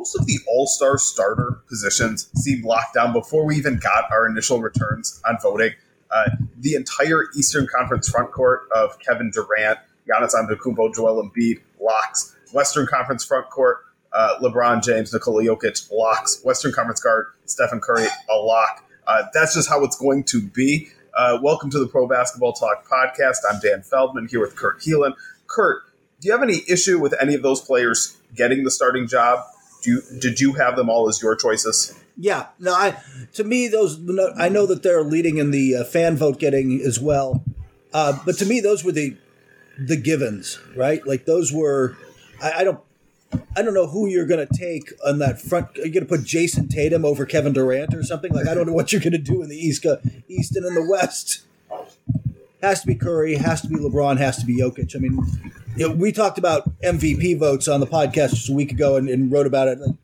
most 0.00 0.18
of 0.18 0.24
the 0.24 0.38
All 0.48 0.66
Star 0.66 0.96
starter 0.96 1.60
positions 1.68 2.30
seemed 2.34 2.64
locked 2.64 2.94
down 2.94 3.12
before 3.12 3.44
we 3.44 3.56
even 3.56 3.78
got 3.78 4.10
our 4.10 4.26
initial 4.26 4.58
returns 4.62 5.20
on 5.28 5.36
voting. 5.42 5.72
Uh, 6.10 6.30
the 6.58 6.74
entire 6.74 7.26
Eastern 7.36 7.66
Conference 7.66 8.08
front 8.08 8.32
court 8.32 8.62
of 8.74 8.98
Kevin 9.00 9.30
Durant, 9.30 9.78
Giannis 10.08 10.34
Antetokounmpo, 10.34 10.94
Joel 10.94 11.22
Embiid, 11.22 11.60
locks. 11.78 12.34
Western 12.54 12.86
Conference 12.86 13.26
front 13.26 13.50
court, 13.50 13.84
uh, 14.14 14.38
LeBron 14.40 14.82
James, 14.82 15.12
Nikola 15.12 15.44
Jokic, 15.44 15.92
locks. 15.92 16.40
Western 16.44 16.72
Conference 16.72 17.00
guard, 17.00 17.26
Stephen 17.44 17.78
Curry, 17.78 18.06
a 18.30 18.36
lock. 18.36 18.82
Uh, 19.06 19.24
that's 19.34 19.54
just 19.54 19.68
how 19.68 19.84
it's 19.84 19.98
going 19.98 20.24
to 20.24 20.40
be. 20.40 20.88
Uh, 21.14 21.38
welcome 21.42 21.68
to 21.68 21.78
the 21.78 21.86
Pro 21.86 22.08
Basketball 22.08 22.54
Talk 22.54 22.88
podcast. 22.88 23.36
I'm 23.50 23.60
Dan 23.60 23.82
Feldman 23.82 24.28
here 24.28 24.40
with 24.40 24.56
Kurt 24.56 24.80
Helin. 24.80 25.12
Kurt, 25.46 25.82
do 26.20 26.28
you 26.28 26.32
have 26.32 26.42
any 26.42 26.62
issue 26.66 26.98
with 26.98 27.14
any 27.20 27.34
of 27.34 27.42
those 27.42 27.60
players 27.60 28.16
getting 28.34 28.64
the 28.64 28.70
starting 28.70 29.06
job? 29.06 29.40
Do 29.82 29.90
you, 29.90 30.02
did 30.20 30.40
you 30.40 30.54
have 30.54 30.76
them 30.76 30.88
all 30.90 31.08
as 31.08 31.22
your 31.22 31.36
choices? 31.36 31.98
Yeah, 32.16 32.46
no. 32.58 32.74
I 32.74 33.00
to 33.34 33.44
me 33.44 33.68
those 33.68 33.98
I 34.36 34.48
know 34.48 34.66
that 34.66 34.82
they're 34.82 35.02
leading 35.02 35.38
in 35.38 35.50
the 35.50 35.76
uh, 35.76 35.84
fan 35.84 36.16
vote 36.16 36.38
getting 36.38 36.80
as 36.80 37.00
well, 37.00 37.44
uh, 37.94 38.18
but 38.26 38.36
to 38.38 38.46
me 38.46 38.60
those 38.60 38.84
were 38.84 38.92
the 38.92 39.16
the 39.78 39.96
givens, 39.96 40.60
right? 40.76 41.06
Like 41.06 41.24
those 41.24 41.52
were. 41.52 41.96
I, 42.42 42.52
I 42.58 42.64
don't. 42.64 42.80
I 43.56 43.62
don't 43.62 43.74
know 43.74 43.86
who 43.86 44.08
you're 44.08 44.26
going 44.26 44.44
to 44.44 44.52
take 44.52 44.92
on 45.06 45.20
that 45.20 45.40
front. 45.40 45.78
Are 45.78 45.86
you 45.86 45.92
going 45.92 46.04
to 46.04 46.08
put 46.08 46.24
Jayson 46.24 46.68
Tatum 46.68 47.04
over 47.04 47.24
Kevin 47.24 47.52
Durant 47.52 47.94
or 47.94 48.02
something? 48.02 48.32
Like 48.32 48.48
I 48.48 48.54
don't 48.54 48.66
know 48.66 48.72
what 48.72 48.92
you're 48.92 49.00
going 49.00 49.12
to 49.12 49.18
do 49.18 49.42
in 49.42 49.48
the 49.48 49.56
East, 49.56 49.86
East 50.28 50.56
and 50.56 50.66
in 50.66 50.74
the 50.74 50.84
West. 50.84 51.42
Has 52.62 52.82
to 52.82 52.86
be 52.86 52.94
Curry, 52.94 53.36
has 53.36 53.62
to 53.62 53.68
be 53.68 53.76
LeBron, 53.76 54.18
has 54.18 54.36
to 54.38 54.46
be 54.46 54.58
Jokic. 54.58 54.94
I 54.94 54.98
mean, 54.98 55.18
you 55.76 55.88
know, 55.88 55.94
we 55.94 56.12
talked 56.12 56.36
about 56.38 56.78
MVP 56.82 57.38
votes 57.38 57.68
on 57.68 57.80
the 57.80 57.86
podcast 57.86 58.30
just 58.30 58.50
a 58.50 58.52
week 58.52 58.70
ago 58.70 58.96
and, 58.96 59.08
and 59.08 59.32
wrote 59.32 59.46
about 59.46 59.68
it. 59.68 59.78
Like, 59.78 59.96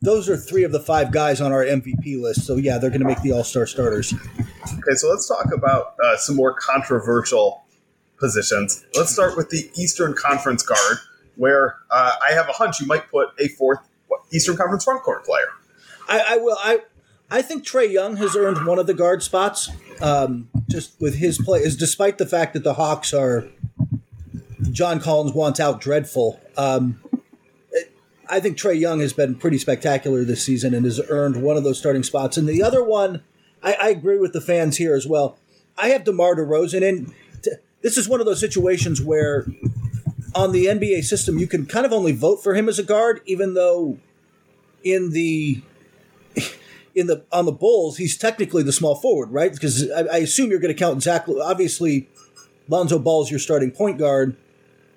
those 0.00 0.28
are 0.28 0.36
three 0.36 0.62
of 0.62 0.70
the 0.70 0.78
five 0.78 1.10
guys 1.10 1.40
on 1.40 1.52
our 1.52 1.64
MVP 1.64 2.20
list. 2.20 2.46
So 2.46 2.56
yeah, 2.56 2.78
they're 2.78 2.90
going 2.90 3.00
to 3.00 3.06
make 3.06 3.20
the 3.22 3.32
All 3.32 3.42
Star 3.42 3.66
starters. 3.66 4.14
Okay, 4.14 4.94
so 4.94 5.10
let's 5.10 5.26
talk 5.26 5.52
about 5.52 5.94
uh, 6.02 6.16
some 6.16 6.36
more 6.36 6.54
controversial 6.54 7.64
positions. 8.16 8.84
Let's 8.94 9.12
start 9.12 9.36
with 9.36 9.50
the 9.50 9.70
Eastern 9.74 10.14
Conference 10.14 10.62
guard, 10.62 10.98
where 11.36 11.76
uh, 11.90 12.12
I 12.28 12.32
have 12.32 12.48
a 12.48 12.52
hunch 12.52 12.80
you 12.80 12.86
might 12.86 13.10
put 13.10 13.30
a 13.40 13.48
fourth 13.48 13.80
Eastern 14.32 14.56
Conference 14.56 14.84
front 14.84 15.02
court 15.02 15.24
player. 15.24 15.48
I, 16.08 16.24
I 16.28 16.36
will. 16.36 16.56
I 16.60 16.80
I 17.30 17.42
think 17.42 17.66
Trae 17.66 17.90
Young 17.90 18.16
has 18.16 18.36
earned 18.36 18.66
one 18.66 18.78
of 18.78 18.86
the 18.86 18.94
guard 18.94 19.22
spots. 19.22 19.70
Um, 20.00 20.48
just 20.68 21.00
with 21.00 21.16
his 21.16 21.38
play, 21.38 21.60
is 21.60 21.76
despite 21.76 22.18
the 22.18 22.26
fact 22.26 22.52
that 22.52 22.64
the 22.64 22.74
Hawks 22.74 23.14
are 23.14 23.48
John 24.70 25.00
Collins 25.00 25.32
wants 25.32 25.60
out 25.60 25.80
dreadful. 25.80 26.40
Um, 26.56 27.00
I 28.28 28.40
think 28.40 28.58
Trae 28.58 28.78
Young 28.78 29.00
has 29.00 29.12
been 29.12 29.34
pretty 29.34 29.58
spectacular 29.58 30.24
this 30.24 30.44
season 30.44 30.74
and 30.74 30.84
has 30.84 31.00
earned 31.08 31.42
one 31.42 31.56
of 31.56 31.64
those 31.64 31.78
starting 31.78 32.02
spots. 32.02 32.36
And 32.36 32.48
the 32.48 32.62
other 32.62 32.84
one, 32.84 33.22
I, 33.62 33.76
I 33.80 33.88
agree 33.88 34.18
with 34.18 34.32
the 34.32 34.40
fans 34.40 34.76
here 34.76 34.94
as 34.94 35.06
well. 35.06 35.38
I 35.76 35.88
have 35.88 36.04
DeMar 36.04 36.36
DeRozan 36.36 36.82
in. 36.82 37.14
This 37.80 37.96
is 37.96 38.08
one 38.08 38.20
of 38.20 38.26
those 38.26 38.40
situations 38.40 39.00
where 39.00 39.46
on 40.34 40.52
the 40.52 40.66
NBA 40.66 41.04
system, 41.04 41.38
you 41.38 41.46
can 41.46 41.64
kind 41.64 41.86
of 41.86 41.92
only 41.92 42.12
vote 42.12 42.42
for 42.42 42.54
him 42.54 42.68
as 42.68 42.78
a 42.78 42.82
guard, 42.82 43.20
even 43.24 43.54
though 43.54 43.98
in 44.82 45.10
the 45.10 45.62
in 46.98 47.06
the 47.06 47.24
on 47.32 47.46
the 47.46 47.52
Bulls, 47.52 47.96
he's 47.96 48.16
technically 48.16 48.62
the 48.62 48.72
small 48.72 48.94
forward, 48.94 49.30
right? 49.30 49.52
Because 49.52 49.90
I, 49.90 50.00
I 50.00 50.16
assume 50.18 50.50
you're 50.50 50.58
going 50.58 50.74
to 50.74 50.78
count 50.78 51.02
Zach. 51.02 51.28
Obviously, 51.28 52.08
Lonzo 52.68 52.98
Ball's 52.98 53.30
your 53.30 53.40
starting 53.40 53.70
point 53.70 53.98
guard. 53.98 54.36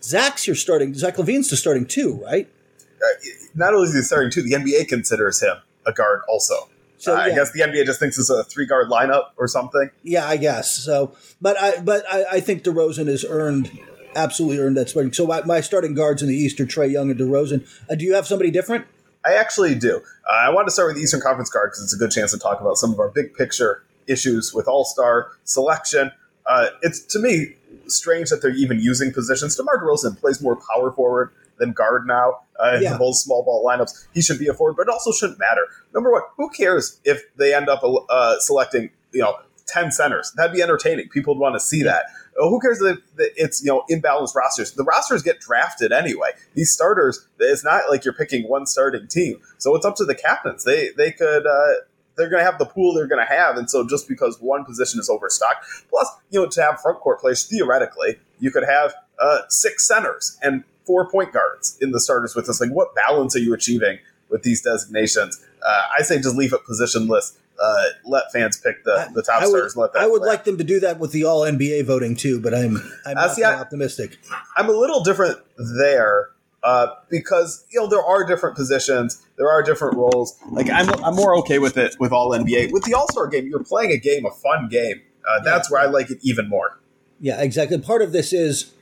Zach's 0.04 0.48
your 0.48 0.56
starting. 0.56 0.94
Zach 0.94 1.16
LaVine's 1.16 1.50
the 1.50 1.58
starting 1.58 1.86
two, 1.86 2.22
right? 2.24 2.50
Uh, 2.80 3.30
not 3.56 3.74
only 3.74 3.88
is 3.88 3.94
he 3.94 4.02
starting 4.02 4.32
two, 4.32 4.42
the 4.42 4.54
NBA 4.54 4.88
considers 4.88 5.42
him 5.42 5.58
a 5.86 5.92
guard 5.92 6.22
also. 6.28 6.56
So, 6.98 7.16
uh, 7.16 7.26
yeah. 7.26 7.34
I 7.34 7.36
guess 7.36 7.52
the 7.52 7.62
NBA 7.62 7.86
just 7.86 8.00
thinks 8.00 8.18
it's 8.20 8.30
a 8.30 8.44
three 8.44 8.66
guard 8.66 8.90
lineup 8.90 9.30
or 9.38 9.48
something. 9.48 9.90
Yeah, 10.04 10.28
I 10.28 10.38
guess 10.38 10.72
so. 10.72 11.16
But 11.42 11.60
I 11.60 11.82
but 11.82 12.06
I, 12.12 12.26
I 12.34 12.40
think 12.40 12.64
DeRozan 12.64 13.08
has 13.08 13.26
earned 13.28 13.72
absolutely 14.16 14.60
earned 14.60 14.78
that 14.78 14.90
starting. 14.90 15.14
So 15.14 15.26
my, 15.26 15.42
my 15.44 15.62
starting 15.62 15.94
guards 15.94 16.22
in 16.22 16.28
the 16.28 16.36
East 16.36 16.60
are 16.60 16.66
Trae 16.66 16.92
Young 16.92 17.10
and 17.10 17.20
DeRozan. 17.20 17.68
Uh, 17.90 17.96
do 17.96 18.06
you 18.06 18.14
have 18.14 18.28
somebody 18.28 18.52
different? 18.52 18.86
I 19.26 19.34
actually 19.34 19.76
do. 19.76 19.98
Uh, 20.30 20.36
I 20.36 20.50
want 20.50 20.68
to 20.68 20.72
start 20.72 20.90
with 20.90 20.96
the 20.96 21.04
Eastern 21.04 21.22
Conference 21.22 21.50
card 21.50 21.72
because 21.72 21.84
it's 21.84 21.94
a 21.94 21.98
good 21.98 22.12
chance 22.12 22.32
to 22.32 22.40
talk 22.40 22.60
about 22.60 22.78
some 22.78 22.92
of 22.92 23.00
our 23.00 23.10
big 23.10 23.34
picture 23.34 23.84
issues 24.08 24.54
with 24.54 24.68
All 24.68 24.86
Star 24.86 25.32
selection. 25.44 26.12
Uh, 26.46 26.68
it's 26.82 27.02
to 27.02 27.20
me 27.20 27.56
strange 27.88 28.30
that 28.30 28.42
they're 28.42 28.56
even 28.56 28.80
using 28.80 29.14
positions. 29.14 29.56
DeMar 29.56 29.84
DeRozan 29.84 30.20
plays 30.20 30.42
more 30.42 30.58
power 30.74 30.92
forward 30.92 31.32
than 31.58 31.72
guard 31.72 32.08
now 32.08 32.40
uh, 32.60 32.76
in 32.76 32.84
yeah. 32.84 32.94
the 32.94 32.98
Bulls 32.98 33.24
small 33.24 33.44
ball 33.44 33.64
lineups. 33.64 34.08
He 34.14 34.22
should 34.22 34.40
be 34.40 34.48
a 34.48 34.54
forward, 34.54 34.76
but 34.78 34.84
it 34.84 34.90
also 34.90 35.12
shouldn't 35.12 35.40
matter. 35.40 35.68
Number 35.94 36.12
one, 36.12 36.24
who 36.38 36.50
cares 36.50 37.00
if 37.04 37.24
they 37.36 37.54
end 37.54 37.70
up 37.70 37.84
uh, 38.10 38.40
selecting 38.40 38.90
you 39.12 39.22
know 39.22 39.38
ten 39.68 39.92
centers? 39.92 40.34
That'd 40.36 40.54
be 40.54 40.62
entertaining. 40.62 41.10
People 41.10 41.36
would 41.36 41.42
want 41.42 41.56
to 41.56 41.60
see 41.60 41.84
that. 41.84 42.06
Who 42.36 42.60
cares 42.60 42.82
it's 43.18 43.64
you 43.64 43.72
know 43.72 43.84
imbalanced 43.90 44.36
rosters? 44.36 44.72
The 44.72 44.84
rosters 44.84 45.22
get 45.22 45.40
drafted 45.40 45.92
anyway. 45.92 46.30
These 46.54 46.72
starters, 46.72 47.28
it's 47.40 47.64
not 47.64 47.90
like 47.90 48.06
you're 48.06 48.14
picking 48.14 48.48
one 48.48 48.66
starting 48.66 49.08
team. 49.08 49.40
So 49.58 49.76
it's 49.76 49.86
up 49.86 49.96
to 49.98 50.06
the 50.06 50.16
captains. 50.16 50.64
They 50.64 50.90
they 50.98 51.12
could 51.12 51.46
uh, 51.46 51.74
they're 52.16 52.30
going 52.30 52.42
to 52.42 52.46
have 52.50 52.60
the 52.60 52.66
pool 52.66 52.94
they're 52.94 53.08
going 53.08 53.26
to 53.26 53.34
have. 53.34 53.58
And 53.58 53.70
so 53.70 53.88
just 53.88 54.08
because 54.08 54.40
one 54.40 54.66
position 54.66 55.00
is 55.00 55.10
overstocked, 55.10 55.66
plus, 55.90 56.08
you 56.30 56.40
know, 56.40 56.48
to 56.48 56.62
have 56.62 56.80
front 56.82 57.00
court 57.00 57.20
players, 57.20 57.46
theoretically, 57.46 58.20
you 58.40 58.52
could 58.52 58.64
have 58.64 58.94
uh, 59.20 59.42
six 59.50 59.88
centers 59.88 60.38
and 60.42 60.64
four 60.86 61.10
point 61.10 61.34
guards 61.34 61.78
in 61.82 61.92
the 61.92 62.00
starters 62.00 62.36
with 62.36 62.48
this. 62.48 62.60
Like, 62.62 62.72
what 62.72 62.96
balance 62.96 63.36
are 63.36 63.40
you 63.40 63.54
achieving 63.54 64.00
with 64.30 64.44
these 64.44 64.62
designations? 64.62 65.44
Uh, 65.66 65.82
I 65.98 66.04
say 66.04 66.18
just 66.18 66.36
leave 66.36 66.54
it 66.54 66.62
positionless. 66.70 67.38
Uh, 67.62 67.84
let 68.06 68.32
fans 68.32 68.58
pick 68.58 68.84
the, 68.84 69.12
the 69.14 69.22
top 69.22 69.44
I 69.44 69.46
would, 69.46 69.58
stars. 69.58 69.78
Let 69.78 69.94
that 69.94 70.02
I 70.02 70.08
would 70.08 70.22
play. 70.22 70.30
like 70.30 70.46
them 70.46 70.58
to 70.58 70.64
do 70.64 70.80
that 70.80 70.98
with 70.98 71.12
the 71.12 71.26
All 71.26 71.42
NBA 71.42 71.86
voting 71.86 72.16
too, 72.16 72.40
but 72.42 72.54
I'm 72.54 72.78
I'm 73.06 73.18
uh, 73.18 73.22
not 73.22 73.36
see, 73.36 73.44
I, 73.44 73.60
optimistic. 73.60 74.18
I'm 74.58 74.68
a 74.68 74.72
little 74.72 75.04
different 75.04 75.38
there 75.78 76.30
uh, 76.64 76.88
because 77.10 77.66
you 77.72 77.80
know 77.80 77.88
there 77.88 78.04
are 78.04 78.24
different 78.24 78.56
positions, 78.56 79.26
there 79.38 79.50
are 79.50 79.64
different 79.64 79.96
roles. 79.96 80.40
Like 80.52 80.70
I'm, 80.70 80.90
I'm 81.04 81.16
more 81.16 81.36
okay 81.38 81.60
with 81.60 81.78
it 81.78 81.96
with 82.00 82.12
all 82.12 82.32
NBA. 82.32 82.72
With 82.72 82.84
the 82.84 82.94
All 82.94 83.08
Star 83.12 83.28
game, 83.28 83.48
you're 83.48 83.64
playing 83.64 83.92
a 83.92 83.98
game, 83.98 84.26
a 84.26 84.32
fun 84.32 84.68
game. 84.70 85.02
Uh, 85.28 85.40
that's 85.44 85.70
yeah. 85.70 85.74
where 85.74 85.88
I 85.88 85.90
like 85.90 86.10
it 86.10 86.20
even 86.22 86.50
more. 86.50 86.80
Yeah, 87.20 87.42
exactly. 87.42 87.78
Part 87.80 88.02
of 88.02 88.12
this 88.12 88.34
is 88.34 88.74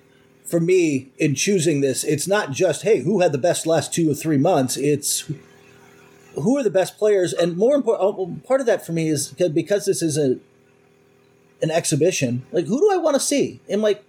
for 0.45 0.59
me 0.59 1.11
in 1.17 1.35
choosing 1.35 1.81
this. 1.81 2.03
It's 2.03 2.27
not 2.27 2.51
just 2.51 2.83
hey, 2.83 2.99
who 2.99 3.21
had 3.21 3.31
the 3.31 3.37
best 3.37 3.65
last 3.65 3.93
two 3.93 4.09
or 4.11 4.13
three 4.13 4.37
months. 4.37 4.77
It's 4.77 5.29
who 6.35 6.57
are 6.57 6.63
the 6.63 6.69
best 6.69 6.97
players, 6.97 7.33
and 7.33 7.57
more 7.57 7.75
important, 7.75 8.03
oh, 8.03 8.37
part 8.47 8.61
of 8.61 8.67
that 8.67 8.85
for 8.85 8.91
me 8.91 9.09
is 9.09 9.29
because 9.29 9.85
this 9.85 10.01
is 10.01 10.17
a 10.17 10.37
an 11.61 11.71
exhibition. 11.71 12.45
Like, 12.51 12.65
who 12.65 12.79
do 12.79 12.89
I 12.93 12.97
want 12.97 13.15
to 13.15 13.19
see? 13.19 13.59
And 13.69 13.81
like, 13.81 14.03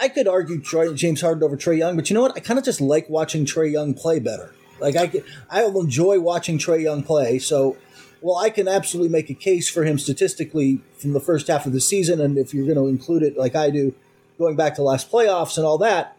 I 0.00 0.08
could 0.08 0.26
argue 0.26 0.60
Troy, 0.60 0.92
James 0.94 1.20
Harden 1.20 1.44
over 1.44 1.56
Trae 1.56 1.78
Young, 1.78 1.94
but 1.94 2.10
you 2.10 2.14
know 2.14 2.22
what? 2.22 2.36
I 2.36 2.40
kind 2.40 2.58
of 2.58 2.64
just 2.64 2.80
like 2.80 3.08
watching 3.08 3.44
Trae 3.44 3.70
Young 3.70 3.94
play 3.94 4.18
better. 4.18 4.54
Like 4.80 4.96
I, 4.96 5.22
I 5.50 5.64
enjoy 5.64 6.18
watching 6.20 6.58
Trae 6.58 6.82
Young 6.82 7.02
play. 7.02 7.38
So, 7.38 7.76
well, 8.22 8.36
I 8.36 8.50
can 8.50 8.66
absolutely 8.66 9.10
make 9.10 9.30
a 9.30 9.34
case 9.34 9.70
for 9.70 9.84
him 9.84 9.98
statistically 9.98 10.80
from 10.98 11.12
the 11.12 11.20
first 11.20 11.46
half 11.48 11.66
of 11.66 11.72
the 11.72 11.80
season, 11.80 12.20
and 12.20 12.38
if 12.38 12.52
you're 12.54 12.66
going 12.66 12.78
to 12.78 12.86
include 12.86 13.22
it 13.22 13.36
like 13.36 13.54
I 13.54 13.70
do, 13.70 13.94
going 14.38 14.56
back 14.56 14.74
to 14.76 14.82
last 14.82 15.10
playoffs 15.10 15.58
and 15.58 15.66
all 15.66 15.78
that. 15.78 16.16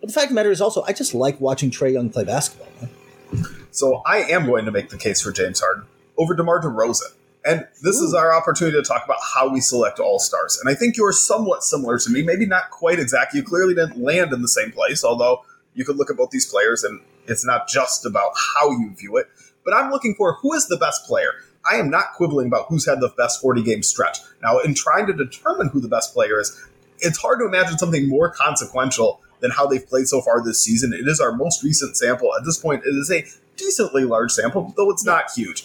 But 0.00 0.08
the 0.08 0.12
fact 0.12 0.26
of 0.26 0.30
the 0.30 0.34
matter 0.36 0.50
is 0.50 0.60
also, 0.60 0.82
I 0.84 0.92
just 0.92 1.14
like 1.14 1.40
watching 1.40 1.70
Trae 1.70 1.92
Young 1.92 2.08
play 2.08 2.24
basketball. 2.24 2.88
So 3.72 4.02
I 4.04 4.18
am 4.18 4.46
going 4.46 4.66
to 4.66 4.70
make 4.70 4.90
the 4.90 4.98
case 4.98 5.22
for 5.22 5.32
James 5.32 5.60
Harden 5.60 5.86
over 6.18 6.34
DeMar 6.34 6.62
DeRozan. 6.62 7.14
And 7.44 7.66
this 7.82 8.00
Ooh. 8.00 8.04
is 8.04 8.14
our 8.14 8.32
opportunity 8.32 8.76
to 8.76 8.84
talk 8.84 9.04
about 9.04 9.16
how 9.34 9.48
we 9.48 9.60
select 9.60 9.98
all 9.98 10.18
stars. 10.18 10.58
And 10.60 10.70
I 10.70 10.78
think 10.78 10.96
you're 10.96 11.12
somewhat 11.12 11.64
similar 11.64 11.98
to 11.98 12.10
me, 12.10 12.22
maybe 12.22 12.46
not 12.46 12.70
quite 12.70 12.98
exactly. 12.98 13.40
You 13.40 13.44
clearly 13.44 13.74
didn't 13.74 14.00
land 14.00 14.32
in 14.32 14.42
the 14.42 14.48
same 14.48 14.70
place, 14.70 15.02
although 15.02 15.44
you 15.74 15.86
could 15.86 15.96
look 15.96 16.10
at 16.10 16.18
both 16.18 16.30
these 16.30 16.46
players 16.46 16.84
and 16.84 17.00
it's 17.26 17.46
not 17.46 17.66
just 17.66 18.04
about 18.04 18.32
how 18.54 18.70
you 18.70 18.94
view 18.94 19.16
it. 19.16 19.26
But 19.64 19.74
I'm 19.74 19.90
looking 19.90 20.14
for 20.16 20.34
who 20.34 20.52
is 20.52 20.68
the 20.68 20.76
best 20.76 21.06
player. 21.06 21.32
I 21.70 21.76
am 21.76 21.88
not 21.88 22.12
quibbling 22.14 22.48
about 22.48 22.66
who's 22.68 22.86
had 22.86 23.00
the 23.00 23.12
best 23.16 23.40
40 23.40 23.62
game 23.62 23.82
stretch. 23.82 24.18
Now, 24.42 24.58
in 24.58 24.74
trying 24.74 25.06
to 25.06 25.12
determine 25.14 25.68
who 25.68 25.80
the 25.80 25.88
best 25.88 26.12
player 26.12 26.40
is, 26.40 26.60
it's 26.98 27.18
hard 27.18 27.38
to 27.40 27.46
imagine 27.46 27.78
something 27.78 28.08
more 28.08 28.30
consequential 28.30 29.22
than 29.42 29.50
how 29.50 29.66
they've 29.66 29.86
played 29.86 30.08
so 30.08 30.22
far 30.22 30.42
this 30.42 30.64
season. 30.64 30.94
It 30.94 31.06
is 31.06 31.20
our 31.20 31.32
most 31.32 31.62
recent 31.62 31.98
sample. 31.98 32.34
At 32.34 32.46
this 32.46 32.56
point, 32.56 32.84
it 32.86 32.94
is 32.94 33.10
a 33.10 33.26
decently 33.56 34.04
large 34.04 34.32
sample, 34.32 34.72
though 34.76 34.90
it's 34.90 35.04
not 35.04 35.30
huge 35.36 35.64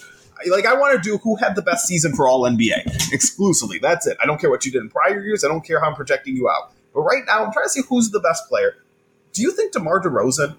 like 0.50 0.66
I 0.66 0.74
want 0.74 1.02
to 1.02 1.10
do 1.10 1.18
who 1.18 1.36
had 1.36 1.56
the 1.56 1.62
best 1.62 1.88
season 1.88 2.16
for 2.16 2.28
all 2.28 2.42
NBA 2.42 3.12
exclusively. 3.12 3.80
That's 3.80 4.08
it. 4.08 4.18
I 4.22 4.26
don't 4.26 4.40
care 4.40 4.50
what 4.50 4.66
you 4.66 4.72
did 4.72 4.82
in 4.82 4.90
prior 4.90 5.22
years. 5.24 5.44
I 5.44 5.48
don't 5.48 5.66
care 5.66 5.80
how 5.80 5.88
I'm 5.88 5.96
projecting 5.96 6.36
you 6.36 6.50
out. 6.50 6.72
But 6.94 7.02
right 7.02 7.24
now, 7.26 7.46
I'm 7.46 7.52
trying 7.52 7.66
to 7.66 7.70
see 7.70 7.82
who's 7.88 8.12
the 8.12 8.20
best 8.20 8.48
player. 8.48 8.76
Do 9.34 9.42
you 9.42 9.52
think 9.52 9.74
DeMar 9.74 10.02
DeRozan 10.02 10.56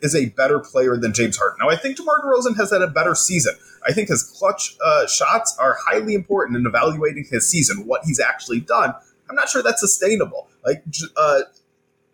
is 0.00 0.14
a 0.14 0.26
better 0.30 0.58
player 0.58 0.96
than 0.96 1.12
James 1.12 1.36
Harden? 1.36 1.58
Now, 1.60 1.70
I 1.70 1.76
think 1.76 1.96
DeMar 1.96 2.20
DeRozan 2.20 2.56
has 2.56 2.70
had 2.70 2.82
a 2.82 2.88
better 2.88 3.14
season. 3.14 3.54
I 3.86 3.92
think 3.92 4.08
his 4.08 4.22
clutch 4.22 4.76
uh, 4.84 5.06
shots 5.06 5.56
are 5.58 5.76
highly 5.86 6.14
important 6.14 6.56
in 6.56 6.66
evaluating 6.66 7.26
his 7.30 7.48
season, 7.48 7.86
what 7.86 8.04
he's 8.04 8.20
actually 8.20 8.60
done. 8.60 8.94
I'm 9.28 9.36
not 9.36 9.48
sure 9.48 9.62
that's 9.62 9.80
sustainable. 9.80 10.48
Like, 10.64 10.84
uh, 11.16 11.40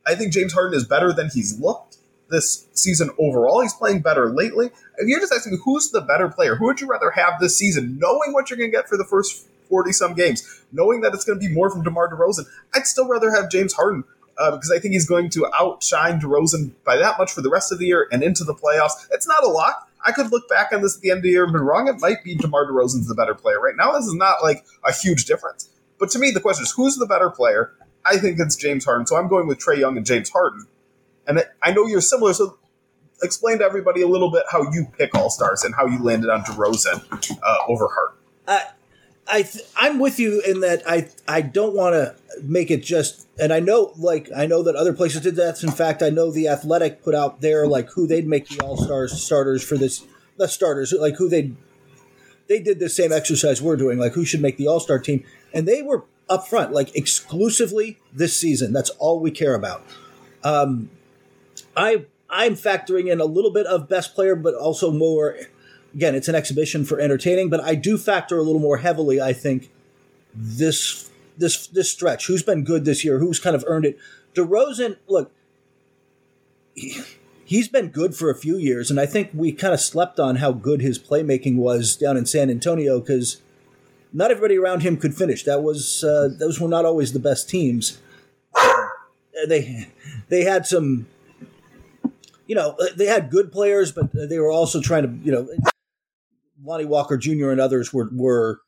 I 0.09 0.15
think 0.15 0.33
James 0.33 0.55
Harden 0.55 0.77
is 0.77 0.85
better 0.85 1.13
than 1.13 1.29
he's 1.29 1.61
looked 1.61 1.99
this 2.31 2.67
season 2.73 3.11
overall. 3.19 3.61
He's 3.61 3.75
playing 3.75 4.01
better 4.01 4.31
lately. 4.31 4.71
If 4.97 5.07
you're 5.07 5.21
just 5.21 5.33
asking 5.33 5.61
who's 5.65 5.91
the 5.91 6.01
better 6.01 6.29
player, 6.29 6.57
who 6.57 6.67
would 6.67 6.81
you 6.81 6.87
rather 6.87 7.11
have 7.11 7.41
this 7.41 7.57
season, 7.57 7.99
knowing 7.99 8.33
what 8.33 8.51
you're 8.51 8.57
going 8.57 8.71
to 8.71 8.77
get 8.77 8.89
for 8.89 8.97
the 8.97 9.05
first 9.05 9.47
40 9.69 9.93
some 9.93 10.15
games, 10.15 10.63
knowing 10.73 11.03
that 11.03 11.13
it's 11.15 11.25
going 11.25 11.39
to 11.39 11.47
be 11.47 11.53
more 11.53 11.71
from 11.71 11.83
DeMar 11.83 12.11
DeRozan, 12.11 12.47
I'd 12.75 12.87
still 12.87 13.07
rather 13.07 13.31
have 13.31 13.51
James 13.51 13.75
Harden 13.75 14.05
uh, 14.39 14.53
because 14.53 14.71
I 14.71 14.79
think 14.79 14.93
he's 14.93 15.07
going 15.07 15.31
to 15.31 15.47
outshine 15.59 16.21
DeRozan 16.21 16.73
by 16.85 16.97
that 16.97 17.19
much 17.19 17.33
for 17.33 17.43
the 17.43 17.51
rest 17.51 17.73
of 17.73 17.79
the 17.79 17.87
year 17.87 18.09
and 18.11 18.23
into 18.23 18.45
the 18.45 18.55
playoffs. 18.55 19.07
It's 19.11 19.27
not 19.27 19.45
a 19.45 19.49
lock. 19.49 19.91
I 20.07 20.13
could 20.13 20.31
look 20.31 20.49
back 20.49 20.73
on 20.73 20.81
this 20.81 20.97
at 20.97 21.03
the 21.03 21.11
end 21.11 21.19
of 21.19 21.23
the 21.25 21.31
year 21.31 21.45
and 21.45 21.53
be 21.53 21.59
wrong. 21.59 21.89
It 21.89 22.01
might 22.01 22.23
be 22.25 22.35
DeMar 22.35 22.67
DeRozan's 22.67 23.09
the 23.09 23.15
better 23.15 23.35
player. 23.35 23.61
Right 23.61 23.75
now, 23.77 23.93
this 23.93 24.07
is 24.07 24.15
not 24.15 24.43
like 24.43 24.65
a 24.85 24.93
huge 24.93 25.25
difference. 25.27 25.69
But 25.99 26.11
to 26.11 26.19
me, 26.19 26.31
the 26.31 26.41
question 26.41 26.63
is 26.63 26.73
who's 26.73 26.97
the 26.97 27.07
better 27.07 27.31
player? 27.31 27.73
I 28.05 28.17
think 28.17 28.39
it's 28.41 28.57
James 28.57 28.85
Harden. 28.85 29.07
So 29.07 29.17
I'm 29.17 29.29
going 29.29 29.47
with 29.47 29.59
Trey 29.59 29.79
Young 29.79 29.97
and 29.97 30.07
James 30.07 30.31
Harden. 30.31 30.67
And 31.27 31.45
I 31.63 31.73
know 31.73 31.87
you're 31.87 32.01
similar. 32.01 32.33
So 32.33 32.59
explain 33.23 33.59
to 33.59 33.65
everybody 33.65 34.03
a 34.03 34.09
little 34.09 34.31
bit 34.31 34.45
how 34.51 34.71
you 34.73 34.87
pick 34.97 35.15
All 35.15 35.31
Stars 35.31 35.65
and 35.65 35.75
how 35.75 35.87
you 35.87 36.03
landed 36.03 36.31
on 36.31 36.43
DeRozan 36.43 37.39
uh, 37.43 37.57
over 37.69 37.89
Harden. 37.89 38.17
Uh, 38.47 38.61
I 39.31 39.43
th- 39.43 39.65
I'm 39.77 39.99
with 39.99 40.19
you 40.19 40.41
in 40.41 40.61
that 40.61 40.83
I 40.87 41.09
I 41.27 41.43
don't 41.43 41.75
want 41.75 41.95
to 41.95 42.15
make 42.43 42.71
it 42.71 42.83
just 42.83 43.27
and 43.39 43.53
I 43.53 43.61
know 43.61 43.93
like 43.99 44.31
I 44.35 44.47
know 44.47 44.63
that 44.63 44.75
other 44.75 44.95
places 44.95 45.21
did 45.21 45.37
that. 45.37 45.63
In 45.63 45.71
fact, 45.71 46.03
I 46.03 46.09
know 46.09 46.31
the 46.31 46.49
Athletic 46.49 47.03
put 47.03 47.15
out 47.15 47.41
there 47.41 47.67
like 47.67 47.91
who 47.91 48.07
they'd 48.07 48.27
make 48.27 48.49
the 48.49 48.65
All 48.65 48.77
Stars 48.77 49.23
starters 49.23 49.63
for 49.63 49.77
this 49.77 50.05
the 50.39 50.49
starters 50.49 50.95
like 50.99 51.17
who 51.17 51.29
they 51.29 51.53
they 52.49 52.61
did 52.61 52.79
the 52.79 52.89
same 52.89 53.13
exercise 53.13 53.61
we're 53.61 53.77
doing 53.77 53.99
like 53.99 54.13
who 54.13 54.25
should 54.25 54.41
make 54.41 54.57
the 54.57 54.67
All 54.67 54.81
Star 54.81 54.99
team 54.99 55.25
and 55.53 55.69
they 55.69 55.83
were 55.83 56.05
up 56.29 56.49
front 56.49 56.73
like 56.73 56.95
exclusively 56.95 57.99
this 58.13 58.37
season. 58.37 58.73
That's 58.73 58.91
all 58.91 59.21
we 59.21 59.31
care 59.31 59.55
about. 59.55 59.85
Um, 60.45 60.91
I 61.77 62.07
I'm 62.31 62.55
factoring 62.55 63.11
in 63.11 63.21
a 63.21 63.25
little 63.25 63.53
bit 63.53 63.67
of 63.67 63.89
best 63.89 64.15
player, 64.15 64.37
but 64.37 64.55
also 64.55 64.91
more 64.91 65.37
again, 65.95 66.15
it's 66.15 66.29
an 66.29 66.35
exhibition 66.35 66.85
for 66.85 67.01
entertaining, 67.01 67.49
but 67.49 67.61
I 67.61 67.75
do 67.75 67.99
factor 67.99 68.39
a 68.39 68.43
little 68.43 68.61
more 68.61 68.79
heavily, 68.79 69.21
I 69.21 69.33
think, 69.33 69.71
this 70.35 71.11
this 71.37 71.67
this 71.69 71.91
stretch. 71.91 72.27
Who's 72.27 72.43
been 72.43 72.65
good 72.65 72.85
this 72.85 73.05
year? 73.05 73.19
Who's 73.19 73.39
kind 73.39 73.57
of 73.57 73.65
earned 73.67 73.85
it? 73.85 73.99
DeRozan, 74.35 74.97
look, 75.09 75.33
he, 76.75 77.01
he's 77.45 77.69
been 77.69 77.89
good 77.89 78.15
for 78.15 78.31
a 78.31 78.35
few 78.35 78.57
years, 78.57 78.91
and 78.91 79.01
I 79.01 79.07
think 79.07 79.31
we 79.33 79.53
kind 79.53 79.75
of 79.75 79.81
slept 79.81 80.21
on 80.21 80.37
how 80.37 80.53
good 80.53 80.81
his 80.81 80.99
playmaking 80.99 81.57
was 81.57 81.97
down 81.97 82.17
in 82.17 82.27
San 82.27 82.51
Antonio 82.51 83.01
because 83.01 83.41
not 84.13 84.31
everybody 84.31 84.57
around 84.57 84.83
him 84.83 84.97
could 84.97 85.15
finish. 85.15 85.45
That 85.45 85.63
was 85.63 86.05
uh, 86.05 86.29
those 86.39 86.61
were 86.61 86.69
not 86.69 86.85
always 86.85 87.13
the 87.13 87.21
best 87.21 87.49
teams. 87.49 87.99
They 89.47 89.89
they 90.29 90.43
had 90.43 90.67
some 90.67 91.07
you 92.49 92.55
know, 92.55 92.77
they 92.97 93.07
had 93.07 93.31
good 93.31 93.53
players, 93.53 93.93
but 93.93 94.11
they 94.13 94.39
were 94.39 94.51
also 94.51 94.81
trying 94.81 95.03
to, 95.03 95.25
you 95.25 95.31
know, 95.31 95.49
Lonnie 96.65 96.87
Walker 96.87 97.17
Jr. 97.19 97.51
and 97.51 97.61
others 97.61 97.93
were 97.93 98.09
were 98.13 98.61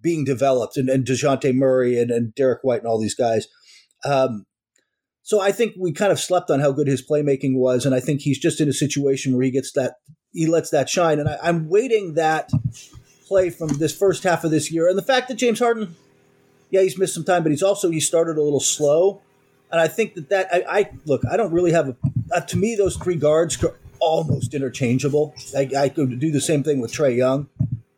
being 0.00 0.24
developed, 0.24 0.76
and, 0.76 0.88
and 0.88 1.04
Dejounte 1.04 1.52
Murray 1.54 2.00
and, 2.00 2.10
and 2.12 2.34
Derrick 2.34 2.60
White 2.62 2.80
and 2.80 2.86
all 2.86 3.00
these 3.00 3.16
guys. 3.16 3.48
Um, 4.04 4.46
so 5.22 5.40
I 5.40 5.50
think 5.50 5.74
we 5.76 5.92
kind 5.92 6.12
of 6.12 6.20
slept 6.20 6.50
on 6.50 6.60
how 6.60 6.70
good 6.70 6.86
his 6.86 7.06
playmaking 7.06 7.56
was, 7.56 7.84
and 7.84 7.94
I 7.94 8.00
think 8.00 8.20
he's 8.20 8.38
just 8.38 8.60
in 8.60 8.68
a 8.68 8.72
situation 8.72 9.34
where 9.34 9.44
he 9.44 9.50
gets 9.50 9.72
that 9.72 9.96
he 10.32 10.46
lets 10.46 10.70
that 10.70 10.88
shine, 10.88 11.18
and 11.18 11.28
I, 11.28 11.38
I'm 11.42 11.68
waiting 11.68 12.14
that 12.14 12.50
play 13.28 13.50
from 13.50 13.68
this 13.68 13.96
first 13.96 14.24
half 14.24 14.44
of 14.44 14.50
this 14.50 14.72
year, 14.72 14.88
and 14.88 14.96
the 14.96 15.02
fact 15.02 15.28
that 15.28 15.34
James 15.34 15.58
Harden, 15.58 15.94
yeah, 16.70 16.80
he's 16.80 16.98
missed 16.98 17.14
some 17.14 17.24
time, 17.24 17.42
but 17.42 17.50
he's 17.50 17.62
also 17.62 17.90
he 17.90 18.00
started 18.00 18.36
a 18.36 18.42
little 18.42 18.60
slow, 18.60 19.20
and 19.70 19.80
I 19.80 19.88
think 19.88 20.14
that 20.14 20.28
that 20.30 20.48
I, 20.52 20.64
I 20.68 20.90
look, 21.04 21.22
I 21.30 21.36
don't 21.36 21.52
really 21.52 21.72
have 21.72 21.88
a 21.88 21.96
uh, 22.32 22.40
to 22.40 22.56
me 22.56 22.74
those 22.74 22.96
three 22.96 23.16
guards 23.16 23.62
are 23.62 23.76
almost 24.00 24.54
interchangeable. 24.54 25.34
I, 25.56 25.68
I 25.76 25.88
could 25.88 26.18
do 26.18 26.30
the 26.30 26.40
same 26.40 26.62
thing 26.62 26.80
with 26.80 26.92
Trae 26.92 27.16
Young, 27.16 27.48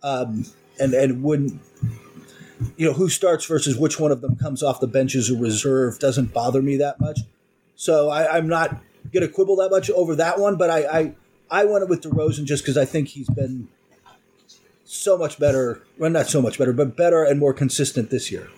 um, 0.03 0.47
and 0.79 0.93
and 0.95 1.23
wouldn't 1.23 1.61
you 2.77 2.87
know 2.87 2.93
who 2.93 3.09
starts 3.09 3.45
versus 3.45 3.77
which 3.77 3.99
one 3.99 4.13
of 4.13 4.21
them 4.21 4.37
comes 4.37 4.63
off 4.63 4.81
the 4.81 4.87
bench 4.87 5.15
as 5.15 5.31
a 5.31 5.37
reserve 5.37 5.99
doesn't 5.99 6.33
bother 6.33 6.63
me 6.63 6.77
that 6.77 7.01
much. 7.01 7.21
So 7.77 8.11
I, 8.11 8.37
am 8.37 8.49
not 8.49 8.77
going 9.13 9.27
to 9.27 9.33
quibble 9.33 9.57
that 9.57 9.71
much 9.71 9.91
over 9.91 10.15
that 10.17 10.39
one, 10.39 10.57
but 10.57 10.71
I 10.71 10.99
I, 10.99 11.15
I 11.51 11.65
went 11.65 11.89
with 11.89 12.03
DeRozan 12.03 12.45
just 12.45 12.63
because 12.63 12.77
I 12.77 12.85
think 12.85 13.09
he's 13.09 13.29
been 13.29 13.69
so 14.91 15.17
much 15.17 15.39
better. 15.39 15.83
Well, 15.99 16.11
not 16.11 16.27
so 16.27 16.43
much 16.43 16.59
better, 16.59 16.73
but 16.73 16.97
better 16.97 17.25
and 17.25 17.39
more 17.39 17.55
consistent 17.55 18.11
this 18.11 18.31
year. 18.31 18.49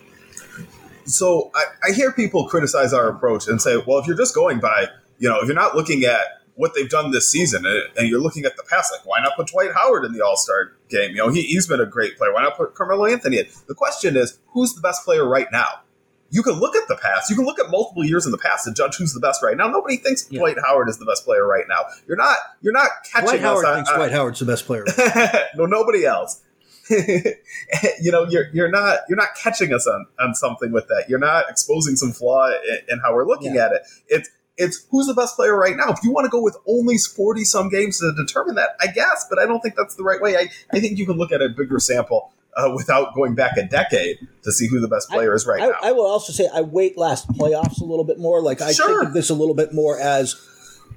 So 1.05 1.51
I, 1.53 1.89
I 1.89 1.91
hear 1.93 2.11
people 2.11 2.47
criticize 2.47 2.93
our 2.93 3.09
approach 3.09 3.47
and 3.47 3.61
say, 3.61 3.77
well, 3.85 3.99
if 3.99 4.07
you're 4.07 4.17
just 4.17 4.33
going 4.33 4.59
by, 4.59 4.87
you 5.19 5.29
know, 5.29 5.39
if 5.41 5.47
you're 5.47 5.55
not 5.55 5.75
looking 5.75 6.05
at 6.05 6.21
what 6.55 6.73
they've 6.75 6.89
done 6.89 7.11
this 7.11 7.29
season, 7.29 7.65
and 7.97 8.07
you're 8.07 8.21
looking 8.21 8.45
at 8.45 8.55
the 8.57 8.63
past, 8.63 8.91
like 8.91 9.05
why 9.05 9.19
not 9.21 9.35
put 9.35 9.47
Dwight 9.47 9.71
Howard 9.73 10.05
in 10.05 10.13
the 10.13 10.21
All 10.21 10.37
Star 10.37 10.73
game? 10.89 11.11
You 11.11 11.17
know, 11.17 11.29
he, 11.29 11.53
has 11.55 11.67
been 11.67 11.81
a 11.81 11.85
great 11.85 12.17
player. 12.17 12.33
Why 12.33 12.43
not 12.43 12.57
put 12.57 12.73
Carmelo 12.75 13.05
Anthony 13.05 13.39
in? 13.39 13.47
The 13.67 13.75
question 13.75 14.15
is, 14.15 14.39
who's 14.47 14.73
the 14.73 14.81
best 14.81 15.03
player 15.03 15.27
right 15.27 15.47
now? 15.51 15.81
You 16.33 16.41
can 16.41 16.53
look 16.53 16.75
at 16.75 16.87
the 16.87 16.95
past. 16.95 17.29
You 17.29 17.35
can 17.35 17.45
look 17.45 17.59
at 17.59 17.69
multiple 17.69 18.03
years 18.03 18.25
in 18.25 18.31
the 18.31 18.39
past 18.39 18.65
and 18.65 18.75
judge 18.75 18.95
who's 18.95 19.13
the 19.13 19.19
best 19.19 19.43
right 19.43 19.55
now. 19.55 19.67
Nobody 19.67 19.97
thinks 19.97 20.27
yeah. 20.31 20.39
Dwight 20.39 20.57
Howard 20.65 20.89
is 20.89 20.97
the 20.97 21.05
best 21.05 21.25
player 21.25 21.45
right 21.45 21.65
now. 21.69 21.85
You're 22.07 22.17
not. 22.17 22.37
You're 22.59 22.73
not 22.73 22.89
catching. 23.03 23.27
Dwight 23.27 23.41
Howard 23.41 23.65
on, 23.65 23.75
thinks 23.75 23.91
Dwight 23.91 24.11
Howard's 24.11 24.39
the 24.39 24.45
best 24.47 24.65
player. 24.65 24.83
no, 25.55 25.67
nobody 25.67 26.05
else. 26.05 26.41
you 26.89 28.11
know, 28.11 28.25
you're 28.27 28.47
you're 28.51 28.71
not 28.71 29.01
you're 29.07 29.15
not 29.15 29.35
catching 29.39 29.71
us 29.75 29.85
on 29.85 30.07
on 30.19 30.33
something 30.33 30.71
with 30.71 30.87
that. 30.87 31.05
You're 31.07 31.19
not 31.19 31.51
exposing 31.51 31.95
some 31.95 32.11
flaw 32.11 32.47
in, 32.47 32.79
in 32.89 32.99
how 32.99 33.13
we're 33.13 33.27
looking 33.27 33.53
yeah. 33.53 33.67
at 33.67 33.73
it. 33.73 33.81
It's 34.07 34.29
it's 34.57 34.87
who's 34.89 35.05
the 35.05 35.13
best 35.13 35.35
player 35.35 35.55
right 35.55 35.77
now. 35.77 35.91
If 35.91 35.99
you 36.03 36.11
want 36.11 36.25
to 36.25 36.29
go 36.29 36.41
with 36.41 36.57
only 36.67 36.97
40 36.97 37.43
some 37.43 37.69
games 37.69 37.99
to 37.99 38.11
determine 38.17 38.55
that, 38.55 38.69
I 38.81 38.87
guess, 38.87 39.27
but 39.29 39.37
I 39.37 39.45
don't 39.45 39.61
think 39.61 39.75
that's 39.75 39.95
the 39.95 40.03
right 40.03 40.19
way. 40.19 40.35
I, 40.35 40.49
I 40.71 40.79
think 40.79 40.97
you 40.97 41.05
can 41.05 41.17
look 41.17 41.31
at 41.31 41.43
a 41.43 41.49
bigger 41.49 41.79
sample 41.79 42.33
uh, 42.55 42.71
without 42.75 43.13
going 43.13 43.35
back 43.35 43.57
a 43.57 43.63
decade 43.63 44.17
to 44.43 44.51
see 44.51 44.67
who 44.67 44.79
the 44.79 44.87
best 44.87 45.09
player 45.09 45.31
I, 45.31 45.35
is 45.35 45.45
right 45.45 45.61
I, 45.61 45.67
now. 45.67 45.75
I 45.81 45.91
will 45.91 46.05
also 46.05 46.33
say 46.33 46.47
I 46.53 46.61
wait 46.61 46.97
last 46.97 47.27
playoffs 47.29 47.81
a 47.81 47.85
little 47.85 48.05
bit 48.05 48.19
more. 48.19 48.41
Like 48.41 48.61
I 48.61 48.71
sure. 48.71 48.87
think 48.87 49.09
of 49.09 49.13
this 49.13 49.29
a 49.29 49.33
little 49.33 49.55
bit 49.55 49.73
more 49.73 49.99
as 49.99 50.35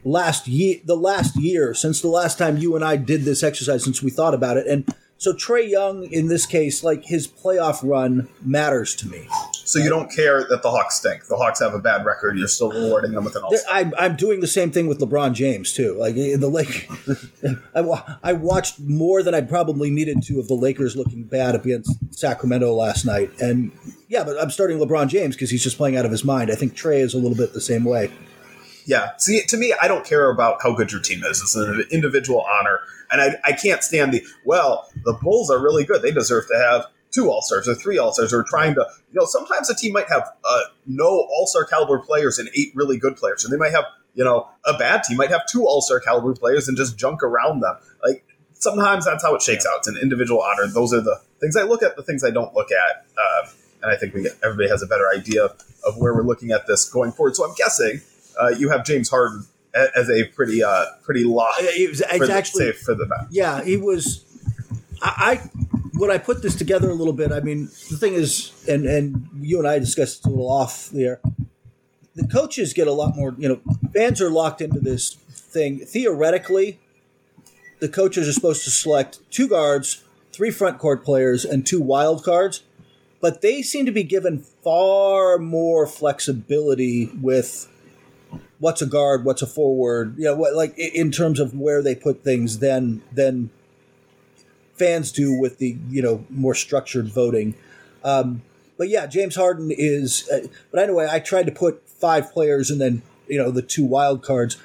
last 0.05 0.47
year, 0.47 0.81
the 0.85 0.97
last 0.97 1.37
year 1.37 1.75
since 1.75 2.01
the 2.01 2.09
last 2.09 2.39
time 2.39 2.57
you 2.57 2.77
and 2.77 2.85
I 2.85 2.97
did 2.97 3.25
this 3.25 3.43
exercise, 3.43 3.85
since 3.85 4.03
we 4.03 4.11
thought 4.11 4.35
about 4.35 4.57
it, 4.57 4.67
and 4.67 4.93
so 5.19 5.33
Trae 5.33 5.69
Young, 5.69 6.05
in 6.13 6.29
this 6.29 6.45
case, 6.45 6.85
like 6.85 7.05
his 7.05 7.27
playoff 7.27 7.81
run 7.83 8.29
matters 8.43 8.95
to 8.97 9.09
me. 9.09 9.29
So 9.67 9.81
you 9.81 9.89
don't 9.89 10.11
care 10.11 10.47
that 10.49 10.63
the 10.63 10.71
Hawks 10.71 10.95
stink. 10.95 11.27
The 11.27 11.37
Hawks 11.37 11.59
have 11.59 11.75
a 11.75 11.81
bad 11.81 12.05
record. 12.05 12.39
You're 12.39 12.47
still 12.47 12.71
rewarding 12.71 13.13
them 13.13 13.25
with 13.25 13.35
an 13.35 13.43
all 13.43 13.53
I'm, 13.69 13.93
I'm 13.99 14.15
doing 14.15 14.39
the 14.39 14.47
same 14.47 14.71
thing 14.71 14.87
with 14.87 15.01
LeBron 15.01 15.33
James 15.33 15.73
too. 15.73 15.97
Like 15.99 16.15
in 16.15 16.39
the 16.39 16.49
Lake, 16.49 16.89
I, 17.75 18.19
I 18.23 18.33
watched 18.33 18.79
more 18.79 19.25
than 19.25 19.35
I 19.35 19.41
probably 19.41 19.91
needed 19.91 20.23
to 20.23 20.39
of 20.39 20.47
the 20.47 20.55
Lakers 20.55 20.95
looking 20.95 21.25
bad 21.25 21.57
against 21.57 21.91
Sacramento 22.15 22.73
last 22.75 23.05
night. 23.05 23.33
And 23.41 23.73
yeah, 24.07 24.23
but 24.23 24.41
I'm 24.41 24.51
starting 24.51 24.79
LeBron 24.79 25.09
James 25.09 25.35
because 25.35 25.51
he's 25.51 25.65
just 25.65 25.77
playing 25.77 25.97
out 25.97 26.05
of 26.05 26.13
his 26.13 26.25
mind. 26.25 26.49
I 26.51 26.55
think 26.55 26.75
Trae 26.75 27.01
is 27.01 27.15
a 27.15 27.19
little 27.19 27.37
bit 27.37 27.53
the 27.53 27.61
same 27.61 27.83
way. 27.83 28.13
Yeah. 28.85 29.17
See, 29.19 29.43
to 29.49 29.57
me, 29.57 29.75
I 29.83 29.89
don't 29.89 30.05
care 30.05 30.31
about 30.31 30.63
how 30.63 30.73
good 30.75 30.93
your 30.93 31.01
team 31.01 31.25
is. 31.25 31.43
It's 31.43 31.57
an 31.57 31.83
individual 31.91 32.47
honor. 32.49 32.81
And 33.11 33.21
I, 33.21 33.37
I 33.45 33.53
can't 33.53 33.83
stand 33.83 34.13
the, 34.13 34.25
well, 34.45 34.89
the 35.05 35.13
Bulls 35.15 35.51
are 35.51 35.61
really 35.61 35.85
good. 35.85 36.03
They 36.03 36.13
deserve 36.13 36.47
to 36.49 36.57
have 36.57 36.87
two 37.17 37.31
All 37.31 37.43
Stars 37.43 37.67
or 37.67 37.75
three 37.75 37.99
All 37.99 38.13
Stars 38.13 38.33
or 38.33 38.45
trying 38.45 38.75
to, 38.75 38.87
you 39.13 39.21
know, 39.21 39.27
sometimes 39.27 39.71
a 39.71 39.75
team 39.75 39.93
might 39.93 40.09
have 40.09 40.31
uh, 40.45 40.61
no 40.87 41.07
All 41.07 41.47
Star 41.47 41.65
caliber 41.65 41.99
players 41.99 42.39
and 42.39 42.49
eight 42.55 42.73
really 42.75 42.99
good 42.99 43.17
players. 43.17 43.45
And 43.45 43.53
they 43.53 43.57
might 43.57 43.73
have, 43.73 43.85
you 44.15 44.25
know, 44.25 44.49
a 44.65 44.77
bad 44.77 45.03
team 45.03 45.17
might 45.17 45.31
have 45.31 45.43
two 45.51 45.67
All 45.67 45.81
Star 45.81 46.01
caliber 46.01 46.35
players 46.35 46.69
and 46.69 46.77
just 46.77 46.97
junk 46.97 47.23
around 47.23 47.61
them. 47.61 47.77
Like, 48.07 48.25
sometimes 48.53 49.05
that's 49.05 49.23
how 49.23 49.35
it 49.35 49.43
shakes 49.43 49.67
out. 49.67 49.79
It's 49.79 49.89
an 49.89 49.97
individual 49.97 50.43
honor. 50.43 50.67
Those 50.69 50.93
are 50.93 51.01
the 51.01 51.21
things 51.41 51.57
I 51.57 51.63
look 51.63 51.83
at, 51.83 51.97
the 51.97 52.03
things 52.03 52.23
I 52.25 52.31
don't 52.31 52.55
look 52.55 52.71
at. 52.71 53.07
Uh, 53.17 53.49
and 53.83 53.91
I 53.91 53.97
think 53.97 54.15
we 54.15 54.23
get, 54.23 54.37
everybody 54.45 54.69
has 54.69 54.83
a 54.83 54.87
better 54.87 55.09
idea 55.09 55.45
of 55.87 55.97
where 55.99 56.15
we're 56.15 56.23
looking 56.23 56.51
at 56.51 56.67
this 56.67 56.89
going 56.89 57.13
forward. 57.13 57.37
So 57.37 57.49
I'm 57.49 57.55
guessing 57.55 58.01
uh, 58.41 58.49
you 58.49 58.71
have 58.71 58.85
James 58.85 59.09
Harden 59.09 59.47
as 59.95 60.09
a 60.11 60.25
pretty 60.25 60.63
uh, 60.63 60.87
pretty 61.03 61.25
lock. 61.25 61.55
It 61.59 61.91
was 61.91 62.01
it's 62.01 62.31
actually 62.31 62.73
for 62.73 62.95
the 62.95 63.07
back. 63.07 63.27
Yeah, 63.31 63.63
he 63.63 63.77
was. 63.77 64.25
I, 65.03 65.39
I 65.45 65.66
when 65.97 66.11
I 66.11 66.19
put 66.19 66.43
this 66.43 66.55
together 66.55 66.91
a 66.91 66.95
little 66.95 67.13
bit, 67.13 67.33
I 67.33 67.41
mean, 67.41 67.67
the 67.91 67.97
thing 67.97 68.15
is, 68.15 68.53
and 68.69 68.87
and 68.87 69.29
you 69.41 69.59
and 69.59 69.67
I 69.67 69.79
discussed 69.79 70.21
it 70.21 70.27
a 70.27 70.31
little 70.31 70.51
off 70.51 70.91
there. 70.91 71.21
The 72.15 72.27
coaches 72.27 72.73
get 72.73 72.87
a 72.87 72.93
lot 72.93 73.17
more. 73.17 73.35
You 73.39 73.49
know, 73.49 73.61
fans 73.95 74.21
are 74.21 74.31
locked 74.31 74.61
into 74.61 74.81
this 74.81 75.15
thing. 75.15 75.81
Theoretically, 75.81 76.79
the 77.81 77.89
coaches 77.89 78.29
are 78.29 78.33
supposed 78.33 78.65
to 78.65 78.71
select 78.71 79.19
two 79.31 79.49
guards, 79.49 80.05
three 80.33 80.51
front 80.51 80.79
court 80.79 81.05
players, 81.05 81.45
and 81.45 81.67
two 81.67 81.81
wild 81.81 82.25
cards. 82.25 82.63
But 83.21 83.41
they 83.41 83.63
seem 83.63 83.87
to 83.87 83.93
be 83.93 84.03
given 84.03 84.41
far 84.63 85.39
more 85.39 85.87
flexibility 85.87 87.07
with 87.21 87.69
what's 88.59 88.83
a 88.83 88.87
guard, 88.87 89.25
what's 89.25 89.43
a 89.43 89.47
forward, 89.47 90.15
you 90.19 90.25
know, 90.25 90.35
what, 90.35 90.55
like 90.55 90.79
in 90.79 91.11
terms 91.11 91.41
of 91.41 91.55
where 91.55 91.83
they 91.83 91.95
put 91.95 92.23
things 92.23 92.59
than 92.59 93.03
than 93.13 93.51
fans 94.77 95.13
do 95.13 95.39
with 95.39 95.59
the 95.59 95.77
you 95.91 96.03
know 96.03 96.25
more 96.31 96.55
structured 96.55 97.09
voting. 97.09 97.55
Um, 98.05 98.43
but 98.79 98.89
yeah, 98.89 99.07
James 99.07 99.37
Harden 99.37 99.71
is. 99.71 100.29
Uh, 100.29 100.49
but 100.71 100.83
anyway, 100.83 101.09
I 101.11 101.19
tried 101.19 101.47
to 101.47 101.53
put 101.53 101.89
five 101.89 102.33
players 102.33 102.71
and 102.71 102.81
then 102.81 103.03
you 103.29 103.39
know 103.39 103.51
the 103.51 103.63
two 103.63 103.85
wild 103.85 104.23
cards. 104.23 104.57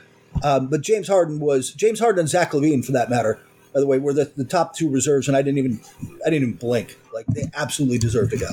Um, 0.43 0.67
but 0.67 0.81
James 0.81 1.07
Harden 1.07 1.39
was 1.39 1.71
James 1.71 1.99
Harden 1.99 2.19
and 2.19 2.29
Zach 2.29 2.51
LaVine, 2.51 2.85
for 2.85 2.91
that 2.93 3.09
matter. 3.09 3.39
By 3.73 3.79
the 3.79 3.87
way, 3.87 3.99
were 3.99 4.13
the, 4.13 4.31
the 4.35 4.43
top 4.43 4.75
two 4.75 4.89
reserves, 4.89 5.27
and 5.27 5.37
I 5.37 5.41
didn't 5.41 5.59
even 5.59 5.81
I 6.25 6.29
didn't 6.29 6.49
even 6.49 6.53
blink. 6.53 6.97
Like 7.13 7.25
they 7.27 7.49
absolutely 7.53 7.97
deserve 7.97 8.29
to 8.31 8.37
go. 8.37 8.49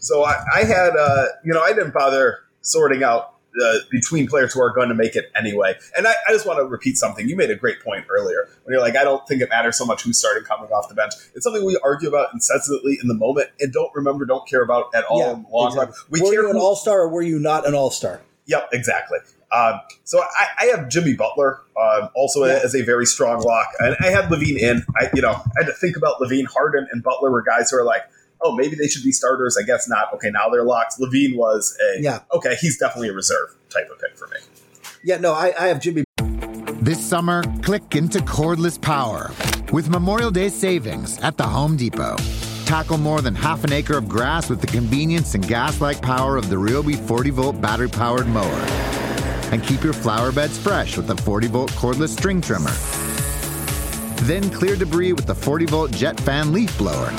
So 0.00 0.24
I, 0.24 0.42
I 0.54 0.64
had, 0.64 0.96
uh, 0.96 1.26
you 1.44 1.52
know, 1.52 1.60
I 1.60 1.72
didn't 1.72 1.92
bother 1.92 2.38
sorting 2.62 3.02
out 3.02 3.34
uh, 3.62 3.78
between 3.90 4.26
players 4.26 4.52
who 4.52 4.60
are 4.60 4.72
going 4.72 4.88
to 4.88 4.94
make 4.94 5.16
it 5.16 5.30
anyway. 5.36 5.74
And 5.96 6.06
I, 6.06 6.14
I 6.28 6.32
just 6.32 6.46
want 6.46 6.58
to 6.58 6.64
repeat 6.64 6.96
something. 6.96 7.28
You 7.28 7.36
made 7.36 7.50
a 7.50 7.56
great 7.56 7.80
point 7.82 8.06
earlier 8.10 8.48
when 8.64 8.72
you're 8.72 8.80
like, 8.82 8.96
I 8.96 9.04
don't 9.04 9.26
think 9.26 9.42
it 9.42 9.48
matters 9.48 9.76
so 9.76 9.84
much 9.84 10.02
who's 10.02 10.18
starting 10.18 10.44
coming 10.44 10.70
off 10.70 10.88
the 10.88 10.94
bench. 10.94 11.14
It's 11.34 11.44
something 11.44 11.64
we 11.64 11.78
argue 11.82 12.08
about 12.08 12.32
incessantly 12.32 12.98
in 13.00 13.08
the 13.08 13.14
moment 13.14 13.48
and 13.60 13.72
don't 13.72 13.94
remember, 13.94 14.24
don't 14.24 14.46
care 14.48 14.62
about 14.62 14.94
at 14.94 15.04
all 15.04 15.34
in 15.34 15.42
the 15.42 15.48
long 15.48 15.68
exactly. 15.68 15.92
run. 15.92 16.04
We 16.10 16.20
were 16.20 16.32
care 16.32 16.42
you 16.44 16.50
an 16.50 16.56
all 16.56 16.76
star 16.76 17.00
or 17.00 17.08
were 17.08 17.22
you 17.22 17.38
not 17.38 17.66
an 17.66 17.74
all 17.74 17.90
star? 17.90 18.20
Yep, 18.46 18.70
exactly. 18.72 19.18
Um, 19.50 19.80
so 20.04 20.20
I, 20.20 20.46
I 20.60 20.64
have 20.66 20.88
Jimmy 20.88 21.14
Butler 21.14 21.62
um, 21.80 22.10
also 22.14 22.44
Yeah. 22.44 22.60
as 22.62 22.74
a 22.74 22.82
very 22.82 23.06
strong 23.06 23.40
lock, 23.40 23.68
and 23.78 23.96
I 24.00 24.08
had 24.08 24.26
LaVine 24.26 24.58
in. 24.58 24.84
I, 24.98 25.08
you 25.14 25.22
know, 25.22 25.30
I 25.30 25.50
had 25.58 25.66
to 25.66 25.72
think 25.72 25.96
about 25.96 26.20
LaVine, 26.20 26.46
Harden, 26.46 26.86
and 26.92 27.02
Butler 27.02 27.30
were 27.30 27.42
guys 27.42 27.70
who 27.70 27.78
are 27.78 27.84
like, 27.84 28.02
oh, 28.42 28.54
maybe 28.56 28.76
they 28.76 28.88
should 28.88 29.04
be 29.04 29.12
starters. 29.12 29.56
I 29.60 29.64
guess 29.64 29.88
not. 29.88 30.12
Okay, 30.14 30.30
now 30.30 30.48
they're 30.48 30.64
locked. 30.64 30.98
LaVine 31.00 31.36
was 31.36 31.76
a 31.80 32.02
Yeah. 32.02 32.20
Okay, 32.32 32.56
he's 32.60 32.78
definitely 32.78 33.08
a 33.08 33.14
reserve 33.14 33.56
type 33.70 33.88
of 33.90 33.98
pick 34.00 34.16
for 34.16 34.28
me. 34.28 34.36
Yeah, 35.02 35.18
no, 35.18 35.32
I, 35.32 35.54
I 35.58 35.68
have 35.68 35.80
Jimmy. 35.80 36.04
This 36.80 37.04
summer, 37.04 37.42
click 37.62 37.94
into 37.96 38.18
cordless 38.20 38.80
power 38.80 39.30
with 39.72 39.88
Memorial 39.90 40.30
Day 40.30 40.48
savings 40.48 41.18
at 41.20 41.36
the 41.36 41.44
Home 41.44 41.76
Depot. 41.76 42.16
Tackle 42.64 42.98
more 42.98 43.20
than 43.20 43.34
half 43.34 43.64
an 43.64 43.72
acre 43.72 43.96
of 43.96 44.08
grass 44.08 44.50
with 44.50 44.60
the 44.60 44.66
convenience 44.66 45.34
and 45.34 45.46
gas 45.46 45.80
like 45.80 46.02
power 46.02 46.36
of 46.36 46.50
the 46.50 46.56
Ryobi 46.56 46.96
40 46.96 47.30
volt 47.30 47.60
battery 47.60 47.88
powered 47.88 48.28
mower. 48.28 48.66
And 49.50 49.62
keep 49.62 49.82
your 49.82 49.94
flower 49.94 50.32
beds 50.32 50.58
fresh 50.58 50.96
with 50.96 51.06
the 51.06 51.16
40 51.16 51.48
volt 51.48 51.72
cordless 51.72 52.10
string 52.10 52.40
trimmer. 52.40 52.72
Then 54.26 54.50
clear 54.50 54.76
debris 54.76 55.14
with 55.14 55.26
the 55.26 55.34
40 55.34 55.66
volt 55.66 55.90
jet 55.92 56.18
fan 56.20 56.52
leaf 56.52 56.76
blower. 56.76 57.10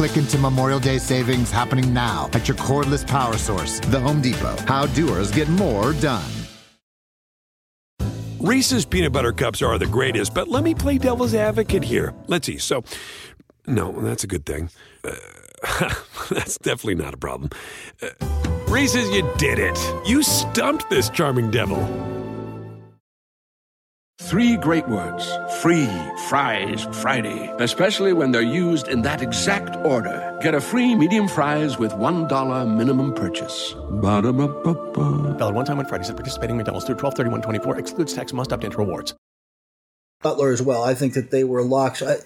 Click 0.00 0.16
into 0.16 0.38
Memorial 0.38 0.80
Day 0.80 0.96
savings 0.96 1.50
happening 1.50 1.92
now 1.92 2.30
at 2.32 2.48
your 2.48 2.56
cordless 2.56 3.06
power 3.06 3.36
source, 3.36 3.80
the 3.80 4.00
Home 4.00 4.22
Depot. 4.22 4.56
How 4.66 4.86
doers 4.86 5.30
get 5.30 5.46
more 5.50 5.92
done. 5.92 6.24
Reese's 8.38 8.86
peanut 8.86 9.12
butter 9.12 9.34
cups 9.34 9.60
are 9.60 9.76
the 9.76 9.84
greatest, 9.84 10.32
but 10.32 10.48
let 10.48 10.64
me 10.64 10.74
play 10.74 10.96
devil's 10.96 11.34
advocate 11.34 11.84
here. 11.84 12.14
Let's 12.28 12.46
see. 12.46 12.56
So, 12.56 12.82
no, 13.66 13.92
that's 14.00 14.24
a 14.24 14.26
good 14.26 14.46
thing. 14.46 14.70
Uh, 15.04 15.10
that's 16.30 16.56
definitely 16.56 16.94
not 16.94 17.12
a 17.12 17.18
problem. 17.18 17.50
Uh, 18.00 18.08
Reese's, 18.68 19.10
you 19.10 19.30
did 19.36 19.58
it. 19.58 19.78
You 20.06 20.22
stumped 20.22 20.88
this 20.88 21.10
charming 21.10 21.50
devil. 21.50 22.19
Three 24.24 24.58
great 24.58 24.86
words 24.86 25.32
free 25.62 25.88
fries 26.28 26.86
Friday, 27.00 27.50
especially 27.58 28.12
when 28.12 28.32
they're 28.32 28.42
used 28.42 28.88
in 28.88 29.00
that 29.00 29.22
exact 29.22 29.76
order. 29.76 30.38
Get 30.42 30.54
a 30.54 30.60
free 30.60 30.94
medium 30.94 31.26
fries 31.26 31.78
with 31.78 31.92
$1 31.92 32.76
minimum 32.76 33.14
purchase. 33.14 33.74
Ba-da-ba-ba-ba. 33.90 35.38
Valid 35.38 35.54
one 35.54 35.64
time 35.64 35.78
on 35.78 35.86
Fridays 35.86 36.10
at 36.10 36.16
participating 36.16 36.58
McDonald's 36.58 36.86
through 36.86 36.96
12 36.96 37.14
31 37.14 37.40
24 37.40 37.78
excludes 37.78 38.12
tax 38.12 38.34
must 38.34 38.52
opt 38.52 38.62
into 38.62 38.76
rewards. 38.76 39.14
Butler 40.22 40.52
as 40.52 40.60
well. 40.60 40.84
I 40.84 40.92
think 40.92 41.14
that 41.14 41.30
they 41.30 41.42
were 41.42 41.62
locks. 41.62 42.02
I, 42.02 42.16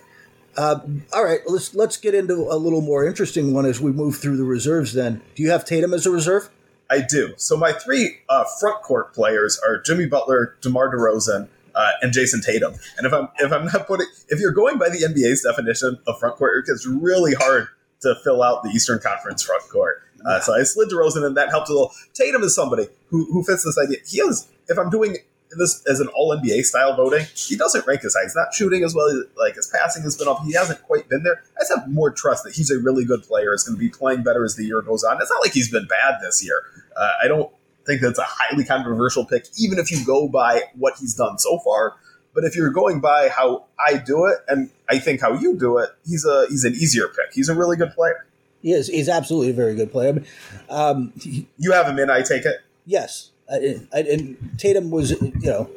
uh, 0.57 0.81
all 1.13 1.25
right, 1.25 1.41
let's 1.47 1.77
let's 1.77 1.97
get 1.97 2.13
into 2.13 2.49
a 2.51 2.59
little 2.59 2.81
more 2.81 3.07
interesting 3.07 3.55
one 3.55 3.67
as 3.67 3.81
we 3.81 3.93
move 3.93 4.17
through 4.17 4.37
the 4.37 4.45
reserves. 4.45 4.95
Then, 4.95 5.23
do 5.37 5.45
you 5.45 5.51
have 5.53 5.65
Tatum 5.65 5.95
as 5.95 6.07
a 6.07 6.11
reserve? 6.11 6.51
I 6.91 7.03
do. 7.09 7.35
So 7.37 7.57
my 7.57 7.73
three 7.73 8.19
uh, 8.29 8.45
front 8.61 8.83
court 8.83 9.15
players 9.15 9.61
are 9.65 9.81
Jimmy 9.81 10.07
Butler, 10.07 10.57
DeMar 10.61 10.93
DeRozan, 10.93 11.49
uh, 11.75 11.91
and 12.03 12.13
Jayson 12.13 12.41
Tatum. 12.45 12.75
And 12.97 13.07
if 13.07 13.13
I'm 13.13 13.29
if 13.39 13.53
I'm 13.53 13.67
not 13.67 13.87
putting 13.87 14.07
if 14.29 14.41
you're 14.41 14.53
going 14.53 14.79
by 14.79 14.89
the 14.89 14.99
NBA's 14.99 15.43
definition 15.43 15.99
of 16.07 16.19
front 16.19 16.37
court, 16.37 16.65
it's 16.69 16.87
really 16.87 17.35
hard 17.35 17.69
to 18.03 18.15
fill 18.23 18.43
out 18.43 18.63
the 18.63 18.71
Eastern 18.71 19.01
Conference 19.01 19.43
front 19.43 19.69
court. 19.71 20.03
Uh, 20.25 20.41
so 20.41 20.55
I 20.55 20.63
slid 20.63 20.89
DeRozan, 20.89 21.27
and 21.27 21.37
that 21.37 21.51
helped 21.51 21.69
a 21.69 21.73
little. 21.73 21.93
Tatum 22.15 22.43
is 22.43 22.55
somebody 22.55 22.87
who 23.09 23.27
who 23.33 23.43
fits 23.43 23.65
this 23.65 23.79
idea. 23.79 23.99
He 24.07 24.19
is 24.19 24.49
if 24.69 24.79
I'm 24.79 24.91
doing 24.91 25.19
this 25.59 25.85
as 25.87 26.01
an 26.01 26.09
All 26.09 26.37
NBA 26.37 26.65
style 26.65 26.97
voting, 26.97 27.27
he 27.35 27.57
doesn't 27.57 27.87
rank 27.87 28.05
as 28.05 28.15
high. 28.15 28.23
He's 28.23 28.35
not 28.35 28.53
shooting 28.55 28.83
as 28.83 28.95
well. 28.95 29.25
Like 29.37 29.55
his 29.55 29.67
passing 29.67 30.03
has 30.03 30.17
been 30.17 30.29
up. 30.29 30.43
He 30.45 30.53
hasn't 30.53 30.83
quite 30.83 31.09
been 31.09 31.23
there. 31.23 31.43
I 31.57 31.61
just 31.61 31.75
have 31.77 31.89
more 31.89 32.11
trust 32.11 32.45
that 32.45 32.55
he's 32.55 32.71
a 32.71 32.79
really 32.79 33.05
good 33.05 33.23
player. 33.23 33.55
Is 33.55 33.65
going 33.65 33.77
to 33.77 33.81
be 33.81 33.91
playing 33.91 34.23
better 34.23 34.45
as 34.45 34.57
the 34.57 34.65
year 34.65 34.81
goes 34.81 35.05
on. 35.05 35.21
It's 35.21 35.31
not 35.31 35.43
like 35.43 35.53
he's 35.53 35.71
been 35.71 35.87
bad 35.87 36.21
this 36.23 36.45
year. 36.45 36.63
Uh, 36.97 37.11
I 37.23 37.29
don't 37.29 37.53
think 37.87 38.01
that's 38.01 38.19
a 38.19 38.27
highly 38.27 38.65
controversial 38.65 39.25
pick, 39.25 39.47
even 39.59 39.79
if 39.79 39.91
you 39.91 40.05
go 40.05 40.29
by 40.29 40.63
what 40.77 40.95
he's 40.99 41.15
done 41.15 41.39
so 41.39 41.59
far. 41.59 41.97
But 42.35 42.45
if 42.45 42.57
you're 42.57 42.71
going 42.71 43.01
by 43.01 43.29
how 43.29 43.67
I 43.79 43.97
do 43.99 44.27
it, 44.27 44.39
and 44.49 44.71
I 44.89 44.99
think 44.99 45.21
how 45.21 45.35
you 45.35 45.57
do 45.57 45.79
it, 45.79 45.91
he's 46.05 46.25
a 46.25 46.47
he's 46.49 46.65
an 46.65 46.73
easier 46.73 47.07
pick. 47.09 47.33
He's 47.33 47.49
a 47.49 47.55
really 47.55 47.77
good 47.77 47.93
player. 47.93 48.27
He 48.63 48.73
is. 48.73 48.89
He's 48.89 49.09
absolutely 49.09 49.51
a 49.51 49.55
very 49.55 49.75
good 49.75 49.93
player. 49.93 50.23
Um, 50.69 51.13
You 51.23 51.73
have 51.73 51.87
him 51.87 51.99
in, 51.99 52.11
I 52.11 52.23
take 52.23 52.45
it. 52.47 52.57
yes, 52.87 53.31
I, 53.51 53.77
I, 53.93 53.99
and 54.01 54.37
Tatum 54.59 54.91
was, 54.91 55.11
you 55.21 55.33
know, 55.43 55.71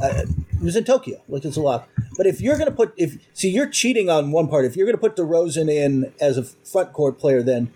uh, 0.00 0.22
he 0.58 0.64
was 0.64 0.76
in 0.76 0.84
Tokyo, 0.84 1.20
like 1.28 1.44
it's 1.44 1.56
a 1.56 1.60
lot. 1.60 1.88
But 2.16 2.26
if 2.26 2.40
you're 2.40 2.56
going 2.56 2.70
to 2.70 2.74
put, 2.74 2.94
if 2.96 3.16
see, 3.34 3.50
you're 3.50 3.68
cheating 3.68 4.08
on 4.08 4.30
one 4.30 4.46
part. 4.46 4.64
If 4.64 4.76
you're 4.76 4.86
going 4.86 4.96
to 4.96 5.00
put 5.00 5.16
DeRozan 5.16 5.68
in 5.68 6.12
as 6.20 6.38
a 6.38 6.44
front 6.44 6.92
court 6.92 7.18
player, 7.18 7.42
then 7.42 7.72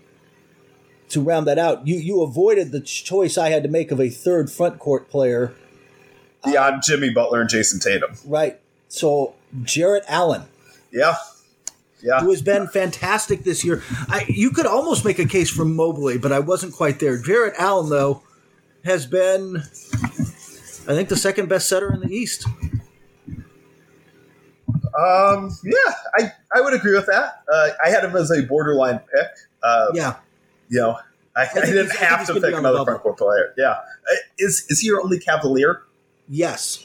to 1.09 1.21
round 1.21 1.47
that 1.47 1.57
out, 1.59 1.85
you 1.87 1.95
you 1.97 2.21
avoided 2.21 2.71
the 2.71 2.79
choice 2.81 3.37
I 3.37 3.49
had 3.49 3.63
to 3.63 3.69
make 3.69 3.91
of 3.91 3.99
a 3.99 4.09
third 4.09 4.51
front 4.51 4.79
court 4.79 5.09
player, 5.09 5.53
Beyond 6.43 6.83
Jimmy 6.85 7.09
Butler 7.11 7.41
and 7.41 7.49
Jayson 7.49 7.79
Tatum. 7.79 8.15
right? 8.25 8.59
So 8.87 9.35
Jarrett 9.63 10.03
Allen. 10.07 10.43
Yeah. 10.91 11.15
Yeah. 12.01 12.19
who 12.19 12.29
has 12.29 12.43
been 12.43 12.67
fantastic 12.67 13.43
this 13.43 13.63
year. 13.65 13.81
I, 14.07 14.25
you 14.27 14.51
could 14.51 14.67
almost 14.67 15.03
make 15.03 15.17
a 15.17 15.25
case 15.25 15.49
for 15.49 15.65
Mobley, 15.65 16.19
but 16.19 16.31
I 16.31 16.37
wasn't 16.39 16.73
quite 16.73 16.99
there. 16.99 17.17
Jarrett 17.19 17.55
Allen, 17.57 17.89
though, 17.89 18.21
has 18.83 19.07
been, 19.07 19.57
I 19.57 20.93
think, 20.93 21.09
the 21.09 21.15
second 21.15 21.49
best 21.49 21.67
setter 21.67 21.91
in 21.91 22.01
the 22.01 22.13
East. 22.13 22.45
Um, 24.97 25.49
yeah, 25.63 25.93
I, 26.19 26.31
I 26.53 26.61
would 26.61 26.73
agree 26.73 26.93
with 26.95 27.07
that. 27.07 27.43
Uh, 27.51 27.69
I 27.83 27.89
had 27.89 28.03
him 28.03 28.15
as 28.15 28.29
a 28.31 28.43
borderline 28.43 28.99
pick. 28.99 29.27
Uh, 29.63 29.87
Yeah, 29.93 30.15
You 30.69 30.79
know, 30.81 30.99
I, 31.35 31.43
I, 31.43 31.45
think 31.45 31.65
didn't 31.65 31.91
I 31.91 32.05
have 32.05 32.25
to 32.27 32.33
pick 32.33 32.55
another 32.55 32.83
front 32.83 33.01
court 33.01 33.17
player. 33.17 33.53
Yeah. 33.57 33.77
Is, 34.37 34.65
is 34.69 34.79
he 34.79 34.87
your 34.87 35.01
only 35.01 35.19
Cavalier? 35.19 35.83
yes, 36.27 36.83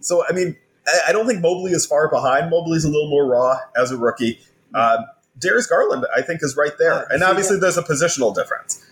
So, 0.00 0.24
I 0.26 0.32
mean, 0.32 0.56
I, 0.86 1.00
I 1.08 1.12
don't 1.12 1.26
think 1.26 1.40
Mobley 1.40 1.72
is 1.72 1.84
far 1.84 2.08
behind. 2.08 2.50
Mobley's 2.50 2.84
a 2.84 2.88
little 2.88 3.10
more 3.10 3.26
raw 3.26 3.58
as 3.76 3.90
a 3.90 3.98
rookie. 3.98 4.40
Um, 4.74 5.06
Darius 5.38 5.66
Garland, 5.66 6.06
I 6.14 6.22
think, 6.22 6.42
is 6.42 6.56
right 6.56 6.72
there. 6.78 6.92
Uh, 6.94 7.04
and 7.10 7.22
obviously, 7.22 7.56
yeah. 7.56 7.60
there's 7.60 7.78
a 7.78 7.82
positional 7.82 8.34
difference. 8.34 8.84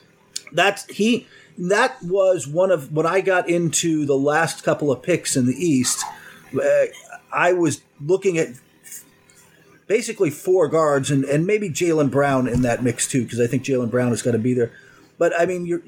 that's 0.52 0.84
he. 0.86 1.26
That 1.56 1.96
was 2.02 2.46
one 2.46 2.70
of 2.70 2.92
when 2.92 3.06
I 3.06 3.20
got 3.20 3.48
into 3.48 4.06
the 4.06 4.16
last 4.16 4.62
couple 4.62 4.92
of 4.92 5.02
picks 5.02 5.36
in 5.36 5.46
the 5.46 5.54
East. 5.54 6.04
Uh, 6.54 6.86
I 7.32 7.52
was 7.52 7.82
looking 8.00 8.38
at 8.38 8.48
basically 9.88 10.30
four 10.30 10.68
guards 10.68 11.10
and, 11.10 11.24
and 11.24 11.46
maybe 11.46 11.68
Jaylen 11.68 12.10
Brown 12.10 12.46
in 12.46 12.62
that 12.62 12.82
mix 12.84 13.08
too, 13.08 13.24
because 13.24 13.40
I 13.40 13.48
think 13.48 13.64
Jaylen 13.64 13.90
Brown 13.90 14.12
is 14.12 14.22
going 14.22 14.36
to 14.36 14.38
be 14.38 14.54
there. 14.54 14.70
But 15.18 15.32
I 15.38 15.46
mean, 15.46 15.66
you're 15.66 15.82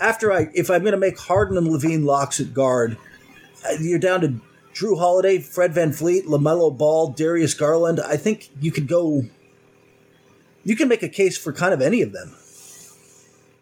after 0.00 0.32
I 0.32 0.48
if 0.54 0.70
I'm 0.70 0.80
going 0.80 0.92
to 0.92 0.98
make 0.98 1.18
Harden 1.18 1.56
and 1.56 1.68
LaVine 1.68 2.04
locks 2.04 2.40
at 2.40 2.52
guard, 2.52 2.96
uh, 3.64 3.74
you're 3.80 4.00
down 4.00 4.22
to 4.22 4.40
Jrue 4.74 4.98
Holiday, 4.98 5.38
Fred 5.38 5.72
VanVleet, 5.72 6.24
Lamelo 6.24 6.76
Ball, 6.76 7.08
Darius 7.08 7.54
Garland. 7.54 8.00
I 8.00 8.16
think 8.16 8.50
you 8.60 8.72
could 8.72 8.88
go. 8.88 9.24
You 10.64 10.76
can 10.76 10.88
make 10.88 11.02
a 11.02 11.08
case 11.08 11.36
for 11.36 11.52
kind 11.52 11.74
of 11.74 11.80
any 11.80 12.02
of 12.02 12.12
them. 12.12 12.34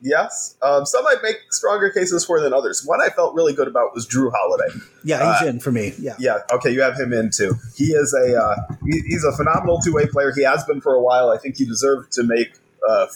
Yes. 0.03 0.57
Um, 0.63 0.87
some 0.87 1.07
I'd 1.07 1.23
make 1.23 1.37
stronger 1.51 1.91
cases 1.91 2.25
for 2.25 2.41
than 2.41 2.53
others. 2.53 2.85
One 2.85 3.01
I 3.01 3.09
felt 3.09 3.35
really 3.35 3.53
good 3.53 3.69
about 3.69 3.95
was 3.95 4.07
Jrue 4.07 4.31
Holiday. 4.35 4.75
Yeah, 5.05 5.39
he's 5.39 5.49
in 5.49 5.61
for 5.61 5.73
me. 5.73 5.95
Yeah. 5.99 6.17
Yeah, 6.19 6.39
okay, 6.53 6.71
you 6.71 6.81
have 6.83 6.99
him 6.99 7.13
in 7.13 7.31
too. 7.31 7.55
He 7.77 7.93
is 7.93 8.15
a 8.15 8.41
uh, 8.41 8.57
he, 8.85 9.01
he's 9.01 9.25
a 9.25 9.37
phenomenal 9.37 9.81
two 9.81 9.93
way 9.93 10.07
player. 10.07 10.33
He 10.35 10.45
has 10.45 10.65
been 10.65 10.81
for 10.81 10.95
a 10.95 11.03
while. 11.03 11.31
I 11.31 11.39
think 11.39 11.57
he 11.57 11.65
deserved 11.65 12.13
to 12.13 12.23
make 12.23 12.55
uh, 12.89 13.07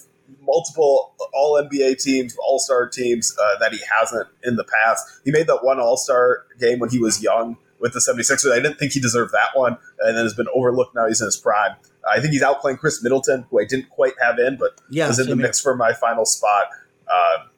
multiple 0.43 1.15
All 1.33 1.61
NBA 1.63 2.03
teams, 2.03 2.37
All 2.47 2.59
Star 2.59 2.89
teams 2.89 3.37
uh, 3.41 3.59
that 3.61 3.73
he 3.73 3.81
hasn't 3.99 4.29
in 4.43 4.57
the 4.57 4.65
past. 4.65 5.21
He 5.25 5.31
made 5.31 5.47
that 5.47 5.65
one 5.65 5.81
All 5.81 5.97
Star 5.97 6.45
game 6.59 6.79
when 6.79 6.91
he 6.91 6.99
was 6.99 7.23
young 7.23 7.57
with 7.81 7.93
the 7.93 7.99
76ers. 7.99 8.51
I 8.53 8.57
didn't 8.57 8.79
think 8.79 8.93
he 8.93 9.01
deserved 9.01 9.33
that 9.33 9.51
one, 9.55 9.77
and 10.01 10.17
then 10.17 10.25
has 10.25 10.35
been 10.35 10.49
overlooked 10.55 10.95
now. 10.95 11.07
He's 11.07 11.21
in 11.21 11.27
his 11.27 11.37
prime. 11.37 11.77
I 12.11 12.21
think 12.21 12.33
he's 12.33 12.43
outplaying 12.43 12.79
Khris 12.79 13.03
Middleton, 13.03 13.47
who 13.51 13.61
I 13.61 13.65
didn't 13.65 13.89
quite 13.91 14.15
have 14.23 14.39
in, 14.39 14.57
but 14.57 14.81
Yeah, 14.91 15.09
was 15.09 15.19
in 15.19 15.27
the 15.27 15.31
same 15.31 15.39
here. 15.39 15.47
mix 15.47 15.61
for 15.61 15.77
my 15.77 15.93
final 15.93 16.25
spot. 16.25 16.67
Um, 17.09 17.49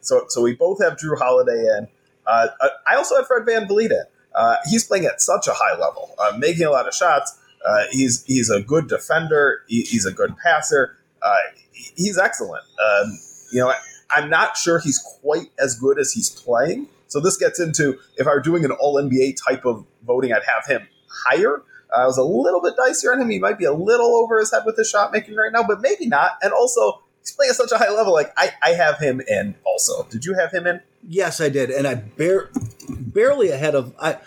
so, 0.00 0.24
so 0.28 0.42
we 0.42 0.54
both 0.54 0.82
have 0.82 0.94
Jrue 0.98 1.16
Holiday 1.18 1.60
in. 1.78 1.88
Uh, 2.26 2.48
I 2.90 2.96
also 2.96 3.16
have 3.16 3.26
Fred 3.26 3.42
VanVleet 3.46 3.90
in. 3.90 4.04
Uh, 4.34 4.56
he's 4.68 4.84
playing 4.84 5.04
at 5.06 5.20
such 5.20 5.46
a 5.46 5.52
high 5.54 5.78
level, 5.78 6.14
uh, 6.18 6.36
making 6.38 6.64
a 6.64 6.70
lot 6.70 6.88
of 6.88 6.94
shots. 6.94 7.38
Uh, 7.64 7.84
he's 7.90 8.24
he's 8.24 8.50
a 8.50 8.60
good 8.60 8.88
defender. 8.88 9.62
He, 9.68 9.82
he's 9.82 10.04
a 10.06 10.12
good 10.12 10.34
passer. 10.44 10.96
Uh, 11.22 11.34
he- 11.72 11.92
he's 11.96 12.18
excellent. 12.18 12.64
Um, 12.84 13.18
you 13.52 13.60
know, 13.60 13.68
I, 13.70 13.76
I'm 14.10 14.28
not 14.28 14.56
sure 14.56 14.78
he's 14.80 14.98
quite 15.20 15.50
as 15.58 15.78
good 15.78 15.98
as 15.98 16.12
he's 16.12 16.28
playing, 16.30 16.88
So 17.06 17.20
this 17.20 17.36
gets 17.36 17.58
into 17.60 17.98
if 18.16 18.26
I 18.26 18.30
were 18.34 18.40
doing 18.40 18.64
an 18.64 18.72
All 18.72 18.96
NBA 18.96 19.36
type 19.48 19.64
of 19.64 19.86
voting, 20.06 20.32
I'd 20.32 20.42
have 20.44 20.66
him 20.66 20.86
higher. 21.26 21.62
I 21.96 22.06
was 22.06 22.18
a 22.18 22.24
little 22.24 22.60
bit 22.60 22.74
dicier 22.76 23.12
on 23.12 23.20
him. 23.20 23.30
He 23.30 23.38
might 23.38 23.58
be 23.58 23.64
a 23.64 23.72
little 23.72 24.16
over 24.16 24.38
his 24.38 24.50
head 24.50 24.62
with 24.66 24.76
his 24.76 24.88
shot 24.88 25.12
making 25.12 25.34
right 25.36 25.52
now, 25.52 25.62
but 25.62 25.80
maybe 25.80 26.06
not. 26.06 26.38
And 26.42 26.52
also, 26.52 27.02
he's 27.20 27.32
playing 27.32 27.50
at 27.50 27.56
such 27.56 27.72
a 27.72 27.78
high 27.78 27.90
level. 27.90 28.12
Like 28.12 28.32
I, 28.36 28.50
I 28.62 28.70
have 28.70 28.98
him 28.98 29.20
in. 29.26 29.54
Also, 29.64 30.04
did 30.10 30.24
you 30.24 30.34
have 30.34 30.52
him 30.52 30.66
in? 30.66 30.80
Yes, 31.06 31.40
I 31.40 31.48
did, 31.48 31.70
and 31.70 31.86
I 31.86 31.94
bare, 31.94 32.50
barely 32.88 33.50
ahead 33.50 33.74
of. 33.74 33.94
I 34.00 34.18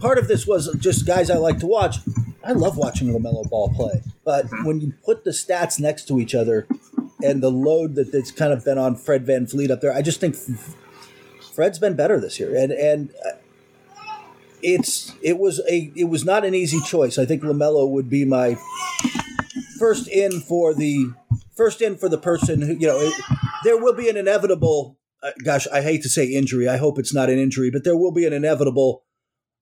part 0.00 0.18
of 0.18 0.28
this 0.28 0.46
was 0.46 0.74
just 0.78 1.06
guys 1.06 1.30
I 1.30 1.36
like 1.36 1.58
to 1.60 1.66
watch. 1.66 1.96
I 2.44 2.52
love 2.52 2.76
watching 2.76 3.08
Lamelo 3.08 3.48
Ball 3.48 3.72
play, 3.74 4.02
but 4.24 4.46
when 4.64 4.80
you 4.80 4.92
put 5.04 5.24
the 5.24 5.30
stats 5.30 5.80
next 5.80 6.06
to 6.08 6.20
each 6.20 6.34
other, 6.34 6.68
and 7.22 7.42
the 7.42 7.50
load 7.50 7.94
that 7.96 8.12
that's 8.12 8.30
kind 8.30 8.52
of 8.52 8.64
been 8.64 8.78
on 8.78 8.94
Fred 8.96 9.26
VanVleet 9.26 9.70
up 9.70 9.80
there, 9.80 9.92
I 9.92 10.02
just 10.02 10.20
think 10.20 10.36
Fred's 11.54 11.78
been 11.78 11.94
better 11.94 12.20
this 12.20 12.38
year, 12.38 12.54
and 12.54 12.70
and 12.72 13.10
uh, 13.24 13.35
it's 14.62 15.14
it 15.22 15.38
was 15.38 15.60
a 15.70 15.92
it 15.96 16.08
was 16.08 16.24
not 16.24 16.44
an 16.44 16.54
easy 16.54 16.80
choice. 16.80 17.18
I 17.18 17.26
think 17.26 17.42
Lamelo 17.42 17.88
would 17.90 18.08
be 18.08 18.24
my 18.24 18.56
first 19.78 20.08
in 20.08 20.40
for 20.40 20.74
the 20.74 21.12
first 21.56 21.80
in 21.80 21.96
for 21.96 22.08
the 22.08 22.18
person 22.18 22.62
who 22.62 22.74
you 22.74 22.86
know. 22.86 22.98
It, 23.00 23.14
there 23.64 23.78
will 23.78 23.94
be 23.94 24.08
an 24.08 24.16
inevitable. 24.16 24.98
Uh, 25.22 25.30
gosh, 25.44 25.66
I 25.72 25.82
hate 25.82 26.02
to 26.02 26.08
say 26.08 26.26
injury. 26.26 26.68
I 26.68 26.76
hope 26.76 26.98
it's 26.98 27.14
not 27.14 27.30
an 27.30 27.38
injury, 27.38 27.70
but 27.70 27.84
there 27.84 27.96
will 27.96 28.12
be 28.12 28.26
an 28.26 28.32
inevitable. 28.32 29.04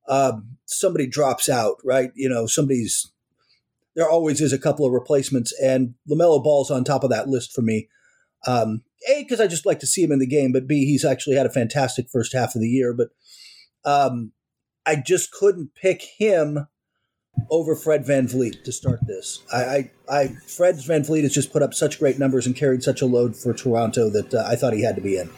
Um, 0.08 0.58
somebody 0.66 1.06
drops 1.06 1.48
out, 1.48 1.76
right? 1.84 2.10
You 2.14 2.28
know, 2.28 2.46
somebody's. 2.46 3.10
There 3.94 4.08
always 4.08 4.40
is 4.40 4.52
a 4.52 4.58
couple 4.58 4.84
of 4.84 4.92
replacements, 4.92 5.54
and 5.62 5.94
Lamelo 6.10 6.42
Ball's 6.42 6.70
on 6.70 6.82
top 6.82 7.04
of 7.04 7.10
that 7.10 7.28
list 7.28 7.52
for 7.52 7.62
me. 7.62 7.88
Um, 8.46 8.82
a 9.08 9.22
because 9.22 9.40
I 9.40 9.46
just 9.46 9.66
like 9.66 9.80
to 9.80 9.86
see 9.86 10.02
him 10.02 10.12
in 10.12 10.18
the 10.18 10.26
game, 10.26 10.52
but 10.52 10.66
B 10.66 10.84
he's 10.86 11.04
actually 11.04 11.36
had 11.36 11.46
a 11.46 11.50
fantastic 11.50 12.08
first 12.10 12.32
half 12.32 12.54
of 12.54 12.60
the 12.60 12.68
year. 12.68 12.92
But 12.92 13.08
um, 13.84 14.32
I 14.86 14.96
just 14.96 15.32
couldn't 15.32 15.74
pick 15.74 16.02
him 16.18 16.66
over 17.50 17.74
Fred 17.74 18.04
VanVleet 18.04 18.64
to 18.64 18.72
start 18.72 19.00
this. 19.06 19.42
I, 19.52 19.64
I, 19.64 19.90
I 20.08 20.28
Fred 20.46 20.76
VanVleet 20.76 21.22
has 21.22 21.34
just 21.34 21.52
put 21.52 21.62
up 21.62 21.74
such 21.74 21.98
great 21.98 22.18
numbers 22.18 22.46
and 22.46 22.54
carried 22.54 22.82
such 22.82 23.02
a 23.02 23.06
load 23.06 23.36
for 23.36 23.52
Toronto 23.52 24.10
that 24.10 24.34
uh, 24.34 24.44
I 24.46 24.56
thought 24.56 24.72
he 24.72 24.82
had 24.82 24.96
to 24.96 25.02
be 25.02 25.16
in. 25.16 25.30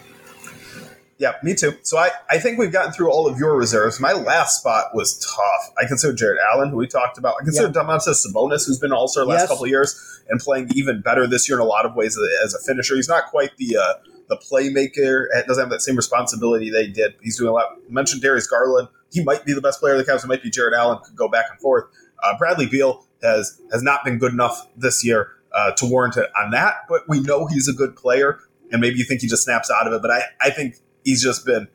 Yeah, 1.19 1.33
me 1.43 1.55
too. 1.55 1.73
So 1.83 1.97
I, 1.97 2.11
I 2.29 2.39
think 2.39 2.59
we've 2.59 2.73
gotten 2.73 2.93
through 2.93 3.11
all 3.11 3.27
of 3.27 3.39
your 3.39 3.57
reserves. 3.57 3.99
My 3.99 4.13
last 4.13 4.61
spot 4.61 4.95
was 4.95 5.19
tough. 5.19 5.75
I 5.83 5.87
consider 5.87 6.13
Jarrett 6.13 6.39
Allen, 6.53 6.69
who 6.69 6.77
we 6.77 6.87
talked 6.87 7.17
about. 7.17 7.37
I 7.41 7.45
consider 7.45 7.69
yeah. 7.69 7.83
Domantas 7.83 8.27
Sabonis, 8.27 8.67
who's 8.67 8.79
been 8.79 8.93
All 8.93 9.09
Star 9.09 9.25
last 9.25 9.41
yes. 9.41 9.49
couple 9.49 9.65
of 9.65 9.71
years 9.71 9.99
and 10.29 10.39
playing 10.39 10.69
even 10.75 11.01
better 11.01 11.27
this 11.27 11.49
year 11.49 11.57
in 11.57 11.63
a 11.63 11.67
lot 11.67 11.87
of 11.87 11.95
ways 11.95 12.19
as 12.45 12.53
a 12.53 12.59
finisher. 12.59 12.97
He's 12.97 13.09
not 13.09 13.27
quite 13.27 13.57
the 13.57 13.79
uh, 13.79 13.95
the 14.29 14.37
playmaker. 14.37 15.25
Doesn't 15.47 15.63
have 15.63 15.71
that 15.71 15.81
same 15.81 15.97
responsibility 15.97 16.69
they 16.69 16.89
did. 16.89 17.15
He's 17.23 17.39
doing 17.39 17.49
a 17.49 17.53
lot. 17.53 17.79
You 17.89 17.95
mentioned 17.95 18.21
Darius 18.21 18.47
Garland. 18.47 18.89
He 19.17 19.25
might 19.25 19.47
be 19.47 19.55
the 19.55 19.63
best 19.63 19.81
player 19.81 19.95
of 19.95 20.05
the 20.05 20.13
Cavs. 20.13 20.25
It 20.25 20.27
might 20.27 20.43
be 20.43 20.51
Jarrett 20.51 20.75
Allen. 20.75 20.99
Could 21.03 21.17
go 21.17 21.27
back 21.27 21.47
and 21.51 21.59
forth. 21.59 21.85
Uh, 22.23 22.37
Bradley 22.37 22.67
Beal 22.67 23.07
has 23.23 23.59
has 23.73 23.83
not 23.83 24.05
been 24.05 24.19
good 24.19 24.33
enough 24.33 24.69
this 24.77 25.03
year 25.03 25.31
uh, 25.53 25.73
to 25.73 25.87
warrant 25.87 26.19
it 26.19 26.31
on 26.39 26.51
that. 26.51 26.81
But 26.87 27.09
we 27.09 27.21
know 27.21 27.47
he's 27.47 27.67
a 27.67 27.73
good 27.73 27.97
player, 27.97 28.39
and 28.71 28.83
maybe 28.83 28.99
you 28.99 29.05
think 29.05 29.23
he 29.23 29.27
just 29.27 29.45
snaps 29.45 29.71
out 29.71 29.87
of 29.87 29.95
it. 29.95 30.03
But 30.03 30.11
I 30.11 30.21
I 30.43 30.51
think 30.51 30.77
he's 31.03 31.23
just 31.23 31.47
been 31.47 31.67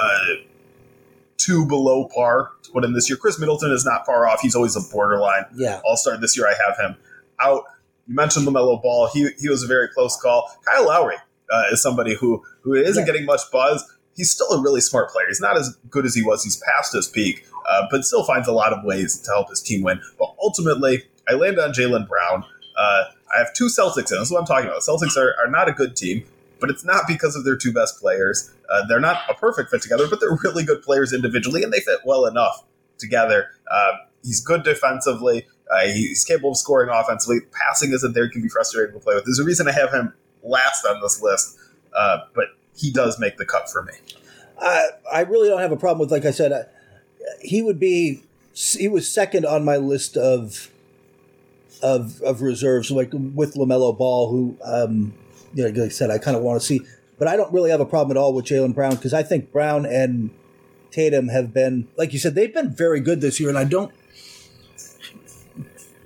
uh, 0.00 0.18
two 1.36 1.66
below 1.66 2.08
par 2.14 2.52
to 2.62 2.70
put 2.70 2.84
in 2.84 2.92
this 2.92 3.10
year. 3.10 3.16
Khris 3.16 3.40
Middleton 3.40 3.72
is 3.72 3.84
not 3.84 4.06
far 4.06 4.28
off. 4.28 4.40
He's 4.40 4.54
always 4.54 4.76
a 4.76 4.92
borderline 4.92 5.46
yeah. 5.56 5.80
All 5.84 5.96
Star. 5.96 6.16
This 6.16 6.36
year, 6.36 6.46
I 6.46 6.54
have 6.68 6.78
him 6.78 6.96
out. 7.40 7.64
You 8.06 8.14
mentioned 8.14 8.46
Lamelo 8.46 8.80
Ball. 8.80 9.08
He 9.12 9.30
he 9.40 9.48
was 9.48 9.64
a 9.64 9.66
very 9.66 9.88
close 9.88 10.16
call. 10.16 10.48
Kyle 10.64 10.86
Lowry 10.86 11.16
uh, 11.50 11.64
is 11.72 11.82
somebody 11.82 12.14
who 12.14 12.44
who 12.62 12.74
isn't 12.74 13.02
yeah. 13.02 13.12
getting 13.12 13.26
much 13.26 13.40
buzz. 13.50 13.84
He's 14.14 14.30
still 14.30 14.50
a 14.50 14.62
really 14.62 14.80
smart 14.80 15.10
player. 15.10 15.26
He's 15.28 15.40
not 15.40 15.56
as 15.56 15.76
good 15.90 16.04
as 16.04 16.14
he 16.14 16.22
was. 16.22 16.44
He's 16.44 16.56
past 16.56 16.92
his 16.92 17.08
peak, 17.08 17.46
uh, 17.68 17.86
but 17.90 18.04
still 18.04 18.24
finds 18.24 18.48
a 18.48 18.52
lot 18.52 18.72
of 18.72 18.84
ways 18.84 19.18
to 19.20 19.30
help 19.30 19.50
his 19.50 19.60
team 19.60 19.82
win. 19.82 20.00
But 20.18 20.34
ultimately, 20.42 21.04
I 21.28 21.34
land 21.34 21.58
on 21.58 21.72
Jaylen 21.72 22.08
Brown. 22.08 22.44
Uh, 22.76 23.04
I 23.34 23.38
have 23.38 23.52
two 23.54 23.66
Celtics 23.66 24.12
in. 24.12 24.18
That's 24.18 24.30
what 24.30 24.38
I'm 24.38 24.46
talking 24.46 24.66
about. 24.66 24.80
Celtics 24.82 25.16
are, 25.16 25.34
are 25.38 25.50
not 25.50 25.68
a 25.68 25.72
good 25.72 25.96
team 25.96 26.24
but 26.64 26.70
it's 26.70 26.84
not 26.84 27.06
because 27.06 27.36
of 27.36 27.44
their 27.44 27.56
two 27.56 27.74
best 27.74 28.00
players. 28.00 28.50
Uh, 28.70 28.86
they're 28.86 28.98
not 28.98 29.20
a 29.28 29.34
perfect 29.34 29.70
fit 29.70 29.82
together, 29.82 30.06
but 30.08 30.18
they're 30.18 30.38
really 30.44 30.64
good 30.64 30.82
players 30.82 31.12
individually, 31.12 31.62
and 31.62 31.70
they 31.70 31.80
fit 31.80 31.98
well 32.06 32.24
enough 32.24 32.64
together. 32.98 33.50
Uh, 33.70 33.92
he's 34.22 34.40
good 34.40 34.62
defensively. 34.62 35.46
Uh, 35.70 35.86
he's 35.88 36.24
capable 36.24 36.52
of 36.52 36.56
scoring 36.56 36.88
offensively. 36.90 37.40
Passing 37.52 37.92
isn't 37.92 38.14
there; 38.14 38.24
he 38.24 38.30
can 38.30 38.40
be 38.40 38.48
frustrating 38.48 38.94
to 38.94 39.00
play 39.00 39.14
with. 39.14 39.26
There's 39.26 39.38
a 39.38 39.44
reason 39.44 39.68
I 39.68 39.72
have 39.72 39.92
him 39.92 40.14
last 40.42 40.86
on 40.86 41.02
this 41.02 41.20
list, 41.20 41.58
uh, 41.94 42.20
but 42.34 42.46
he 42.76 42.90
does 42.90 43.18
make 43.18 43.36
the 43.36 43.46
cut 43.46 43.70
for 43.70 43.82
me. 43.82 43.94
I 44.60 44.88
I 45.12 45.20
really 45.20 45.48
don't 45.48 45.60
have 45.60 45.72
a 45.72 45.76
problem 45.76 46.00
with, 46.00 46.10
like 46.10 46.24
I 46.24 46.30
said, 46.30 46.52
uh, 46.52 46.62
he 47.40 47.62
would 47.62 47.78
be. 47.78 48.22
He 48.52 48.86
was 48.86 49.10
second 49.10 49.44
on 49.44 49.64
my 49.64 49.76
list 49.76 50.16
of 50.16 50.70
of 51.82 52.20
of 52.22 52.40
reserves, 52.40 52.90
like 52.90 53.10
with 53.12 53.54
Lamelo 53.54 53.96
Ball, 53.96 54.30
who 54.30 54.56
um, 54.62 55.14
you 55.54 55.62
know, 55.62 55.70
like 55.70 55.78
I 55.78 55.88
said, 55.88 56.10
I 56.10 56.18
kind 56.18 56.36
of 56.36 56.42
want 56.42 56.60
to 56.60 56.66
see, 56.66 56.80
but 57.18 57.28
I 57.28 57.36
don't 57.36 57.52
really 57.52 57.70
have 57.70 57.80
a 57.80 57.86
problem 57.86 58.16
at 58.16 58.20
all 58.20 58.32
with 58.32 58.46
Jaylen 58.46 58.74
Brown 58.74 58.94
because 58.96 59.12
I 59.12 59.22
think 59.22 59.52
Brown 59.52 59.86
and 59.86 60.30
Tatum 60.90 61.28
have 61.28 61.52
been, 61.52 61.88
like 61.96 62.12
you 62.12 62.18
said, 62.18 62.34
they've 62.34 62.54
been 62.54 62.74
very 62.74 63.00
good 63.00 63.20
this 63.20 63.40
year, 63.40 63.48
and 63.48 63.58
I 63.58 63.64
don't. 63.64 63.92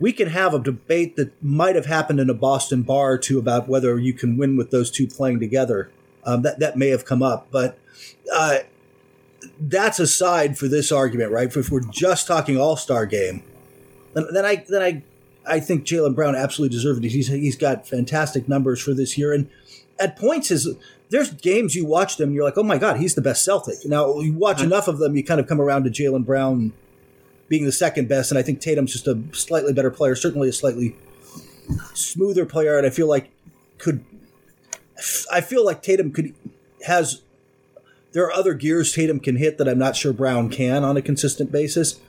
We 0.00 0.12
can 0.12 0.28
have 0.28 0.54
a 0.54 0.60
debate 0.60 1.16
that 1.16 1.42
might 1.42 1.74
have 1.74 1.86
happened 1.86 2.20
in 2.20 2.30
a 2.30 2.34
Boston 2.34 2.82
bar 2.82 3.12
or 3.12 3.18
two 3.18 3.38
about 3.38 3.68
whether 3.68 3.98
you 3.98 4.12
can 4.12 4.36
win 4.36 4.56
with 4.56 4.70
those 4.70 4.90
two 4.90 5.06
playing 5.08 5.40
together. 5.40 5.90
Um, 6.28 6.42
that 6.42 6.58
that 6.58 6.76
may 6.76 6.88
have 6.88 7.06
come 7.06 7.22
up, 7.22 7.48
but 7.50 7.78
uh, 8.30 8.58
that's 9.58 9.98
aside 9.98 10.58
for 10.58 10.68
this 10.68 10.92
argument, 10.92 11.32
right? 11.32 11.56
If 11.56 11.70
we're 11.70 11.80
just 11.80 12.26
talking 12.26 12.58
All 12.58 12.76
Star 12.76 13.06
game, 13.06 13.42
then, 14.12 14.26
then 14.34 14.44
I 14.44 14.56
then 14.68 14.82
I 14.82 15.02
I 15.46 15.58
think 15.58 15.86
Jaylen 15.86 16.14
Brown 16.14 16.34
absolutely 16.36 16.76
deserved 16.76 17.02
it. 17.02 17.12
He's 17.12 17.28
he's 17.28 17.56
got 17.56 17.88
fantastic 17.88 18.46
numbers 18.46 18.78
for 18.78 18.92
this 18.92 19.16
year, 19.16 19.32
and 19.32 19.48
at 19.98 20.18
points 20.18 20.50
is 20.50 20.68
there's 21.08 21.32
games 21.32 21.74
you 21.74 21.86
watch 21.86 22.18
them, 22.18 22.34
you're 22.34 22.44
like, 22.44 22.58
oh 22.58 22.62
my 22.62 22.76
god, 22.76 22.98
he's 22.98 23.14
the 23.14 23.22
best 23.22 23.42
Celtic. 23.42 23.86
Now 23.86 24.20
you 24.20 24.34
watch 24.34 24.62
enough 24.62 24.86
of 24.86 24.98
them, 24.98 25.16
you 25.16 25.24
kind 25.24 25.40
of 25.40 25.46
come 25.46 25.62
around 25.62 25.84
to 25.84 25.90
Jaylen 25.90 26.26
Brown 26.26 26.74
being 27.48 27.64
the 27.64 27.72
second 27.72 28.06
best, 28.06 28.30
and 28.30 28.38
I 28.38 28.42
think 28.42 28.60
Tatum's 28.60 28.92
just 28.92 29.08
a 29.08 29.18
slightly 29.32 29.72
better 29.72 29.90
player, 29.90 30.14
certainly 30.14 30.50
a 30.50 30.52
slightly 30.52 30.94
smoother 31.94 32.44
player, 32.44 32.76
and 32.76 32.86
I 32.86 32.90
feel 32.90 33.08
like 33.08 33.30
could 33.78 34.04
I 35.30 35.40
feel 35.40 35.64
like 35.64 35.82
Tatum 35.82 36.12
could 36.12 36.34
has 36.86 37.22
there 38.12 38.24
are 38.24 38.32
other 38.32 38.54
gears 38.54 38.92
Tatum 38.92 39.20
can 39.20 39.36
hit 39.36 39.58
that 39.58 39.68
I'm 39.68 39.78
not 39.78 39.96
sure 39.96 40.12
Brown 40.12 40.48
can 40.48 40.84
on 40.84 40.96
a 40.96 41.02
consistent 41.02 41.52
basis, 41.52 42.00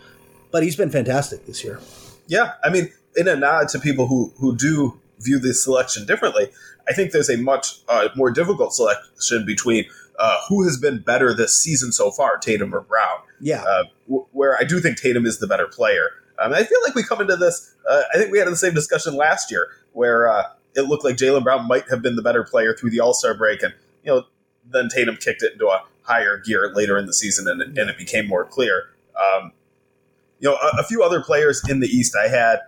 but 0.51 0.63
he's 0.63 0.75
been 0.75 0.89
fantastic 0.89 1.45
this 1.45 1.63
year. 1.63 1.79
Yeah, 2.27 2.53
I 2.63 2.69
mean, 2.69 2.91
in 3.15 3.27
a 3.27 3.35
nod 3.35 3.69
to 3.69 3.79
people 3.79 4.07
who 4.07 4.33
who 4.37 4.55
do 4.55 4.99
view 5.19 5.39
this 5.39 5.63
selection 5.63 6.05
differently, 6.05 6.49
I 6.87 6.93
think 6.93 7.11
there's 7.11 7.29
a 7.29 7.37
much 7.37 7.79
uh, 7.87 8.09
more 8.15 8.31
difficult 8.31 8.73
selection 8.73 9.45
between 9.45 9.85
uh, 10.17 10.37
who 10.47 10.63
has 10.63 10.77
been 10.77 10.99
better 10.99 11.33
this 11.33 11.57
season 11.57 11.91
so 11.91 12.11
far, 12.11 12.37
Tatum 12.37 12.73
or 12.73 12.81
Brown. 12.81 13.19
Yeah, 13.39 13.63
uh, 13.63 13.83
w- 14.07 14.25
where 14.31 14.57
I 14.57 14.63
do 14.63 14.79
think 14.79 14.97
Tatum 14.97 15.25
is 15.25 15.39
the 15.39 15.47
better 15.47 15.67
player. 15.67 16.09
Um, 16.39 16.53
I 16.53 16.63
feel 16.63 16.79
like 16.85 16.95
we 16.95 17.03
come 17.03 17.21
into 17.21 17.35
this. 17.35 17.75
Uh, 17.89 18.03
I 18.13 18.17
think 18.17 18.31
we 18.31 18.39
had 18.39 18.47
the 18.47 18.55
same 18.55 18.73
discussion 18.73 19.15
last 19.15 19.51
year, 19.51 19.67
where 19.93 20.29
uh, 20.29 20.43
it 20.75 20.83
looked 20.83 21.03
like 21.03 21.17
Jaylen 21.17 21.43
Brown 21.43 21.67
might 21.67 21.89
have 21.89 22.01
been 22.01 22.15
the 22.15 22.21
better 22.21 22.43
player 22.43 22.73
through 22.73 22.91
the 22.91 22.99
All 22.99 23.13
Star 23.13 23.33
break, 23.33 23.63
and 23.63 23.73
you 24.03 24.13
know, 24.13 24.25
then 24.65 24.89
Tatum 24.89 25.17
kicked 25.17 25.43
it 25.43 25.53
into 25.53 25.67
a 25.67 25.83
higher 26.03 26.37
gear 26.37 26.71
later 26.73 26.97
in 26.97 27.05
the 27.05 27.13
season, 27.13 27.47
and, 27.47 27.61
and 27.77 27.89
it 27.89 27.97
became 27.97 28.27
more 28.27 28.45
clear. 28.45 28.89
Um, 29.19 29.51
you 30.39 30.49
know, 30.49 30.55
a, 30.55 30.79
a, 30.79 30.83
few 30.83 31.03
other 31.03 31.21
players 31.21 31.61
in 31.67 31.81
the 31.81 31.87
East 31.87 32.15
I 32.15 32.29
had 32.29 32.59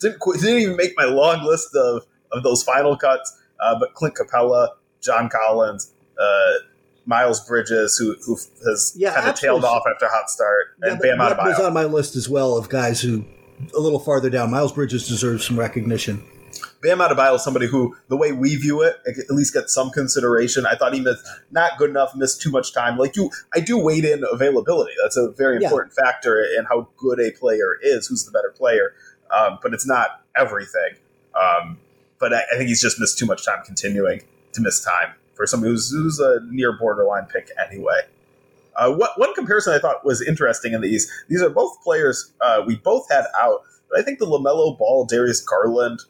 didn't 0.00 0.20
didn't 0.34 0.58
even 0.58 0.76
make 0.76 0.92
my 0.96 1.04
long 1.04 1.44
list 1.44 1.74
of 1.74 2.04
of 2.32 2.42
those 2.42 2.62
final 2.62 2.96
cuts. 2.96 3.36
Uh, 3.58 3.78
but 3.78 3.94
Clint 3.94 4.14
Capela, 4.14 4.68
John 5.02 5.28
Collins, 5.28 5.92
uh, 6.18 6.52
Miles 7.06 7.46
Bridges, 7.46 7.96
who 7.96 8.16
who 8.24 8.36
has 8.68 8.94
yeah, 8.96 9.14
kind 9.14 9.28
of 9.28 9.34
tailed 9.34 9.64
off 9.64 9.82
after 9.92 10.06
a 10.06 10.10
hot 10.10 10.30
start, 10.30 10.76
yeah, 10.82 10.92
and 10.92 11.00
Bam 11.00 11.18
Adebayo 11.18 11.46
was 11.46 11.60
on 11.60 11.72
my 11.72 11.84
list 11.84 12.16
as 12.16 12.28
well 12.28 12.56
of 12.56 12.68
guys 12.68 13.00
who 13.00 13.24
a 13.76 13.80
little 13.80 13.98
farther 13.98 14.30
down. 14.30 14.50
Miles 14.50 14.72
Bridges 14.72 15.08
deserves 15.08 15.46
some 15.46 15.58
recognition. 15.58 16.22
Bam 16.82 16.98
Adebayo 16.98 17.34
is 17.34 17.44
somebody 17.44 17.66
who, 17.66 17.94
the 18.08 18.16
way 18.16 18.32
we 18.32 18.56
view 18.56 18.80
it, 18.82 18.96
at 19.06 19.30
least 19.30 19.52
gets 19.52 19.74
some 19.74 19.90
consideration. 19.90 20.64
I 20.64 20.76
thought 20.76 20.94
he 20.94 21.00
missed 21.00 21.26
not 21.50 21.76
good 21.76 21.90
enough, 21.90 22.16
missed 22.16 22.40
too 22.40 22.50
much 22.50 22.72
time. 22.72 22.96
Like 22.96 23.16
you, 23.16 23.30
I 23.54 23.60
do 23.60 23.78
weight 23.78 24.04
in 24.04 24.24
availability. 24.32 24.92
That's 25.02 25.18
a 25.18 25.30
very 25.32 25.62
important 25.62 25.92
yeah. 25.98 26.04
factor 26.04 26.42
in 26.42 26.64
how 26.64 26.88
good 26.96 27.20
a 27.20 27.32
player 27.32 27.78
is. 27.82 28.06
Who's 28.06 28.24
the 28.24 28.30
better 28.30 28.50
player? 28.56 28.94
um, 29.30 29.58
but 29.62 29.72
it's 29.72 29.86
not 29.86 30.22
everything. 30.36 30.96
Um, 31.34 31.78
but 32.18 32.32
I, 32.32 32.42
I, 32.52 32.56
think 32.56 32.68
he's 32.68 32.82
just 32.82 32.98
missed 32.98 33.18
too 33.18 33.26
much 33.26 33.44
time 33.44 33.62
continuing 33.64 34.22
to 34.52 34.60
miss 34.60 34.84
time 34.84 35.14
for 35.34 35.46
somebody 35.46 35.70
who's, 35.72 35.90
who's 35.90 36.18
a 36.18 36.40
near 36.48 36.72
borderline 36.72 37.26
pick 37.26 37.50
anyway. 37.68 38.00
Uh, 38.76 38.92
what, 38.92 39.18
one 39.18 39.34
comparison 39.34 39.72
I 39.72 39.78
thought 39.78 40.04
was 40.04 40.20
interesting 40.20 40.72
in 40.72 40.80
the 40.80 40.88
East. 40.88 41.08
These 41.28 41.42
are 41.42 41.50
both 41.50 41.80
players 41.82 42.32
uh, 42.40 42.62
we 42.66 42.76
both 42.76 43.10
had 43.10 43.24
out, 43.40 43.62
but 43.88 43.98
I 43.98 44.02
think 44.02 44.18
the 44.18 44.26
Lamelo 44.26 44.76
Ball 44.76 45.04
Darius 45.04 45.40
Garland 45.40 46.00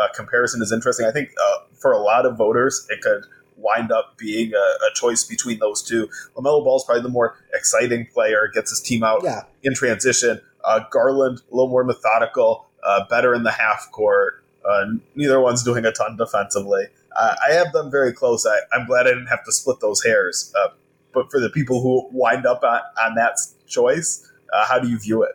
uh, 0.00 0.08
comparison 0.14 0.62
is 0.62 0.72
interesting. 0.72 1.06
I 1.06 1.12
think 1.12 1.30
uh, 1.42 1.58
for 1.80 1.92
a 1.92 1.98
lot 1.98 2.24
of 2.26 2.36
voters, 2.36 2.86
it 2.90 3.00
could 3.02 3.24
wind 3.56 3.92
up 3.92 4.16
being 4.16 4.52
a, 4.54 4.56
a 4.58 4.94
choice 4.94 5.22
between 5.24 5.58
those 5.58 5.82
two. 5.82 6.08
LaMelo 6.34 6.64
Ball 6.64 6.76
is 6.76 6.84
probably 6.84 7.02
the 7.02 7.08
more 7.10 7.36
exciting 7.52 8.06
player, 8.06 8.50
gets 8.54 8.70
his 8.70 8.80
team 8.80 9.02
out 9.02 9.20
Yeah. 9.22 9.42
in 9.62 9.74
transition. 9.74 10.40
Uh, 10.64 10.80
Garland, 10.90 11.40
a 11.50 11.54
little 11.54 11.68
more 11.68 11.84
methodical, 11.84 12.66
uh, 12.82 13.04
better 13.10 13.34
in 13.34 13.42
the 13.42 13.50
half 13.50 13.90
court. 13.92 14.42
Uh, 14.64 14.84
neither 15.14 15.40
one's 15.40 15.62
doing 15.62 15.84
a 15.84 15.92
ton 15.92 16.16
defensively. 16.16 16.86
Uh, 17.14 17.34
I 17.48 17.52
have 17.52 17.72
them 17.72 17.90
very 17.90 18.12
close. 18.12 18.46
I, 18.46 18.58
I'm 18.76 18.86
glad 18.86 19.06
I 19.06 19.10
didn't 19.10 19.26
have 19.26 19.44
to 19.44 19.52
split 19.52 19.80
those 19.80 20.02
hairs. 20.04 20.52
Uh, 20.58 20.68
but 21.12 21.30
for 21.30 21.40
the 21.40 21.50
people 21.50 21.82
who 21.82 22.08
wind 22.12 22.46
up 22.46 22.62
on, 22.62 22.80
on 23.02 23.14
that 23.16 23.36
choice, 23.66 24.26
uh, 24.52 24.64
how 24.66 24.78
do 24.78 24.88
you 24.88 24.98
view 24.98 25.22
it? 25.22 25.32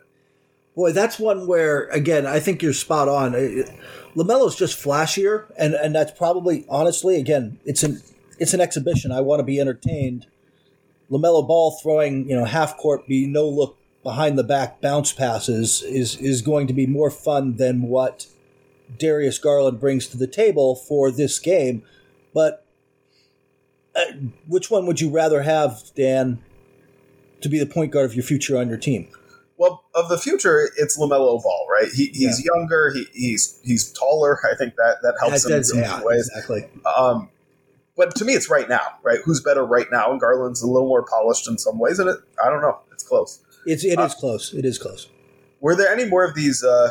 Boy, 0.76 0.92
that's 0.92 1.18
one 1.18 1.46
where 1.46 1.86
again, 1.88 2.26
I 2.26 2.38
think 2.38 2.62
you're 2.62 2.72
spot 2.74 3.08
on. 3.08 3.34
It- 3.34 3.70
Lamelo's 4.14 4.56
just 4.56 4.82
flashier, 4.82 5.44
and 5.58 5.74
and 5.74 5.94
that's 5.94 6.12
probably 6.12 6.64
honestly, 6.70 7.16
again, 7.16 7.58
it's 7.64 7.82
an 7.82 8.00
it's 8.38 8.54
an 8.54 8.60
exhibition. 8.60 9.12
I 9.12 9.20
want 9.20 9.40
to 9.40 9.44
be 9.44 9.60
entertained. 9.60 10.26
Lamelo 11.10 11.46
Ball 11.46 11.72
throwing, 11.82 12.28
you 12.28 12.34
know, 12.34 12.44
half 12.46 12.76
court, 12.78 13.06
be 13.06 13.26
no 13.26 13.46
look 13.48 13.76
behind 14.02 14.38
the 14.38 14.44
back 14.44 14.80
bounce 14.80 15.12
passes 15.12 15.82
is 15.82 16.16
is 16.16 16.40
going 16.40 16.66
to 16.66 16.72
be 16.72 16.86
more 16.86 17.10
fun 17.10 17.56
than 17.56 17.82
what 17.82 18.26
Darius 18.98 19.38
Garland 19.38 19.80
brings 19.80 20.06
to 20.08 20.16
the 20.16 20.26
table 20.26 20.74
for 20.76 21.10
this 21.10 21.38
game. 21.38 21.82
But 22.32 22.64
uh, 23.94 24.04
which 24.46 24.70
one 24.70 24.86
would 24.86 25.00
you 25.00 25.10
rather 25.10 25.42
have, 25.42 25.82
Dan, 25.94 26.38
to 27.40 27.48
be 27.48 27.58
the 27.58 27.66
point 27.66 27.92
guard 27.92 28.06
of 28.06 28.14
your 28.14 28.24
future 28.24 28.56
on 28.56 28.68
your 28.68 28.78
team? 28.78 29.08
Well, 29.58 29.84
of 29.94 30.08
the 30.08 30.18
future, 30.18 30.70
it's 30.76 30.98
Lamelo 30.98 31.42
Ball, 31.42 31.66
right? 31.70 31.90
He, 31.90 32.06
he's 32.08 32.44
younger. 32.44 32.92
He, 32.92 33.06
he's 33.14 33.58
he's 33.64 33.90
taller. 33.92 34.38
I 34.52 34.54
think 34.56 34.76
that 34.76 34.98
that 35.02 35.14
helps 35.18 35.46
him 35.46 35.52
in 35.52 35.64
some 35.64 35.78
yeah, 35.78 36.02
ways. 36.02 36.28
exactly. 36.28 36.68
Um, 36.96 37.30
but 37.96 38.14
to 38.16 38.24
me, 38.26 38.34
it's 38.34 38.50
right 38.50 38.68
now, 38.68 38.82
right? 39.02 39.20
Who's 39.24 39.40
better 39.40 39.64
right 39.64 39.86
now? 39.90 40.10
And 40.10 40.20
Garland's 40.20 40.60
a 40.62 40.66
little 40.66 40.88
more 40.88 41.02
polished 41.04 41.48
in 41.48 41.56
some 41.56 41.78
ways, 41.78 41.98
and 41.98 42.10
it 42.10 42.18
I 42.44 42.50
don't 42.50 42.60
know. 42.60 42.78
It's 42.92 43.02
close. 43.04 43.42
It's 43.64 43.84
it 43.84 43.98
Uh, 43.98 44.04
is 44.04 44.14
close. 44.14 44.52
It 44.52 44.64
is 44.66 44.78
close. 44.78 45.08
Were 45.60 45.74
there 45.74 45.90
any 45.90 46.04
more 46.04 46.22
of 46.24 46.34
these 46.34 46.62
uh, 46.62 46.90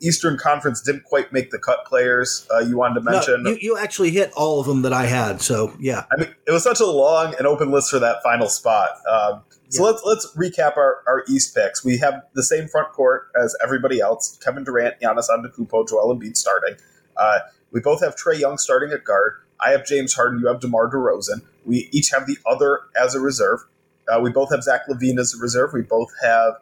Eastern 0.00 0.36
Conference 0.36 0.82
didn't 0.82 1.04
quite 1.04 1.32
make 1.32 1.50
the 1.52 1.58
cut 1.58 1.84
players 1.86 2.46
uh, 2.52 2.58
you 2.58 2.76
wanted 2.76 2.94
to 2.96 3.00
mention? 3.02 3.44
No, 3.44 3.50
you, 3.50 3.58
you 3.60 3.78
actually 3.78 4.10
hit 4.10 4.32
all 4.32 4.60
of 4.60 4.66
them 4.66 4.82
that 4.82 4.92
I 4.92 5.06
had. 5.06 5.40
So 5.40 5.72
yeah, 5.78 6.04
I 6.12 6.20
mean, 6.20 6.34
it 6.46 6.50
was 6.50 6.64
such 6.64 6.80
a 6.80 6.86
long 6.86 7.34
and 7.38 7.46
open 7.46 7.70
list 7.70 7.90
for 7.90 8.00
that 8.00 8.22
final 8.24 8.48
spot. 8.48 8.90
Um, 9.08 9.42
so 9.72 9.82
Yeah. 9.82 9.90
let's 9.90 10.02
let's 10.04 10.36
recap 10.36 10.76
our, 10.76 11.02
our 11.06 11.24
East 11.28 11.54
picks. 11.54 11.84
We 11.84 11.98
have 11.98 12.22
the 12.34 12.42
same 12.42 12.68
front 12.68 12.92
court 12.92 13.28
as 13.40 13.56
everybody 13.62 14.00
else: 14.00 14.38
Kevin 14.44 14.64
Durant, 14.64 15.00
Giannis 15.00 15.26
Antetokounmpo, 15.30 15.88
Joel 15.88 16.16
Embiid 16.16 16.36
starting. 16.36 16.76
Uh, 17.16 17.40
we 17.72 17.80
both 17.80 18.02
have 18.02 18.14
Trae 18.16 18.38
Young 18.38 18.58
starting 18.58 18.92
at 18.92 19.04
guard. 19.04 19.34
I 19.64 19.70
have 19.70 19.86
James 19.86 20.14
Harden. 20.14 20.40
You 20.40 20.48
have 20.48 20.60
DeMar 20.60 20.90
DeRozan. 20.90 21.42
We 21.64 21.88
each 21.92 22.10
have 22.10 22.26
the 22.26 22.36
other 22.46 22.80
as 23.00 23.14
a 23.14 23.20
reserve. 23.20 23.60
Uh, 24.08 24.20
we 24.20 24.30
both 24.30 24.50
have 24.50 24.62
Zach 24.62 24.82
LaVine 24.88 25.18
as 25.18 25.34
a 25.34 25.38
reserve. 25.38 25.72
We 25.72 25.82
both 25.82 26.10
have 26.22 26.54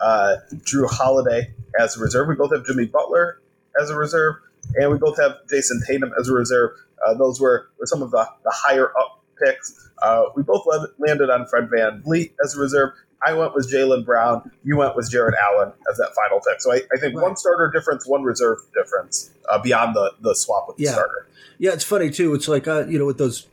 uh, 0.00 0.36
Jrue 0.54 0.88
Holiday 0.90 1.52
as 1.78 1.96
a 1.96 2.00
reserve. 2.00 2.28
We 2.28 2.34
both 2.34 2.52
have 2.54 2.64
Jimmy 2.66 2.86
Butler 2.86 3.40
as 3.80 3.90
a 3.90 3.96
reserve, 3.96 4.36
and 4.76 4.90
we 4.90 4.96
both 4.98 5.18
have 5.18 5.32
Jayson 5.50 5.82
Tatum 5.86 6.12
as 6.18 6.28
a 6.28 6.32
reserve. 6.32 6.70
Uh, 7.06 7.14
those 7.14 7.38
were, 7.40 7.68
were 7.78 7.86
some 7.86 8.02
of 8.02 8.10
the, 8.10 8.26
the 8.44 8.50
higher 8.50 8.88
up 8.98 9.22
picks. 9.42 9.88
Uh, 10.02 10.24
we 10.34 10.42
both 10.42 10.66
landed 10.98 11.30
on 11.30 11.46
Fred 11.46 11.68
VanVleet 11.68 12.32
as 12.44 12.54
a 12.56 12.60
reserve. 12.60 12.90
I 13.26 13.32
went 13.32 13.54
with 13.54 13.72
Jaylen 13.72 14.04
Brown. 14.04 14.50
You 14.62 14.76
went 14.76 14.94
with 14.94 15.10
Jarrett 15.10 15.34
Allen 15.42 15.72
as 15.90 15.96
that 15.96 16.10
final 16.14 16.38
pick. 16.46 16.60
So 16.60 16.72
I, 16.72 16.82
I 16.94 16.98
think 17.00 17.16
Right. 17.16 17.22
one 17.22 17.36
starter 17.36 17.70
difference, 17.72 18.06
one 18.06 18.22
reserve 18.22 18.58
difference 18.74 19.30
uh, 19.50 19.58
beyond 19.60 19.96
the, 19.96 20.12
the 20.20 20.34
swap 20.34 20.68
with 20.68 20.76
the 20.76 20.84
Yeah. 20.84 20.92
starter. 20.92 21.26
yeah, 21.58 21.72
it's 21.72 21.84
funny 21.84 22.10
too. 22.10 22.34
It's 22.34 22.46
like 22.48 22.68
uh, 22.68 22.84
you 22.86 22.98
know 22.98 23.06
with 23.06 23.16
those, 23.18 23.46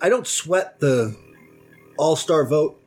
I 0.00 0.08
don't 0.08 0.26
sweat 0.26 0.78
the 0.80 1.16
All 1.98 2.14
Star 2.16 2.46
vote 2.46 2.80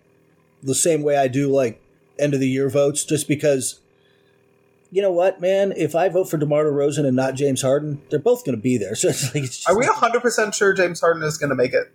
the 0.62 0.74
same 0.76 1.04
way 1.04 1.18
I 1.18 1.28
do 1.28 1.50
like 1.50 1.82
end 2.18 2.34
of 2.34 2.40
the 2.40 2.48
year 2.50 2.70
votes, 2.70 3.04
just 3.04 3.28
because. 3.28 3.80
You 4.94 5.02
know 5.02 5.12
what, 5.12 5.42
man? 5.42 5.74
If 5.76 5.96
I 5.96 6.08
vote 6.08 6.30
for 6.30 6.38
DeMar 6.38 6.66
DeRozan 6.66 7.04
and 7.08 7.16
not 7.16 7.34
James 7.34 7.64
Harden, 7.64 8.00
they're 8.12 8.20
both 8.20 8.46
going 8.46 8.56
to 8.56 8.62
be 8.62 8.78
there. 8.78 8.94
So 9.04 9.08
it's 9.10 9.34
like, 9.34 9.46
it's 9.46 9.68
Are 9.68 9.76
we 9.76 9.86
100% 9.88 10.54
sure 10.54 10.72
James 10.72 11.02
Harden 11.02 11.24
is 11.24 11.36
going 11.40 11.50
to 11.50 11.56
make 11.56 11.74
it? 11.74 11.92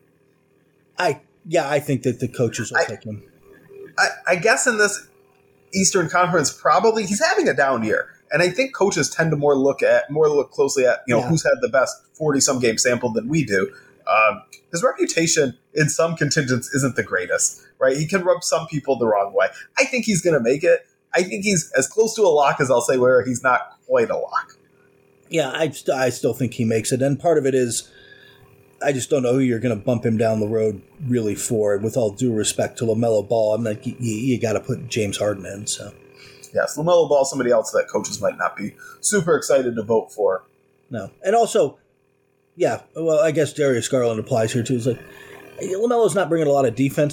I 0.98 1.20
yeah, 1.46 1.70
I 1.70 1.78
think 1.78 2.02
that 2.02 2.18
the 2.18 2.26
coaches 2.26 2.72
will 2.72 2.78
I- 2.80 2.87
pick 2.87 3.04
him. 3.04 3.22
I, 3.96 4.08
I 4.26 4.37
guess 4.37 4.66
in 4.66 4.78
this 4.78 5.06
Eastern 5.72 6.08
Conference, 6.08 6.52
probably 6.52 7.06
he's 7.06 7.24
having 7.24 7.48
a 7.48 7.54
down 7.54 7.84
year, 7.84 8.08
and 8.32 8.42
I 8.42 8.50
think 8.50 8.74
coaches 8.74 9.11
tend 9.11 9.30
to 9.30 9.37
more 9.37 9.54
look 9.56 9.80
at 9.80 10.11
more 10.11 10.28
look 10.28 10.50
closely 10.50 10.84
at 10.84 10.98
you 11.06 11.14
know 11.14 11.20
Yeah. 11.20 11.28
who's 11.28 11.44
had 11.44 11.54
the 11.61 11.68
best 11.68 11.94
forty 12.14 12.40
some 12.40 12.58
game 12.58 12.78
sample 12.78 13.12
than 13.12 13.28
we 13.28 13.44
do. 13.44 13.72
Um, 14.08 14.42
his 14.72 14.82
reputation 14.82 15.56
in 15.74 15.88
some 15.88 16.16
contingents 16.16 16.74
isn't 16.74 16.96
the 16.96 17.02
greatest, 17.04 17.62
right? 17.78 17.96
He 17.96 18.06
can 18.08 18.24
rub 18.24 18.42
some 18.42 18.66
people 18.66 18.98
the 18.98 19.06
wrong 19.06 19.32
way. 19.34 19.48
I 19.78 19.84
think 19.84 20.04
he's 20.04 20.20
going 20.20 20.34
to 20.34 20.40
make 20.42 20.64
it. 20.64 20.87
I 21.14 21.23
think 21.23 21.44
he's 21.44 21.73
as 21.77 21.87
close 21.88 22.14
to 22.16 22.23
a 22.23 22.29
lock 22.29 22.61
as 22.61 22.71
I'll 22.71 22.81
say, 22.81 22.97
where 22.99 23.25
he's 23.25 23.42
not 23.42 23.79
quite 23.87 24.11
a 24.11 24.16
lock. 24.16 24.57
Yeah, 25.31 25.51
I, 25.51 25.73
I 25.94 26.11
still 26.11 26.35
think 26.35 26.55
he 26.55 26.64
makes 26.64 26.92
it. 26.92 27.03
And 27.03 27.18
part 27.18 27.38
of 27.38 27.47
it 27.47 27.55
is, 27.55 27.90
I 28.83 28.92
just 28.92 29.11
don't 29.11 29.23
know 29.23 29.33
who 29.33 29.40
you're 29.40 29.59
going 29.59 29.77
to 29.77 29.85
bump 29.85 30.07
him 30.07 30.16
down 30.16 30.40
the 30.40 30.49
road 30.49 30.81
really 31.07 31.35
for. 31.35 31.75
And 31.75 31.85
with 31.85 31.97
all 31.97 32.11
due 32.11 32.33
respect 32.33 32.79
to 32.79 32.85
LaMelo 32.85 33.29
Ball, 33.29 33.55
I'm 33.55 33.64
like, 33.64 33.87
you, 33.87 33.97
you 33.99 34.40
got 34.40 34.55
to 34.55 34.61
put 34.61 34.88
James 34.88 35.18
Harden 35.18 35.44
in. 35.44 35.66
So, 35.66 35.92
Yes, 36.55 36.77
Lamelo 36.77 37.09
Ball, 37.09 37.25
somebody 37.25 37.51
else 37.51 37.71
that 37.73 37.88
coaches 37.88 38.21
might 38.21 38.38
not 38.38 38.57
be 38.57 38.75
super 39.01 39.37
excited 39.37 39.77
to 39.77 39.83
vote 39.83 40.12
for. 40.12 40.44
no. 40.90 41.11
And 41.25 41.35
also, 41.35 41.79
yeah, 42.57 42.83
well, 42.97 43.21
I 43.21 43.31
guess 43.31 43.53
Darius 43.53 43.88
Garland 43.88 44.18
applies 44.18 44.53
here 44.53 44.62
too. 44.62 44.77
It's 44.77 44.87
like, 44.87 45.01
LaMelo's 45.61 46.14
not 46.14 46.29
bringing 46.29 46.49
a 46.49 46.53
lot 46.53 46.66
of 46.66 46.75
defense. 46.75 47.12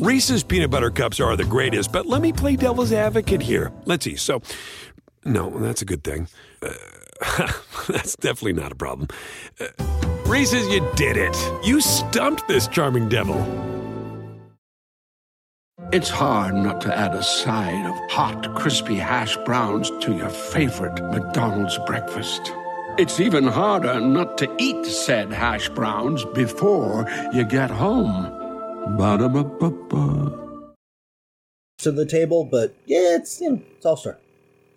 Reese's 0.00 0.42
peanut 0.42 0.70
butter 0.70 0.90
cups 0.90 1.20
are 1.20 1.36
the 1.36 1.44
greatest, 1.44 1.92
but 1.92 2.06
let 2.06 2.22
me 2.22 2.32
play 2.32 2.56
devil's 2.56 2.90
advocate 2.90 3.42
here. 3.42 3.70
Let's 3.84 4.06
see. 4.06 4.16
So, 4.16 4.40
no, 5.26 5.50
that's 5.58 5.82
a 5.82 5.84
good 5.84 6.02
thing. 6.02 6.26
Uh, 6.62 6.72
that's 7.86 8.16
definitely 8.16 8.54
not 8.54 8.72
a 8.72 8.74
problem. 8.74 9.08
Uh, 9.60 9.66
Reese's, 10.24 10.66
you 10.68 10.80
did 10.96 11.18
it. 11.18 11.36
You 11.62 11.82
stumped 11.82 12.48
this 12.48 12.66
charming 12.66 13.10
devil. 13.10 13.36
It's 15.92 16.08
hard 16.08 16.54
not 16.54 16.80
to 16.80 16.96
add 16.96 17.14
a 17.14 17.22
side 17.22 17.84
of 17.84 18.10
hot, 18.10 18.54
crispy 18.54 18.94
hash 18.94 19.36
browns 19.44 19.90
to 20.00 20.16
your 20.16 20.30
favorite 20.30 20.98
McDonald's 21.10 21.78
breakfast. 21.84 22.50
It's 22.96 23.20
even 23.20 23.46
harder 23.46 24.00
not 24.00 24.38
to 24.38 24.50
eat 24.58 24.86
said 24.86 25.30
hash 25.30 25.68
browns 25.68 26.24
before 26.24 27.06
you 27.34 27.44
get 27.44 27.68
home. 27.68 28.39
Ba-da-ba-ba-ba. 28.86 30.74
To 31.78 31.92
the 31.92 32.06
table, 32.06 32.44
but 32.44 32.74
yeah, 32.86 33.16
it's 33.16 33.40
you 33.40 33.50
know, 33.50 33.62
it's 33.76 33.86
all 33.86 33.96
star. 33.96 34.18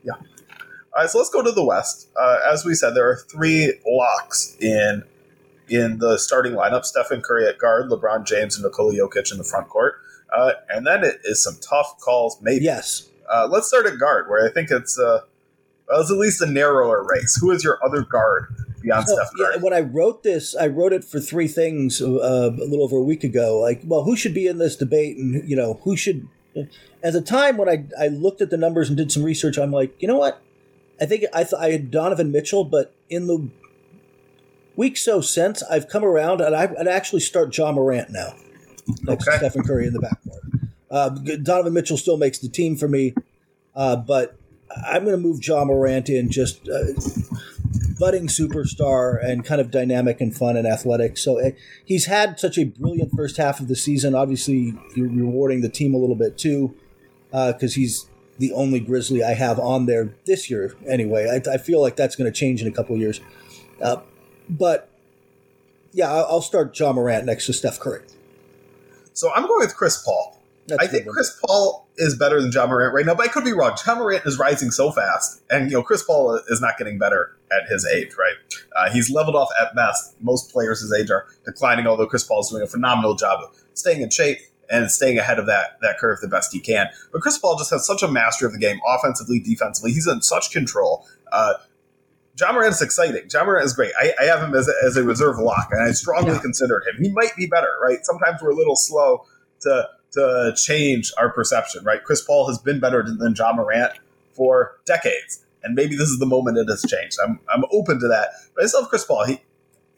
Yeah. 0.03 0.13
All 0.13 1.01
right, 1.01 1.09
so 1.09 1.17
let's 1.17 1.29
go 1.29 1.41
to 1.41 1.51
the 1.51 1.63
West. 1.63 2.09
Uh, 2.19 2.39
as 2.51 2.65
we 2.65 2.75
said, 2.75 2.91
there 2.91 3.09
are 3.09 3.17
three 3.17 3.73
locks 3.85 4.55
in 4.59 5.03
in 5.69 5.99
the 5.99 6.17
starting 6.17 6.53
lineup: 6.53 6.85
Stephen 6.85 7.21
Curry 7.21 7.47
at 7.47 7.57
guard, 7.57 7.89
LeBron 7.89 8.25
James 8.25 8.55
and 8.55 8.63
Nikola 8.63 8.93
Jokic 8.93 9.31
in 9.31 9.37
the 9.37 9.43
front 9.43 9.69
court, 9.69 9.95
uh, 10.35 10.51
and 10.69 10.85
then 10.85 11.03
it 11.03 11.19
is 11.23 11.43
some 11.43 11.57
tough 11.67 11.99
calls. 11.99 12.37
Maybe 12.41 12.65
Yes, 12.65 13.09
uh, 13.29 13.47
let's 13.49 13.67
start 13.67 13.85
at 13.85 13.99
guard, 13.99 14.29
where 14.29 14.47
I 14.47 14.51
think 14.51 14.69
it's 14.71 14.97
uh, 14.99 15.21
well, 15.89 16.01
it's 16.01 16.11
at 16.11 16.17
least 16.17 16.41
a 16.41 16.45
narrower 16.45 17.03
race. 17.03 17.37
Who 17.41 17.51
is 17.51 17.63
your 17.63 17.79
other 17.85 18.03
guard 18.03 18.53
beyond 18.83 19.07
So, 19.07 19.15
Steph 19.15 19.29
yeah, 19.37 19.61
when 19.61 19.73
I 19.73 19.79
wrote 19.81 20.23
this, 20.23 20.55
I 20.55 20.67
wrote 20.67 20.93
it 20.93 21.03
for 21.03 21.19
three 21.19 21.47
things 21.47 22.01
uh, 22.01 22.05
a 22.07 22.49
little 22.51 22.83
over 22.83 22.97
a 22.97 23.03
week 23.03 23.23
ago. 23.23 23.59
Like, 23.59 23.81
well, 23.85 24.03
who 24.03 24.15
should 24.15 24.33
be 24.33 24.45
in 24.47 24.57
this 24.59 24.75
debate, 24.75 25.17
and 25.17 25.47
you 25.49 25.55
know, 25.55 25.79
who 25.83 25.95
should? 25.95 26.27
At 27.03 27.13
the 27.13 27.21
time 27.21 27.57
when 27.57 27.67
I 27.67 27.85
I 27.99 28.07
looked 28.09 28.41
at 28.41 28.49
the 28.51 28.57
numbers 28.57 28.87
and 28.89 28.95
did 28.97 29.11
some 29.11 29.23
research, 29.23 29.57
I'm 29.57 29.71
like, 29.71 29.95
you 29.99 30.07
know 30.07 30.17
what? 30.17 30.41
I 31.01 31.05
think 31.05 31.23
I 31.33 31.43
th- 31.43 31.53
I 31.59 31.71
had 31.71 31.89
Donovan 31.89 32.31
Mitchell, 32.31 32.63
but 32.63 32.93
in 33.09 33.25
the 33.27 33.49
week 34.75 34.97
so 34.97 35.21
since, 35.21 35.63
I've 35.63 35.87
come 35.89 36.03
around 36.05 36.41
and 36.41 36.55
I, 36.55 36.63
I'd 36.79 36.87
actually 36.87 37.21
start 37.21 37.55
Ja 37.57 37.71
Morant 37.71 38.09
now 38.11 38.33
next 39.03 39.27
Okay. 39.27 39.39
to 39.39 39.49
Stephen 39.49 39.63
Curry 39.65 39.87
in 39.87 39.93
the 39.93 39.99
backcourt. 39.99 40.69
Uh, 40.91 41.09
Donovan 41.37 41.73
Mitchell 41.73 41.97
still 41.97 42.17
makes 42.17 42.37
the 42.39 42.47
team 42.49 42.75
for 42.75 42.87
me, 42.87 43.15
uh, 43.75 43.95
but 43.95 44.35
I'm 44.87 45.03
going 45.03 45.15
to 45.15 45.21
move 45.21 45.45
Ja 45.45 45.63
Morant 45.65 46.09
in 46.09 46.29
just. 46.29 46.67
Uh, 46.69 46.93
budding 48.03 48.27
superstar 48.27 49.23
and 49.23 49.45
kind 49.45 49.61
of 49.61 49.71
dynamic 49.71 50.19
and 50.19 50.35
fun 50.35 50.57
and 50.57 50.67
athletic. 50.67 51.17
So 51.17 51.39
uh, 51.39 51.51
he's 51.85 52.07
had 52.07 52.37
such 52.37 52.57
a 52.57 52.65
brilliant 52.65 53.13
first 53.15 53.37
half 53.37 53.61
of 53.61 53.69
the 53.69 53.77
season. 53.77 54.13
Obviously, 54.13 54.73
you're 54.93 55.07
rewarding 55.07 55.61
the 55.61 55.69
team 55.69 55.93
a 55.93 55.97
little 55.97 56.17
bit 56.17 56.37
too, 56.37 56.75
because 57.31 57.71
uh, 57.71 57.75
he's 57.75 58.09
the 58.39 58.51
only 58.51 58.81
Grizzly 58.81 59.23
I 59.23 59.35
have 59.35 59.57
on 59.57 59.85
there 59.85 60.13
this 60.25 60.49
year. 60.49 60.75
Anyway, 60.85 61.29
I, 61.29 61.53
I 61.53 61.57
feel 61.57 61.79
like 61.79 61.95
that's 61.95 62.17
going 62.17 62.29
to 62.29 62.37
change 62.37 62.61
in 62.61 62.67
a 62.67 62.71
couple 62.71 62.97
years. 62.97 63.21
Uh, 63.81 64.01
but 64.49 64.89
yeah, 65.93 66.11
I'll 66.11 66.41
start 66.41 66.77
Ja 66.77 66.91
Morant 66.91 67.25
next 67.25 67.45
to 67.45 67.53
Steph 67.53 67.79
Curry. 67.79 68.01
So 69.13 69.31
I'm 69.33 69.47
going 69.47 69.59
with 69.65 69.77
Chris 69.77 70.03
Paul. 70.03 70.42
That's 70.67 70.83
I 70.83 70.87
think 70.87 71.07
Chris 71.07 71.37
Paul 71.45 71.89
is 71.97 72.17
better 72.17 72.41
than 72.41 72.51
Ja 72.51 72.65
Morant 72.65 72.93
right 72.93 73.05
now, 73.05 73.15
but 73.15 73.27
I 73.27 73.31
could 73.31 73.43
be 73.43 73.51
wrong. 73.51 73.75
Ja 73.85 73.95
Morant 73.95 74.25
is 74.25 74.39
rising 74.39 74.71
so 74.71 74.91
fast, 74.91 75.41
and 75.49 75.69
you 75.69 75.77
know 75.77 75.83
Chris 75.83 76.03
Paul 76.03 76.39
is 76.47 76.61
not 76.61 76.77
getting 76.77 76.97
better 76.97 77.37
at 77.51 77.67
his 77.67 77.85
age. 77.85 78.11
Right? 78.17 78.35
Uh, 78.75 78.89
he's 78.91 79.09
leveled 79.09 79.35
off 79.35 79.49
at 79.61 79.75
best. 79.75 80.15
Most 80.21 80.51
players 80.51 80.81
his 80.81 80.93
age 80.93 81.11
are 81.11 81.27
declining, 81.45 81.85
although 81.85 82.07
Chris 82.07 82.23
Paul 82.23 82.39
is 82.41 82.49
doing 82.49 82.63
a 82.63 82.67
phenomenal 82.67 83.15
job 83.15 83.43
of 83.43 83.55
staying 83.73 84.01
in 84.01 84.09
shape 84.09 84.39
and 84.69 84.89
staying 84.89 85.17
ahead 85.19 85.37
of 85.37 85.45
that 85.47 85.77
that 85.81 85.97
curve 85.97 86.19
the 86.21 86.27
best 86.27 86.53
he 86.53 86.59
can. 86.59 86.87
But 87.11 87.21
Chris 87.21 87.37
Paul 87.37 87.57
just 87.57 87.71
has 87.71 87.85
such 87.85 88.01
a 88.01 88.07
mastery 88.07 88.47
of 88.47 88.53
the 88.53 88.59
game, 88.59 88.79
offensively, 88.87 89.39
defensively. 89.39 89.91
He's 89.91 90.07
in 90.07 90.21
such 90.21 90.51
control. 90.51 91.05
Uh, 91.31 91.55
Morant 92.41 92.73
is 92.73 92.81
exciting. 92.81 93.27
Ja 93.31 93.43
Morant 93.43 93.65
is 93.65 93.73
great. 93.73 93.91
I, 93.99 94.13
I 94.19 94.23
have 94.25 94.41
him 94.41 94.55
as 94.55 94.67
a, 94.67 94.73
as 94.85 94.97
a 94.97 95.03
reserve 95.03 95.37
lock, 95.37 95.69
and 95.71 95.83
I 95.83 95.91
strongly 95.91 96.33
yeah. 96.33 96.39
considered 96.39 96.83
him. 96.87 97.03
He 97.03 97.11
might 97.11 97.35
be 97.35 97.47
better, 97.47 97.69
right? 97.81 97.99
Sometimes 98.03 98.41
we're 98.41 98.51
a 98.51 98.55
little 98.55 98.75
slow 98.75 99.25
to 99.61 99.87
to 100.13 100.53
change 100.55 101.11
our 101.17 101.29
perception, 101.29 101.83
right? 101.83 102.03
Chris 102.03 102.21
Paul 102.21 102.47
has 102.47 102.57
been 102.57 102.79
better 102.79 103.03
than 103.03 103.35
Ja 103.35 103.53
Morant 103.53 103.93
for 104.33 104.79
decades, 104.85 105.43
and 105.63 105.75
maybe 105.75 105.95
this 105.95 106.09
is 106.09 106.19
the 106.19 106.25
moment 106.25 106.57
it 106.57 106.67
has 106.69 106.83
changed. 106.83 107.17
I'm 107.23 107.39
I'm 107.53 107.63
open 107.71 107.99
to 107.99 108.07
that, 108.07 108.29
but 108.55 108.63
I 108.63 108.67
still 108.67 108.81
have 108.81 108.89
Chris 108.89 109.05
Paul. 109.05 109.25
He, 109.25 109.41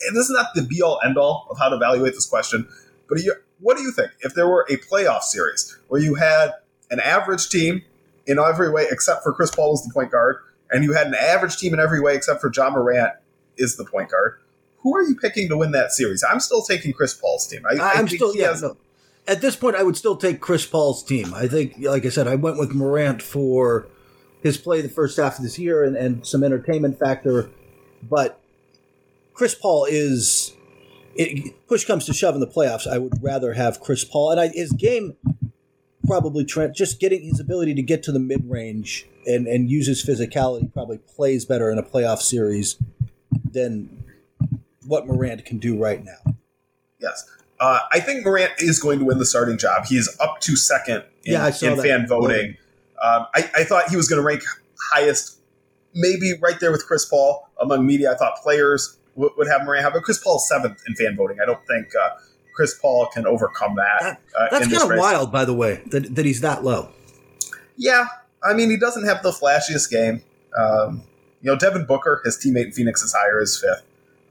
and 0.08 0.16
this 0.16 0.26
is 0.26 0.32
not 0.32 0.48
the 0.56 0.62
be 0.62 0.82
all 0.82 1.00
end 1.04 1.18
all 1.18 1.48
of 1.50 1.58
how 1.58 1.70
to 1.70 1.76
evaluate 1.76 2.14
this 2.14 2.26
question, 2.26 2.68
but 3.08 3.22
you, 3.24 3.34
what 3.60 3.78
do 3.78 3.84
you 3.84 3.92
think 3.92 4.12
if 4.22 4.34
there 4.34 4.48
were 4.48 4.66
a 4.70 4.78
playoff 4.78 5.22
series 5.22 5.78
where 5.88 6.02
you 6.02 6.16
had 6.16 6.52
an 6.92 7.00
average 7.00 7.50
team 7.50 7.84
in 8.28 8.40
every 8.40 8.70
way 8.70 8.88
except 8.90 9.24
for 9.24 9.34
Chris 9.34 9.52
Paul 9.52 9.72
was 9.72 9.86
the 9.86 9.94
point 9.94 10.12
guard, 10.12 10.38
and 10.72 10.84
you 10.84 10.94
had 10.94 11.08
an 11.08 11.16
average 11.16 11.58
team 11.58 11.74
in 11.74 11.80
every 11.80 12.02
way 12.02 12.16
except 12.16 12.42
for 12.42 12.52
Ja 12.56 12.70
Morant 12.70 13.14
is 13.58 13.78
the 13.78 13.86
point 13.86 14.12
guard? 14.12 14.40
Who 14.80 14.96
are 14.96 15.02
you 15.02 15.16
picking 15.16 15.50
to 15.50 15.58
win 15.58 15.72
that 15.72 15.92
series? 15.92 16.24
I'm 16.24 16.40
still 16.40 16.62
taking 16.62 16.94
Chris 16.94 17.14
Paul's 17.14 17.48
team. 17.48 17.64
I, 17.68 18.00
am 18.00 18.08
still 18.08 18.36
yeah. 18.36 18.50
Has, 18.50 18.62
no 18.62 18.78
at 19.28 19.42
this 19.42 19.56
point, 19.56 19.76
I 19.76 19.84
would 19.84 19.98
still 19.98 20.16
take 20.16 20.40
Chris 20.40 20.66
Paul's 20.66 21.04
team. 21.04 21.34
I 21.34 21.48
think, 21.48 21.76
like 21.80 22.06
I 22.06 22.10
said, 22.10 22.28
I 22.28 22.36
went 22.36 22.58
with 22.58 22.74
Morant 22.74 23.22
for 23.22 23.88
his 24.42 24.58
play 24.58 24.82
the 24.82 24.90
first 24.90 25.18
half 25.18 25.38
of 25.38 25.44
this 25.44 25.58
year 25.58 25.84
and, 25.84 25.96
and 25.96 26.26
some 26.26 26.44
entertainment 26.44 27.00
factor. 27.00 27.50
But 28.04 28.40
Chris 29.34 29.56
Paul 29.56 29.88
is, 29.90 30.54
it, 31.16 31.68
push 31.68 31.86
comes 31.86 32.06
to 32.06 32.14
shove 32.14 32.36
in 32.36 32.42
the 32.42 32.48
playoffs, 32.48 32.86
I 32.86 33.00
would 33.00 33.24
rather 33.24 33.54
have 33.54 33.80
Chris 33.80 34.04
Paul. 34.04 34.32
And 34.32 34.40
I, 34.40 34.50
his 34.50 34.72
game 34.72 35.18
probably, 36.06 36.46
Trent, 36.46 36.76
just 36.76 37.00
getting 37.00 37.24
his 37.24 37.40
ability 37.40 37.74
to 37.74 37.82
get 37.82 38.04
to 38.04 38.12
the 38.12 38.20
mid 38.20 38.48
range 38.48 39.08
and, 39.26 39.48
and 39.48 39.72
use 39.72 39.88
his 39.88 40.06
physicality 40.06 40.72
probably 40.72 41.00
plays 41.00 41.46
better 41.46 41.72
in 41.72 41.80
a 41.80 41.84
playoff 41.84 42.20
series 42.20 42.78
than 43.44 44.04
what 44.86 45.08
Morant 45.08 45.46
can 45.46 45.58
do 45.58 45.76
right 45.78 46.04
now. 46.04 46.36
Yes. 47.00 47.28
Uh, 47.60 47.80
I 47.92 48.00
think 48.00 48.26
Morant 48.26 48.52
is 48.58 48.80
going 48.80 49.00
to 49.00 49.06
win 49.06 49.18
the 49.18 49.26
starting 49.26 49.58
job. 49.58 49.86
He 49.86 49.98
is 49.98 50.16
up 50.20 50.42
to 50.42 50.56
second 50.56 51.04
in, 51.24 51.34
yeah, 51.34 51.48
in 51.48 51.82
fan 51.82 52.08
voting. 52.08 52.58
Um, 53.02 53.28
I, 53.34 53.50
I, 53.56 53.64
thought 53.64 53.90
he 53.90 53.96
was 53.96 54.08
going 54.08 54.22
to 54.22 54.26
rank 54.26 54.42
highest, 54.92 55.40
maybe 55.94 56.34
right 56.42 56.60
there 56.60 56.72
with 56.72 56.86
Chris 56.86 57.06
Paul 57.06 57.48
among 57.62 57.86
media. 57.86 58.12
I 58.12 58.16
thought 58.16 58.38
players 58.42 58.98
w- 59.16 59.34
would 59.38 59.48
have 59.48 59.64
Morant 59.64 59.84
have, 59.84 59.94
but 59.94 60.04
Chris 60.04 60.18
Paul 60.18 60.40
seventh 60.40 60.82
in 60.88 60.96
fan 60.96 61.16
voting. 61.16 61.38
I 61.42 61.46
don't 61.46 61.66
think 61.68 61.88
uh, 61.96 62.10
Chris 62.56 62.78
Paul 62.78 63.08
can 63.14 63.28
overcome 63.28 63.76
that. 63.76 64.02
that 64.02 64.22
uh, 64.38 64.48
that's 64.50 64.68
kind 64.68 64.92
of 64.92 64.98
wild, 64.98 65.32
by 65.32 65.46
the 65.46 65.54
way, 65.54 65.82
that, 65.88 66.16
that 66.16 66.26
he's 66.26 66.42
that 66.42 66.64
low. 66.64 66.90
Yeah, 67.78 68.08
I 68.44 68.54
mean, 68.54 68.70
he 68.70 68.78
doesn't 68.78 69.06
have 69.06 69.24
the 69.24 69.32
flashiest 69.32 69.90
game. 69.90 70.24
Um, 70.58 71.04
you 71.42 71.52
know, 71.52 71.58
Devin 71.58 71.86
Booker, 71.86 72.22
his 72.24 72.38
teammate 72.38 72.66
in 72.66 72.72
Phoenix, 72.72 73.04
is 73.04 73.14
higher 73.14 73.40
as 73.40 73.60
fifth. 73.60 73.84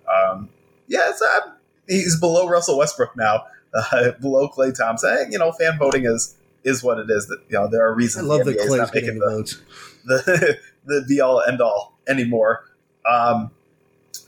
Um, 0.08 0.48
yeah, 0.88 1.10
it's, 1.10 1.22
uh, 1.22 1.40
he's 1.88 2.18
below 2.18 2.48
Russell 2.48 2.78
Westbrook 2.78 3.16
now, 3.16 3.44
uh, 3.74 4.12
below 4.20 4.48
Klay 4.48 4.76
Thompson. 4.76 5.30
You 5.30 5.38
know, 5.38 5.52
fan 5.52 5.78
voting 5.78 6.04
is 6.04 6.36
is 6.64 6.82
what 6.82 6.98
it 6.98 7.10
is. 7.10 7.26
That 7.26 7.40
you 7.48 7.58
know 7.58 7.68
there 7.68 7.86
are 7.86 7.94
reasons. 7.94 8.24
I 8.24 8.28
love 8.28 8.44
the 8.44 8.52
that 8.52 8.60
Klay's 8.60 8.76
not 8.76 8.94
making 8.94 9.18
the, 9.18 9.26
votes. 9.26 9.60
the 10.04 10.58
the 10.86 11.04
be 11.08 11.20
all 11.20 11.42
end 11.42 11.60
all 11.60 11.98
anymore. 12.08 12.64
Um, 13.10 13.50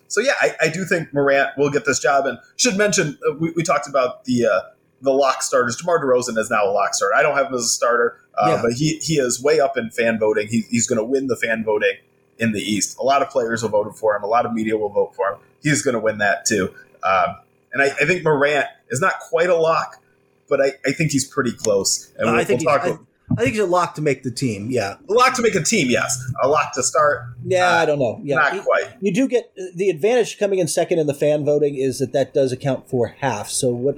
so 0.09 0.21
yeah, 0.21 0.35
I, 0.41 0.55
I, 0.63 0.69
do 0.69 0.85
think 0.85 1.13
Morant 1.13 1.51
will 1.57 1.71
get 1.71 1.85
this 1.85 1.99
job, 1.99 2.27
and 2.27 2.39
should 2.57 2.77
mention 2.77 3.19
uh, 3.29 3.35
we, 3.35 3.51
we, 3.53 3.63
talked 3.63 3.89
about 3.89 4.25
the 4.25 4.47
uh, 4.47 4.61
the 5.01 5.13
lock 5.13 5.43
starters. 5.43 5.77
DeMar 5.77 6.03
DeRozan 6.03 6.39
is 6.39 6.51
now 6.51 6.65
a 6.65 6.71
lock 6.71 6.95
starter. 6.95 7.15
I 7.15 7.23
don't 7.23 7.37
have 7.37 7.47
him 7.47 7.55
as 7.55 7.63
a 7.63 7.69
starter, 7.69 8.21
uh, 8.39 8.51
yeah. 8.51 8.63
but 8.63 8.73
he 8.73 8.99
he 9.03 9.15
is 9.15 9.43
way 9.43 9.61
up 9.61 9.77
in 9.77 9.91
fan 9.91 10.19
voting. 10.19 10.49
He, 10.49 10.65
he's 10.71 10.87
going 10.87 10.99
to 10.99 11.05
win 11.05 11.27
the 11.27 11.37
fan 11.37 11.65
voting 11.65 11.97
in 12.39 12.53
the 12.53 12.61
East. 12.61 12.99
A 12.99 13.03
lot 13.03 13.23
of 13.23 13.31
players 13.31 13.63
will 13.63 13.71
vote 13.71 13.97
for 13.97 14.15
him. 14.15 14.23
A 14.23 14.27
lot 14.27 14.47
of 14.47 14.53
media 14.53 14.77
will 14.77 14.91
vote 14.91 15.15
for 15.15 15.33
him. 15.33 15.39
He's 15.63 15.83
going 15.83 15.95
to 15.95 16.01
win 16.01 16.19
that 16.19 16.45
too. 16.45 16.73
Um, 17.03 17.37
and 17.77 17.83
I, 17.83 17.95
I, 17.95 18.07
think 18.07 18.25
Morant 18.25 18.67
is 18.89 19.01
not 19.03 19.21
quite 19.21 19.51
a 19.51 19.55
lock, 19.55 20.03
but 20.49 20.63
I, 20.63 20.73
I 20.87 20.93
think 20.93 21.13
he's 21.13 21.27
pretty 21.27 21.53
close. 21.53 22.11
And 22.17 22.31
we'll, 22.31 22.41
I 22.41 22.45
think 22.45 22.63
we'll 22.63 22.71
I, 22.71 22.99
I, 23.39 23.43
think 23.43 23.51
he's 23.51 23.59
a 23.59 23.67
lock 23.67 23.95
to 23.97 24.03
make 24.03 24.23
the 24.23 24.31
team. 24.31 24.69
Yeah, 24.71 24.97
a 25.07 25.13
lock 25.13 25.35
to 25.35 25.43
make 25.43 25.55
a 25.55 25.63
team. 25.63 25.91
Yes, 25.91 26.19
a 26.43 26.49
lock 26.49 26.73
to 26.75 26.83
start. 26.83 27.25
Yeah, 27.45 27.69
uh, 27.69 27.83
I 27.83 27.85
don't 27.85 27.99
know. 27.99 28.19
Yeah, 28.23 28.37
not 28.37 28.55
you, 28.55 28.63
quite. 28.63 28.97
You 29.03 29.13
do 29.13 29.29
get 29.29 29.53
the 29.75 29.91
advantage 29.91 30.39
coming 30.39 30.59
in 30.59 30.69
second 30.69 31.01
in 31.01 31.07
the 31.07 31.15
fan 31.15 31.45
voting 31.45 31.75
is 31.75 31.99
that 31.99 32.15
that 32.15 32.33
does 32.33 32.51
account 32.51 32.89
for 32.89 33.09
half. 33.09 33.51
So 33.51 33.71
what? 33.71 33.97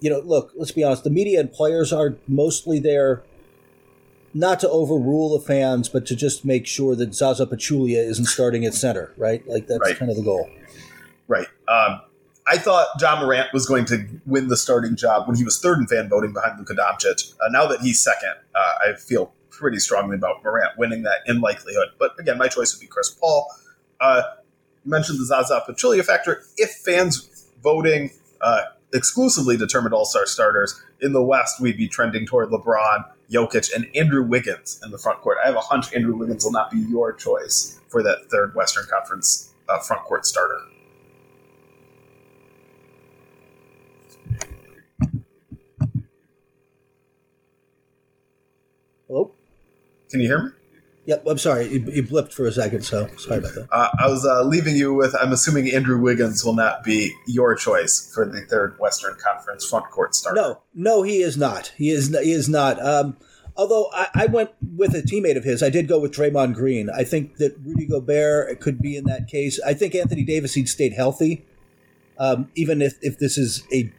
You 0.00 0.10
know, 0.10 0.18
look. 0.18 0.50
Let's 0.56 0.72
be 0.72 0.82
honest. 0.82 1.04
The 1.04 1.10
media 1.10 1.38
and 1.38 1.52
players 1.52 1.92
are 1.92 2.16
mostly 2.26 2.80
there 2.80 3.22
not 4.36 4.58
to 4.58 4.68
overrule 4.68 5.38
the 5.38 5.44
fans, 5.44 5.88
but 5.88 6.04
to 6.06 6.16
just 6.16 6.44
make 6.44 6.66
sure 6.66 6.96
that 6.96 7.14
Zaza 7.14 7.46
Pachulia 7.46 8.04
isn't 8.04 8.24
starting 8.24 8.64
at 8.64 8.74
center, 8.74 9.12
right? 9.16 9.46
Like 9.48 9.68
that's 9.68 9.80
right. 9.80 9.96
kind 9.96 10.10
of 10.10 10.16
the 10.16 10.24
goal. 10.24 10.50
Right. 11.28 11.46
Um, 11.68 12.00
I 12.46 12.58
thought 12.58 12.88
Ja 13.00 13.20
Morant 13.20 13.52
was 13.52 13.66
going 13.66 13.86
to 13.86 14.06
win 14.26 14.48
the 14.48 14.56
starting 14.56 14.96
job 14.96 15.26
when 15.26 15.36
he 15.36 15.44
was 15.44 15.60
third 15.60 15.78
in 15.78 15.86
fan 15.86 16.08
voting 16.08 16.32
behind 16.32 16.58
Luka 16.58 16.74
Doncic. 16.74 17.32
Uh, 17.40 17.48
now 17.50 17.66
that 17.66 17.80
he's 17.80 18.02
second, 18.02 18.34
uh, 18.54 18.74
I 18.86 18.94
feel 18.94 19.32
pretty 19.50 19.78
strongly 19.78 20.16
about 20.16 20.44
Morant 20.44 20.76
winning 20.76 21.02
that 21.04 21.20
in 21.26 21.40
likelihood. 21.40 21.88
But 21.98 22.18
again, 22.18 22.36
my 22.36 22.48
choice 22.48 22.74
would 22.74 22.80
be 22.80 22.86
Chris 22.86 23.10
Paul. 23.10 23.50
Uh, 24.00 24.22
you 24.84 24.90
mentioned 24.90 25.18
the 25.18 25.24
Zaza 25.24 25.62
Pachulia 25.66 26.04
factor. 26.04 26.44
If 26.58 26.70
fans 26.70 27.50
voting 27.62 28.10
uh, 28.42 28.62
exclusively 28.92 29.56
determined 29.56 29.94
All 29.94 30.04
Star 30.04 30.26
starters 30.26 30.80
in 31.00 31.12
the 31.12 31.22
West, 31.22 31.60
we'd 31.60 31.78
be 31.78 31.88
trending 31.88 32.26
toward 32.26 32.50
LeBron, 32.50 33.04
Jokic, 33.30 33.74
and 33.74 33.88
Andrew 33.96 34.22
Wiggins 34.22 34.80
in 34.84 34.90
the 34.90 34.98
front 34.98 35.22
court. 35.22 35.38
I 35.42 35.46
have 35.46 35.56
a 35.56 35.60
hunch 35.60 35.94
Andrew 35.94 36.14
Wiggins 36.14 36.44
will 36.44 36.52
not 36.52 36.70
be 36.70 36.78
your 36.78 37.14
choice 37.14 37.80
for 37.88 38.02
that 38.02 38.30
third 38.30 38.54
Western 38.54 38.84
Conference 38.90 39.54
uh, 39.68 39.78
front 39.78 40.02
court 40.02 40.26
starter. 40.26 40.60
Can 50.10 50.20
you 50.20 50.28
hear 50.28 50.42
me? 50.42 50.50
Yep, 51.06 51.24
I'm 51.26 51.38
sorry. 51.38 51.66
You, 51.68 52.02
blipped 52.02 52.32
for 52.32 52.46
a 52.46 52.52
second, 52.52 52.82
so 52.82 53.08
sorry 53.18 53.38
about 53.38 53.54
that. 53.54 53.68
Uh, 53.70 53.90
I 53.98 54.08
was 54.08 54.24
uh, 54.24 54.42
leaving 54.42 54.74
you 54.74 54.94
with 54.94 55.14
I'm 55.20 55.32
assuming 55.32 55.70
Andrew 55.70 56.00
Wiggins 56.00 56.42
will 56.42 56.54
not 56.54 56.82
be 56.82 57.12
your 57.26 57.54
choice 57.54 58.10
for 58.14 58.24
the 58.24 58.40
third 58.42 58.78
Western 58.78 59.14
Conference 59.22 59.66
front 59.68 59.90
court 59.90 60.14
starter. 60.14 60.40
No, 60.40 60.60
no, 60.74 61.02
he 61.02 61.20
is 61.20 61.36
not. 61.36 61.72
He 61.76 61.90
is 61.90 62.08
he 62.08 62.32
is 62.32 62.48
not. 62.48 62.82
Um, 62.84 63.18
although 63.54 63.90
I, 63.92 64.08
I, 64.14 64.26
went 64.26 64.50
with 64.76 64.94
a 64.94 65.02
teammate 65.02 65.36
of 65.36 65.44
his, 65.44 65.62
I 65.62 65.68
did 65.68 65.88
go 65.88 66.00
with 66.00 66.12
Draymond 66.12 66.54
Green. 66.54 66.88
I 66.88 67.04
think 67.04 67.36
that 67.36 67.54
Rudy 67.62 67.86
Gobert 67.86 68.60
could 68.60 68.80
be 68.80 68.96
in 68.96 69.04
that 69.04 69.28
case. 69.28 69.60
I 69.60 69.74
think 69.74 69.94
Anthony 69.94 70.24
Davis, 70.24 70.54
he'd 70.54 70.70
stayed 70.70 70.94
healthy. 70.94 71.44
Um, 72.16 72.48
even 72.54 72.80
if, 72.80 72.94
if 73.02 73.18
this 73.18 73.36
is 73.36 73.64
a 73.72 73.92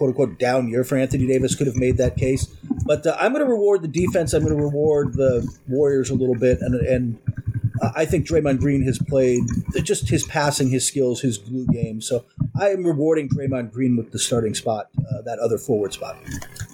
quote 0.00 0.08
unquote 0.08 0.38
down 0.38 0.66
year 0.66 0.82
for 0.82 0.96
Anthony 0.96 1.26
Davis 1.26 1.54
could 1.54 1.66
have 1.66 1.76
made 1.76 1.98
that 1.98 2.16
case. 2.16 2.46
But 2.86 3.06
uh, 3.06 3.14
I'm 3.20 3.34
going 3.34 3.44
to 3.44 3.50
reward 3.50 3.82
the 3.82 3.88
defense. 3.88 4.32
I'm 4.32 4.42
going 4.42 4.56
to 4.56 4.62
reward 4.62 5.12
the 5.12 5.46
Warriors 5.68 6.08
a 6.08 6.14
little 6.14 6.34
bit, 6.34 6.62
and 6.62 6.74
and 6.74 7.18
uh, 7.82 7.90
I 7.94 8.06
think 8.06 8.26
Draymond 8.26 8.60
Green 8.60 8.82
has 8.84 8.98
played 8.98 9.42
just 9.82 10.08
his 10.08 10.24
passing, 10.24 10.70
his 10.70 10.86
skills, 10.86 11.20
his 11.20 11.36
glue 11.36 11.66
game. 11.66 12.00
So 12.00 12.24
I 12.58 12.70
am 12.70 12.82
rewarding 12.82 13.28
Draymond 13.28 13.72
Green 13.72 13.98
with 13.98 14.10
the 14.10 14.18
starting 14.18 14.54
spot, 14.54 14.88
uh, 14.98 15.20
that 15.26 15.38
other 15.38 15.58
forward 15.58 15.92
spot. 15.92 16.16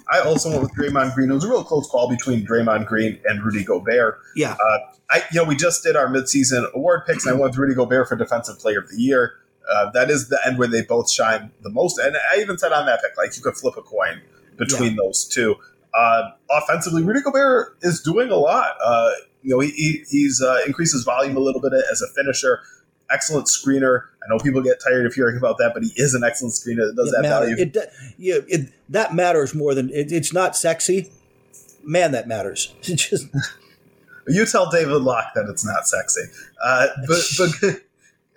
I 0.09 0.21
also 0.21 0.49
went 0.49 0.61
with 0.61 0.71
Draymond 0.75 1.13
Green. 1.13 1.29
It 1.29 1.33
was 1.33 1.43
a 1.43 1.49
real 1.49 1.65
close 1.65 1.89
call 1.89 2.09
between 2.09 2.47
Draymond 2.47 2.85
Green 2.85 3.19
and 3.25 3.43
Rudy 3.43 3.65
Gobert. 3.65 4.19
Yeah. 4.37 4.53
Uh, 4.53 4.77
I, 5.11 5.23
you 5.33 5.41
know, 5.41 5.43
we 5.43 5.57
just 5.57 5.83
did 5.83 5.97
our 5.97 6.07
midseason 6.07 6.71
award 6.73 7.01
picks, 7.05 7.25
and 7.25 7.35
I 7.35 7.37
went 7.37 7.51
with 7.51 7.57
Rudy 7.57 7.75
Gobert 7.75 8.07
for 8.07 8.15
Defensive 8.15 8.57
Player 8.57 8.79
of 8.79 8.89
the 8.89 9.01
Year. 9.01 9.33
Uh, 9.71 9.91
that 9.91 10.09
is 10.09 10.29
the 10.29 10.39
end 10.45 10.57
where 10.57 10.67
they 10.67 10.81
both 10.81 11.09
shine 11.11 11.51
the 11.61 11.69
most. 11.69 11.97
And 11.99 12.15
I 12.33 12.39
even 12.39 12.57
said 12.57 12.71
on 12.71 12.85
that 12.85 13.01
pick, 13.01 13.17
like 13.17 13.35
you 13.35 13.43
could 13.43 13.55
flip 13.57 13.75
a 13.77 13.81
coin 13.81 14.21
between 14.57 14.91
yeah. 14.91 14.97
those 15.03 15.25
two. 15.25 15.55
Uh, 15.93 16.29
offensively, 16.51 17.03
Rudy 17.03 17.21
Gobert 17.21 17.77
is 17.81 18.01
doing 18.01 18.29
a 18.29 18.35
lot. 18.35 18.75
Uh, 18.83 19.11
you 19.41 19.49
know, 19.51 19.59
he, 19.59 19.71
he 19.71 20.03
he's 20.09 20.41
uh, 20.41 20.59
increased 20.65 20.93
his 20.93 21.03
volume 21.03 21.35
a 21.37 21.39
little 21.39 21.61
bit 21.61 21.73
as 21.91 22.01
a 22.01 22.07
finisher. 22.13 22.61
excellent 23.09 23.47
screener. 23.47 24.01
I 24.23 24.29
know 24.29 24.37
people 24.39 24.61
get 24.61 24.81
tired 24.83 25.05
of 25.05 25.13
hearing 25.13 25.37
about 25.37 25.57
that, 25.59 25.73
but 25.73 25.83
he 25.83 25.91
is 25.95 26.13
an 26.13 26.23
excellent 26.23 26.53
screener 26.53 26.87
that 26.87 26.95
does 26.95 27.09
It 27.09 27.15
that 27.15 27.21
matter- 27.23 27.45
value. 27.45 27.55
It, 27.63 27.77
yeah, 28.17 28.35
it, 28.47 28.73
that 28.89 29.15
matters 29.15 29.55
more 29.55 29.73
than 29.73 29.89
it, 29.89 30.11
it's 30.11 30.33
not 30.33 30.55
sexy. 30.55 31.11
Man, 31.83 32.11
that 32.11 32.27
matters. 32.27 32.73
Just 32.81 33.27
You 34.27 34.45
tell 34.45 34.69
David 34.69 35.01
Locke 35.01 35.31
that 35.35 35.47
it's 35.49 35.65
not 35.65 35.87
sexy. 35.87 36.23
Uh, 36.61 36.87
but, 37.07 37.21
but 37.37 37.81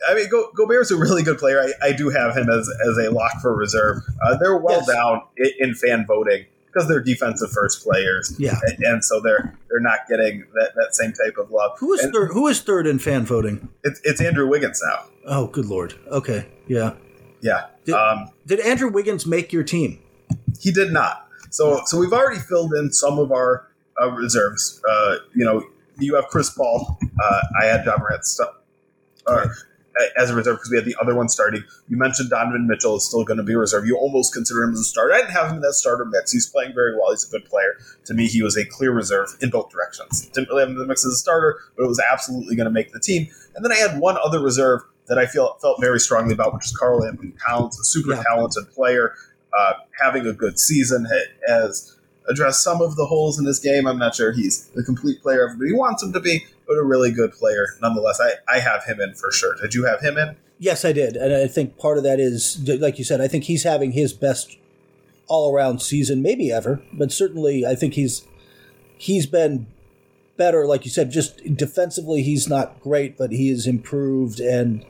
I 0.08 0.14
mean, 0.14 0.28
Go, 0.30 0.50
Gobert's 0.56 0.90
a 0.90 0.96
really 0.96 1.22
good 1.22 1.38
player. 1.38 1.60
I, 1.60 1.88
I 1.88 1.92
do 1.92 2.08
have 2.08 2.36
him 2.36 2.48
as, 2.48 2.68
as 2.88 3.06
a 3.06 3.10
lock 3.10 3.32
for 3.42 3.54
reserve. 3.54 3.98
Uh, 4.24 4.36
they're 4.38 4.56
well 4.56 4.78
Yes. 4.86 4.88
down 4.88 5.22
in, 5.36 5.50
in 5.58 5.74
fan 5.74 6.06
voting 6.06 6.46
because 6.66 6.88
they're 6.88 7.02
defensive 7.02 7.50
first 7.52 7.82
players. 7.84 8.34
Yeah. 8.38 8.58
And, 8.62 8.78
and 8.84 9.04
so 9.04 9.20
they're 9.20 9.54
they're 9.68 9.80
not 9.80 10.00
getting 10.08 10.44
that, 10.54 10.72
that 10.76 10.94
same 10.94 11.12
type 11.12 11.36
of 11.38 11.50
love. 11.50 11.72
who 11.78 11.92
is 11.92 12.00
And 12.02 12.12
third? 12.14 12.30
Who 12.32 12.46
is 12.48 12.60
third 12.60 12.86
in 12.86 12.98
fan 12.98 13.24
voting? 13.26 13.68
It's, 13.84 14.00
it's 14.04 14.20
Andrew 14.20 14.48
Wiggins 14.48 14.80
now. 14.86 15.04
Oh, 15.26 15.46
good 15.48 15.66
lord. 15.66 15.94
Okay, 16.08 16.46
yeah. 16.66 16.94
Yeah. 17.42 17.66
Did, 17.84 17.94
Um, 17.94 18.30
did 18.46 18.60
Andrew 18.60 18.88
Wiggins 18.90 19.26
make 19.26 19.52
your 19.52 19.64
team? 19.64 19.98
he 20.60 20.70
did 20.72 20.92
not. 20.92 21.26
So 21.50 21.82
so 21.86 21.98
we've 21.98 22.12
already 22.12 22.38
filled 22.40 22.72
in 22.74 22.92
some 22.92 23.18
of 23.18 23.32
our 23.32 23.66
uh, 24.00 24.10
reserves. 24.12 24.80
Uh, 24.88 25.16
you 25.34 25.44
know, 25.44 25.62
you 25.98 26.14
have 26.14 26.28
Chris 26.28 26.48
Paul. 26.50 26.98
Uh, 27.22 27.40
I 27.60 27.66
had 27.66 27.84
Ja 27.84 27.96
Morant 27.98 28.24
st- 28.24 28.48
as 30.16 30.30
a 30.30 30.34
reserve 30.34 30.56
because 30.56 30.70
we 30.70 30.76
had 30.76 30.84
the 30.86 30.96
other 31.00 31.14
one 31.14 31.28
starting. 31.28 31.62
You 31.88 31.96
mentioned 31.96 32.30
Donovan 32.30 32.66
Mitchell 32.66 32.96
is 32.96 33.04
still 33.06 33.24
going 33.24 33.36
to 33.38 33.42
be 33.42 33.52
a 33.54 33.58
reserve. 33.58 33.86
You 33.86 33.96
almost 33.98 34.32
consider 34.32 34.62
him 34.62 34.72
as 34.72 34.80
a 34.80 34.84
starter. 34.84 35.12
I 35.14 35.18
didn't 35.18 35.32
have 35.32 35.48
him 35.50 35.56
in 35.56 35.62
that 35.62 35.74
starter 35.74 36.04
mix. 36.04 36.30
He's 36.32 36.46
playing 36.46 36.72
very 36.74 36.94
well. 36.96 37.10
He's 37.10 37.26
a 37.26 37.30
good 37.30 37.44
player. 37.44 37.76
To 38.06 38.14
me, 38.14 38.26
he 38.26 38.42
was 38.42 38.56
a 38.56 38.64
clear 38.64 38.92
reserve 38.92 39.36
in 39.40 39.50
both 39.50 39.70
directions. 39.70 40.26
Didn't 40.28 40.48
really 40.48 40.60
have 40.60 40.68
him 40.70 40.76
in 40.76 40.80
the 40.80 40.86
mix 40.86 41.04
as 41.04 41.12
a 41.12 41.16
starter, 41.16 41.58
but 41.76 41.84
it 41.84 41.88
was 41.88 42.00
absolutely 42.00 42.56
going 42.56 42.66
to 42.66 42.70
make 42.72 42.92
the 42.92 43.00
team. 43.00 43.28
And 43.56 43.64
then 43.64 43.72
I 43.72 43.76
had 43.76 43.98
one 44.00 44.16
other 44.22 44.40
reserve 44.40 44.80
that 45.08 45.18
I 45.18 45.26
feel 45.26 45.56
felt 45.60 45.80
very 45.80 45.98
strongly 45.98 46.32
about, 46.34 46.54
which 46.54 46.66
is 46.66 46.76
Karl-Anthony 46.76 47.32
Towns, 47.48 47.78
a 47.78 47.84
super 47.84 48.12
Yeah. 48.14 48.22
talented 48.22 48.70
player, 48.72 49.14
uh, 49.58 49.72
having 50.00 50.26
a 50.26 50.32
good 50.32 50.58
season, 50.58 51.04
ha- 51.10 51.30
has 51.52 51.96
addressed 52.28 52.62
some 52.62 52.80
of 52.80 52.94
the 52.94 53.06
holes 53.06 53.38
in 53.40 53.44
his 53.44 53.58
game. 53.58 53.88
I'm 53.88 53.98
not 53.98 54.14
sure 54.14 54.30
he's 54.30 54.66
the 54.76 54.84
complete 54.84 55.20
player 55.20 55.42
everybody 55.48 55.72
wants 55.72 56.00
him 56.02 56.12
to 56.12 56.20
be, 56.20 56.46
but 56.70 56.78
a 56.78 56.84
really 56.84 57.10
good 57.10 57.32
player 57.32 57.66
nonetheless. 57.82 58.20
I, 58.20 58.34
I 58.48 58.60
have 58.60 58.84
him 58.84 59.00
in 59.00 59.14
for 59.14 59.32
sure. 59.32 59.56
Did 59.56 59.74
you 59.74 59.86
have 59.86 60.00
him 60.00 60.16
in? 60.16 60.36
Yes, 60.60 60.84
I 60.84 60.92
did, 60.92 61.16
and 61.16 61.34
I 61.34 61.48
think 61.48 61.76
part 61.78 61.98
of 61.98 62.04
that 62.04 62.20
is, 62.20 62.60
like 62.80 62.96
you 62.96 63.04
said, 63.04 63.20
I 63.20 63.26
think 63.26 63.44
he's 63.44 63.64
having 63.64 63.92
his 63.92 64.12
best 64.12 64.56
all-around 65.26 65.82
season, 65.82 66.22
maybe 66.22 66.52
ever, 66.52 66.80
but 66.92 67.10
certainly 67.10 67.66
I 67.66 67.74
think 67.74 67.94
he's 67.94 68.24
he's 68.96 69.26
been 69.26 69.66
better. 70.36 70.64
Like 70.64 70.84
you 70.84 70.92
said, 70.92 71.10
just 71.10 71.42
defensively, 71.56 72.22
he's 72.22 72.48
not 72.48 72.80
great, 72.80 73.18
but 73.18 73.32
he 73.32 73.48
has 73.48 73.66
improved, 73.66 74.38
and 74.38 74.84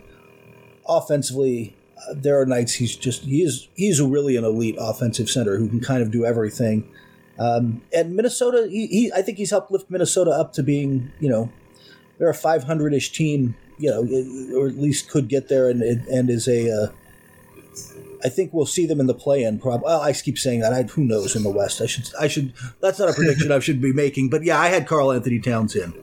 offensively, 0.87 1.77
uh, 1.97 2.15
there 2.15 2.39
are 2.39 2.45
nights 2.45 2.75
he's 2.75 2.95
just 2.95 3.23
he 3.23 3.43
is 3.43 3.69
he's 3.75 4.03
really 4.03 4.37
an 4.37 4.45
elite 4.45 4.77
offensive 4.79 5.31
center 5.31 5.57
who 5.57 5.69
can 5.69 5.81
kind 5.81 6.03
of 6.03 6.11
do 6.11 6.27
everything. 6.27 6.87
Um, 7.39 7.81
and 7.95 8.15
Minnesota, 8.15 8.69
he, 8.69 8.87
he 8.89 9.13
I 9.15 9.23
think 9.23 9.39
he's 9.39 9.51
helped 9.51 9.71
lift 9.71 9.89
Minnesota 9.89 10.31
up 10.31 10.53
to 10.55 10.63
being 10.63 11.11
you 11.21 11.31
know 11.31 11.51
they're 12.21 12.29
a 12.29 12.35
500 12.35 12.93
ish 12.93 13.11
team, 13.13 13.57
you 13.79 13.91
know, 13.91 14.03
or 14.57 14.69
at 14.69 14.77
least 14.77 15.09
could 15.09 15.27
get 15.27 15.49
there, 15.49 15.69
and 15.69 15.83
and 15.83 16.31
is 16.31 16.47
a. 16.47 16.71
Uh, 16.71 16.87
I 18.23 18.29
think 18.29 18.53
we'll 18.53 18.67
see 18.67 18.85
them 18.85 19.01
in 19.01 19.07
the 19.07 19.15
play-in. 19.15 19.59
Prob- 19.59 19.83
well, 19.83 20.03
I 20.03 20.13
keep 20.13 20.37
saying 20.37 20.61
that. 20.61 20.75
I, 20.75 20.83
who 20.83 21.03
knows 21.05 21.35
in 21.35 21.43
the 21.43 21.51
West? 21.51 21.81
I 21.81 21.87
should. 21.87 22.05
I 22.21 22.29
should. 22.29 22.53
That's 22.81 22.99
not 22.99 23.09
a 23.09 23.15
prediction 23.15 23.51
I 23.51 23.59
should 23.61 23.81
be 23.81 23.95
making. 23.95 24.29
But 24.29 24.45
yeah, 24.45 24.61
I 24.61 24.69
had 24.69 24.87
Karl-Anthony 24.87 25.41
Towns 25.41 25.75
in. 25.75 25.95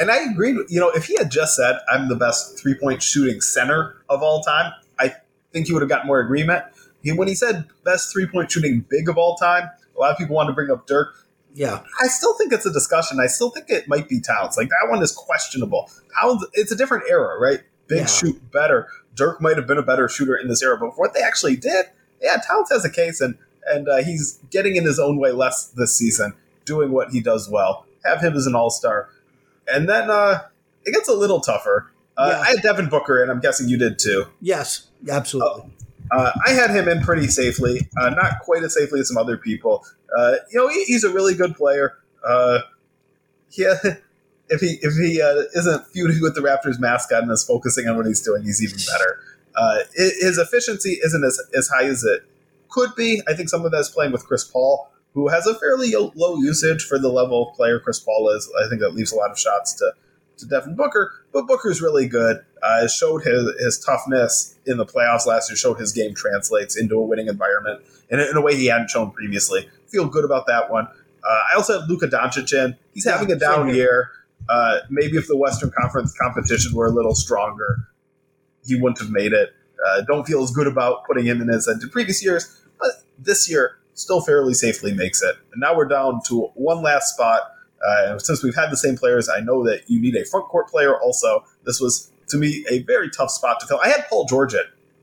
And 0.00 0.10
I 0.10 0.24
agreed. 0.32 0.56
You 0.68 0.80
know, 0.80 0.90
if 0.90 1.06
he 1.06 1.16
had 1.16 1.30
just 1.30 1.54
said, 1.54 1.78
"I'm 1.88 2.08
the 2.08 2.16
best 2.16 2.58
three 2.58 2.74
point 2.74 3.00
shooting 3.00 3.40
center 3.40 4.02
of 4.10 4.20
all 4.20 4.42
time," 4.42 4.72
I 4.98 5.14
think 5.52 5.68
he 5.68 5.72
would 5.72 5.82
have 5.82 5.88
gotten 5.88 6.08
more 6.08 6.18
agreement. 6.18 6.64
He, 7.04 7.12
when 7.12 7.28
he 7.28 7.36
said 7.36 7.66
best 7.84 8.12
three 8.12 8.26
point 8.26 8.50
shooting 8.50 8.84
big 8.90 9.08
of 9.08 9.16
all 9.16 9.36
time, 9.36 9.70
a 9.96 10.00
lot 10.00 10.10
of 10.10 10.18
people 10.18 10.34
wanted 10.34 10.48
to 10.48 10.54
bring 10.54 10.72
up 10.72 10.88
Dirk. 10.88 11.14
Yeah, 11.54 11.80
I 12.02 12.06
still 12.08 12.34
think 12.38 12.52
it's 12.52 12.64
a 12.66 12.72
discussion. 12.72 13.18
I 13.20 13.26
still 13.26 13.50
think 13.50 13.66
it 13.68 13.86
might 13.88 14.08
be 14.08 14.20
Towns. 14.20 14.56
Like 14.56 14.68
that 14.68 14.90
one 14.90 15.02
is 15.02 15.12
questionable. 15.12 15.90
Towns, 16.20 16.44
it's 16.54 16.72
a 16.72 16.76
different 16.76 17.04
era, 17.10 17.38
right? 17.38 17.60
Big 17.88 17.98
Yeah. 18.00 18.06
shoot 18.06 18.50
better. 18.52 18.88
Dirk 19.14 19.40
might 19.42 19.56
have 19.56 19.66
been 19.66 19.76
a 19.78 19.82
better 19.82 20.08
shooter 20.08 20.34
in 20.36 20.48
this 20.48 20.62
era, 20.62 20.78
but 20.78 20.98
what 20.98 21.12
they 21.12 21.20
actually 21.20 21.56
did, 21.56 21.86
yeah, 22.22 22.36
Towns 22.46 22.70
has 22.70 22.84
a 22.84 22.90
case, 22.90 23.20
and 23.20 23.36
and 23.66 23.88
uh, 23.88 24.02
he's 24.02 24.38
getting 24.50 24.76
in 24.76 24.84
his 24.84 24.98
own 24.98 25.18
way 25.18 25.30
less 25.30 25.66
this 25.66 25.94
season, 25.96 26.32
doing 26.64 26.90
what 26.90 27.10
he 27.10 27.20
does 27.20 27.48
well. 27.50 27.84
Have 28.04 28.20
him 28.22 28.34
as 28.34 28.46
an 28.46 28.54
all 28.54 28.70
star, 28.70 29.08
and 29.72 29.88
then 29.88 30.10
uh, 30.10 30.40
it 30.84 30.92
gets 30.92 31.08
a 31.08 31.14
little 31.14 31.40
tougher. 31.40 31.90
Uh, 32.16 32.28
Yeah. 32.30 32.40
I 32.40 32.46
had 32.46 32.62
Devin 32.62 32.88
Booker, 32.88 33.22
and 33.22 33.30
I'm 33.30 33.40
guessing 33.40 33.68
you 33.68 33.76
did 33.76 33.98
too. 33.98 34.26
yes, 34.40 34.88
absolutely. 35.08 35.70
Uh, 36.10 36.30
I 36.46 36.50
had 36.50 36.70
him 36.70 36.88
in 36.88 37.00
pretty 37.00 37.26
safely, 37.28 37.88
uh, 37.98 38.10
not 38.10 38.40
quite 38.40 38.62
as 38.62 38.74
safely 38.74 39.00
as 39.00 39.08
some 39.08 39.16
other 39.16 39.36
people. 39.38 39.86
Uh, 40.16 40.34
you 40.50 40.58
know, 40.58 40.68
he, 40.68 40.84
he's 40.84 41.04
a 41.04 41.10
really 41.10 41.34
good 41.34 41.54
player. 41.54 41.98
Uh, 42.26 42.60
yeah, 43.52 43.74
if 44.48 44.60
he 44.60 44.78
if 44.82 44.94
he 44.94 45.20
uh, 45.20 45.44
isn't 45.54 45.86
feuding 45.88 46.20
with 46.20 46.34
the 46.34 46.40
Raptors 46.40 46.78
mascot 46.78 47.22
and 47.22 47.32
is 47.32 47.44
focusing 47.44 47.88
on 47.88 47.96
what 47.96 48.06
he's 48.06 48.20
doing, 48.20 48.42
he's 48.42 48.62
even 48.62 48.78
better. 48.92 49.18
Uh, 49.54 49.78
his 49.94 50.38
efficiency 50.38 50.98
isn't 51.04 51.24
as, 51.24 51.40
as 51.56 51.68
high 51.68 51.84
as 51.84 52.04
it 52.04 52.22
could 52.70 52.94
be. 52.96 53.20
I 53.28 53.34
think 53.34 53.50
some 53.50 53.64
of 53.64 53.70
that's 53.70 53.90
playing 53.90 54.12
with 54.12 54.26
Chris 54.26 54.44
Paul, 54.44 54.90
who 55.12 55.28
has 55.28 55.46
a 55.46 55.54
fairly 55.54 55.92
low 55.94 56.36
usage 56.36 56.84
for 56.84 56.98
the 56.98 57.10
level 57.10 57.50
of 57.50 57.56
player 57.56 57.78
Chris 57.78 57.98
Paul 57.98 58.30
is. 58.30 58.50
I 58.64 58.68
think 58.68 58.80
that 58.80 58.94
leaves 58.94 59.12
a 59.12 59.16
lot 59.16 59.30
of 59.30 59.38
shots 59.38 59.74
to 59.74 59.92
to 60.42 60.48
Devin 60.48 60.76
Booker, 60.76 61.12
but 61.32 61.46
Booker's 61.46 61.80
really 61.80 62.06
good. 62.06 62.38
Uh, 62.62 62.86
showed 62.86 63.24
his, 63.24 63.50
his 63.58 63.78
toughness 63.78 64.56
in 64.66 64.76
the 64.76 64.86
playoffs 64.86 65.26
last 65.26 65.50
year. 65.50 65.56
Showed 65.56 65.80
his 65.80 65.92
game 65.92 66.14
translates 66.14 66.76
into 66.76 66.96
a 66.96 67.02
winning 67.02 67.28
environment 67.28 67.82
in 68.10 68.20
a, 68.20 68.24
in 68.24 68.36
a 68.36 68.40
way 68.40 68.54
he 68.54 68.66
hadn't 68.66 68.90
shown 68.90 69.10
previously. 69.10 69.68
Feel 69.88 70.06
good 70.06 70.24
about 70.24 70.46
that 70.46 70.70
one. 70.70 70.86
Uh, 70.86 71.38
I 71.52 71.56
also 71.56 71.80
have 71.80 71.88
Luka 71.88 72.06
Doncic 72.06 72.52
in. 72.52 72.76
He's 72.94 73.04
having 73.04 73.30
a 73.32 73.36
down 73.36 73.74
year. 73.74 74.10
Uh, 74.48 74.78
maybe 74.90 75.16
if 75.16 75.28
the 75.28 75.36
Western 75.36 75.70
Conference 75.70 76.16
competition 76.20 76.74
were 76.74 76.86
a 76.86 76.90
little 76.90 77.14
stronger, 77.14 77.88
he 78.66 78.74
wouldn't 78.74 78.98
have 78.98 79.10
made 79.10 79.32
it. 79.32 79.50
Uh, 79.86 80.02
don't 80.02 80.26
feel 80.26 80.42
as 80.42 80.50
good 80.50 80.66
about 80.66 81.04
putting 81.06 81.24
him 81.24 81.40
in 81.40 81.50
as 81.50 81.68
I 81.68 81.78
did 81.78 81.90
previous 81.90 82.22
years, 82.22 82.60
but 82.78 82.90
this 83.18 83.50
year 83.50 83.78
still 83.94 84.20
fairly 84.20 84.54
safely 84.54 84.92
makes 84.92 85.22
it. 85.22 85.36
And 85.52 85.60
now 85.60 85.76
we're 85.76 85.88
down 85.88 86.20
to 86.28 86.50
one 86.54 86.82
last 86.82 87.14
spot. 87.14 87.42
Uh, 87.86 88.18
since 88.18 88.42
we've 88.42 88.54
had 88.54 88.70
the 88.70 88.76
same 88.76 88.96
players, 88.96 89.28
I 89.28 89.40
know 89.40 89.64
that 89.64 89.82
you 89.88 90.00
need 90.00 90.14
a 90.16 90.24
front 90.24 90.46
court 90.46 90.68
player. 90.68 91.00
Also, 91.00 91.44
this 91.64 91.80
was 91.80 92.12
to 92.28 92.36
me 92.36 92.64
a 92.70 92.82
very 92.82 93.10
tough 93.10 93.30
spot 93.30 93.58
to 93.60 93.66
fill. 93.66 93.80
I 93.82 93.88
had 93.88 94.06
Paul 94.08 94.24
George 94.26 94.54
in 94.54 94.60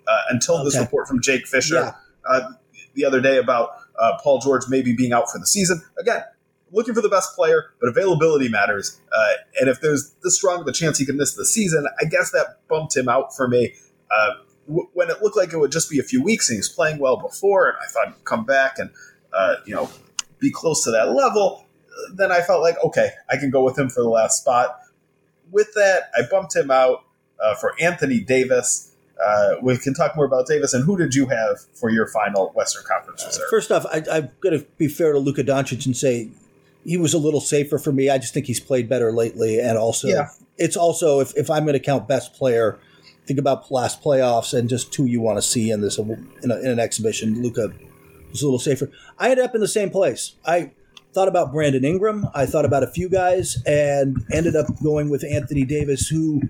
uh, 0.08 0.18
until 0.30 0.64
this 0.64 0.78
report 0.80 1.08
from 1.08 1.22
Jake 1.22 1.46
Fisher 1.48 1.76
Yeah. 1.76 1.94
uh, 2.30 2.52
the 2.96 3.06
other 3.06 3.22
day 3.22 3.38
about 3.38 3.70
uh, 4.00 4.18
Paul 4.24 4.40
George 4.40 4.64
maybe 4.70 4.94
being 4.94 5.12
out 5.14 5.30
for 5.30 5.38
the 5.40 5.46
season. 5.46 5.82
Again, 6.00 6.24
looking 6.72 6.94
for 6.94 7.02
the 7.02 7.10
best 7.10 7.36
player, 7.36 7.66
but 7.82 7.88
availability 7.90 8.48
matters. 8.50 9.00
Uh, 9.16 9.34
and 9.60 9.70
if 9.70 9.82
there's 9.82 10.12
this 10.24 10.36
strong 10.38 10.62
of 10.62 10.68
a 10.68 10.72
chance 10.72 10.98
he 10.98 11.06
could 11.06 11.16
miss 11.16 11.34
the 11.36 11.46
season, 11.46 11.86
I 12.02 12.06
guess 12.06 12.32
that 12.32 12.60
bumped 12.70 12.96
him 12.96 13.10
out 13.10 13.36
for 13.36 13.48
me. 13.48 13.74
Uh, 14.10 14.30
w- 14.68 14.88
when 14.94 15.10
it 15.10 15.22
looked 15.22 15.36
like 15.38 15.52
it 15.54 15.58
would 15.58 15.72
just 15.72 15.90
be 15.90 16.00
a 16.00 16.04
few 16.04 16.24
weeks 16.24 16.50
and 16.50 16.56
he 16.56 16.60
was 16.60 16.70
playing 16.70 16.98
well 17.00 17.18
before, 17.18 17.68
and 17.70 17.78
I 17.84 17.88
thought 17.92 18.08
he'd 18.16 18.24
come 18.26 18.46
back 18.46 18.80
and 18.80 18.90
uh, 19.34 19.56
you 19.66 19.76
know 19.76 19.90
be 20.40 20.50
close 20.50 20.84
to 20.86 20.92
that 20.92 21.12
level, 21.12 21.66
then 22.14 22.32
I 22.32 22.42
felt 22.42 22.62
like 22.62 22.76
okay, 22.84 23.10
I 23.30 23.38
can 23.38 23.50
go 23.50 23.64
with 23.64 23.78
him 23.78 23.90
for 23.90 24.02
the 24.02 24.10
last 24.10 24.40
spot. 24.42 24.80
With 25.52 25.74
that, 25.76 26.12
I 26.16 26.22
bumped 26.30 26.56
him 26.56 26.70
out 26.72 27.04
uh, 27.44 27.56
for 27.56 27.74
Anthony 27.82 28.20
Davis. 28.20 28.92
Uh, 29.24 29.56
we 29.62 29.78
can 29.78 29.94
talk 29.94 30.16
more 30.16 30.26
about 30.26 30.48
Davis. 30.48 30.74
And 30.74 30.86
who 30.86 30.96
did 30.98 31.14
you 31.16 31.26
have 31.28 31.60
for 31.74 31.90
your 31.90 32.08
final 32.08 32.52
Western 32.56 32.84
Conference 32.88 33.26
reserve? 33.26 33.44
First 33.50 33.72
off, 33.72 33.86
I, 33.88 34.04
I'm 34.12 34.30
going 34.42 34.58
to 34.60 34.66
be 34.78 34.88
fair 34.88 35.12
to 35.12 35.20
Luka 35.20 35.44
Doncic 35.44 35.86
and 35.86 35.98
say 35.98 36.30
he 36.86 36.96
was 36.98 37.14
a 37.14 37.18
little 37.18 37.42
safer 37.42 37.78
for 37.78 37.92
me. 37.92 38.10
I 38.10 38.18
just 38.18 38.34
think 38.34 38.46
he's 38.46 38.60
played 38.62 38.88
better 38.88 39.12
lately, 39.12 39.60
and 39.60 39.78
also 39.78 40.08
Yeah. 40.08 40.30
it's 40.58 40.78
also 40.78 41.20
if, 41.20 41.36
if 41.36 41.50
I'm 41.50 41.64
going 41.64 41.74
to 41.74 41.80
count 41.82 42.08
best 42.08 42.34
player, 42.34 42.80
think 43.26 43.40
about 43.40 43.70
last 43.72 44.02
playoffs 44.02 44.58
and 44.58 44.70
just 44.70 44.96
who 44.96 45.04
you 45.06 45.20
want 45.20 45.38
to 45.38 45.42
see 45.42 45.70
in 45.70 45.82
this 45.82 45.98
in, 45.98 46.30
a, 46.50 46.56
in 46.60 46.68
an 46.68 46.80
exhibition. 46.80 47.42
Luka 47.42 47.74
was 48.32 48.42
a 48.42 48.46
little 48.46 48.58
safer. 48.60 48.90
I 49.18 49.32
ended 49.32 49.44
up 49.44 49.54
in 49.54 49.60
the 49.62 49.68
same 49.68 49.90
place. 49.90 50.36
I 50.46 50.72
thought 51.14 51.28
about 51.28 51.52
Brandon 51.52 51.84
Ingram. 51.84 52.28
I 52.34 52.46
thought 52.46 52.66
about 52.66 52.84
a 52.84 52.88
few 52.88 53.10
guys, 53.10 53.62
and 53.66 54.24
ended 54.32 54.56
up 54.56 54.68
going 54.84 55.10
with 55.10 55.24
Anthony 55.24 55.66
Davis, 55.66 56.08
who. 56.08 56.42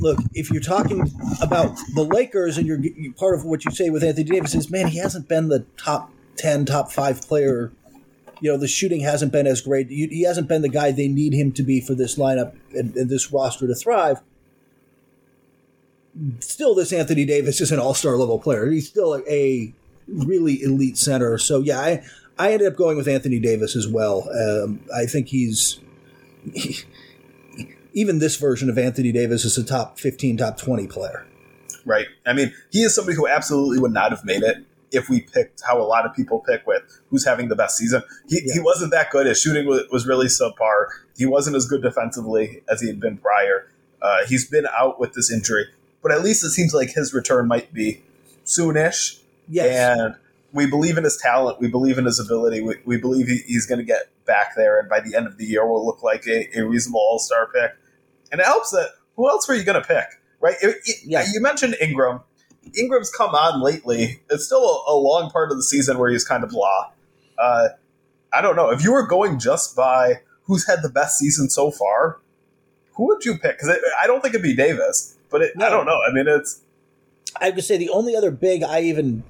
Look, 0.00 0.20
if 0.32 0.48
you're 0.52 0.62
talking 0.62 1.10
about 1.42 1.76
the 1.96 2.04
Lakers 2.04 2.56
and 2.56 2.68
you're, 2.68 2.78
you 2.78 3.12
part 3.14 3.34
of 3.34 3.44
what 3.44 3.64
you 3.64 3.72
say 3.72 3.90
with 3.90 4.04
Anthony 4.04 4.30
Davis 4.30 4.54
is, 4.54 4.70
man, 4.70 4.86
he 4.86 4.98
hasn't 4.98 5.28
been 5.28 5.48
the 5.48 5.66
top 5.76 6.12
10, 6.36 6.66
top 6.66 6.92
five 6.92 7.20
player. 7.22 7.72
You 8.40 8.52
know, 8.52 8.56
the 8.56 8.68
shooting 8.68 9.00
hasn't 9.00 9.32
been 9.32 9.48
as 9.48 9.60
great. 9.60 9.88
He 9.88 10.22
hasn't 10.22 10.46
been 10.46 10.62
the 10.62 10.68
guy 10.68 10.92
they 10.92 11.08
need 11.08 11.32
him 11.32 11.50
to 11.50 11.64
be 11.64 11.80
for 11.80 11.96
this 11.96 12.16
lineup 12.16 12.54
and, 12.72 12.94
and 12.94 13.10
this 13.10 13.32
roster 13.32 13.66
to 13.66 13.74
thrive. 13.74 14.20
Still, 16.38 16.76
this 16.76 16.92
Anthony 16.92 17.24
Davis 17.24 17.60
is 17.60 17.72
an 17.72 17.80
all 17.80 17.94
star 17.94 18.16
level 18.16 18.38
player. 18.38 18.70
He's 18.70 18.88
still 18.88 19.20
a 19.28 19.74
really 20.06 20.62
elite 20.62 20.96
center. 20.96 21.38
So, 21.38 21.58
yeah, 21.58 21.80
I, 21.80 22.04
I 22.38 22.52
ended 22.52 22.68
up 22.68 22.76
going 22.76 22.96
with 22.96 23.08
Anthony 23.08 23.38
Davis 23.40 23.74
as 23.76 23.88
well. 23.88 24.28
Um, 24.30 24.80
I 24.94 25.06
think 25.06 25.28
he's. 25.28 25.80
you 26.44 26.74
even 27.94 28.18
this 28.20 28.36
version 28.36 28.70
of 28.70 28.78
Anthony 28.78 29.10
Davis 29.12 29.44
is 29.44 29.58
a 29.58 29.64
top 29.64 29.98
15, 29.98 30.36
top 30.36 30.56
20 30.58 30.86
player. 30.86 31.26
Right. 31.84 32.06
I 32.26 32.32
mean, 32.32 32.52
he 32.70 32.82
is 32.82 32.94
somebody 32.94 33.16
who 33.16 33.26
absolutely 33.26 33.78
would 33.80 33.92
not 33.92 34.10
have 34.10 34.24
made 34.24 34.42
it 34.42 34.58
if 34.92 35.08
we 35.08 35.20
picked 35.22 35.62
how 35.66 35.80
a 35.80 35.82
lot 35.84 36.06
of 36.06 36.14
people 36.14 36.38
pick 36.46 36.66
with 36.66 36.82
who's 37.10 37.24
having 37.26 37.48
the 37.48 37.56
best 37.56 37.76
season. 37.76 38.02
He, 38.28 38.40
Yeah. 38.44 38.54
he 38.54 38.60
wasn't 38.60 38.92
that 38.92 39.10
good. 39.10 39.26
His 39.26 39.40
shooting 39.40 39.66
was, 39.66 39.82
was 39.90 40.06
really 40.06 40.26
subpar. 40.26 40.86
He 41.16 41.26
wasn't 41.26 41.56
as 41.56 41.66
good 41.66 41.82
defensively 41.82 42.62
as 42.70 42.80
he 42.80 42.86
had 42.86 43.00
been 43.00 43.16
prior. 43.18 43.68
Uh, 44.00 44.18
he's 44.28 44.48
been 44.48 44.66
out 44.78 45.00
with 45.00 45.14
this 45.14 45.32
injury, 45.32 45.66
but 46.02 46.12
at 46.12 46.22
least 46.22 46.44
it 46.44 46.50
seems 46.50 46.72
like 46.72 46.90
his 46.90 47.12
return 47.12 47.48
might 47.48 47.72
be 47.74 48.02
soonish. 48.44 49.20
Yes. 49.48 49.98
And 49.98 50.14
we 50.52 50.66
believe 50.66 50.96
in 50.98 51.04
his 51.04 51.16
talent. 51.16 51.60
We 51.60 51.68
believe 51.68 51.98
in 51.98 52.04
his 52.06 52.18
ability. 52.18 52.62
We, 52.62 52.76
we 52.84 52.96
believe 52.98 53.26
he, 53.26 53.38
he's 53.46 53.66
going 53.66 53.78
to 53.78 53.84
get 53.84 54.08
back 54.24 54.54
there. 54.56 54.78
And 54.80 54.88
by 54.88 55.00
the 55.00 55.14
end 55.14 55.26
of 55.26 55.36
the 55.36 55.44
year, 55.44 55.66
will 55.66 55.84
look 55.84 56.02
like 56.02 56.26
a, 56.26 56.48
a 56.58 56.62
reasonable 56.66 57.00
all 57.00 57.18
star 57.18 57.48
pick. 57.52 57.72
And 58.32 58.40
it 58.40 58.46
helps 58.46 58.70
that 58.70 58.90
who 59.16 59.28
else 59.28 59.46
were 59.48 59.54
you 59.54 59.64
going 59.64 59.80
to 59.80 59.86
pick? 59.86 60.06
Right? 60.40 60.56
It- 60.62 60.76
it- 60.84 60.96
Yeah. 61.04 61.24
You 61.32 61.40
mentioned 61.40 61.76
Ingram. 61.80 62.20
Ingram's 62.78 63.10
come 63.10 63.30
on 63.34 63.62
lately. 63.62 64.20
It's 64.30 64.44
still 64.46 64.62
a, 64.64 64.92
a 64.92 64.96
long 64.96 65.30
part 65.30 65.50
of 65.50 65.56
the 65.56 65.62
season 65.62 65.98
where 65.98 66.10
he's 66.10 66.24
kind 66.24 66.44
of 66.44 66.50
blah. 66.50 66.90
Uh, 67.38 67.68
I 68.32 68.40
don't 68.42 68.56
know. 68.56 68.70
If 68.70 68.82
you 68.84 68.92
were 68.92 69.06
going 69.06 69.38
just 69.38 69.74
by 69.76 70.20
who's 70.44 70.66
had 70.66 70.82
the 70.82 70.88
best 70.90 71.18
season 71.18 71.48
so 71.50 71.70
far, 71.70 72.20
who 72.94 73.06
would 73.06 73.24
you 73.24 73.38
pick? 73.38 73.58
Because 73.58 73.76
I 74.02 74.06
don't 74.06 74.20
think 74.20 74.34
it'd 74.34 74.42
be 74.42 74.54
Davis, 74.56 75.16
but 75.30 75.40
it, 75.42 75.52
I 75.60 75.68
don't 75.70 75.86
know. 75.86 75.98
I 76.06 76.12
mean, 76.12 76.26
it's 76.28 76.60
I 77.40 77.50
would 77.50 77.64
say 77.64 77.76
the 77.78 77.88
only 77.90 78.14
other 78.16 78.30
big 78.30 78.62
I 78.62 78.80
even 78.80 79.22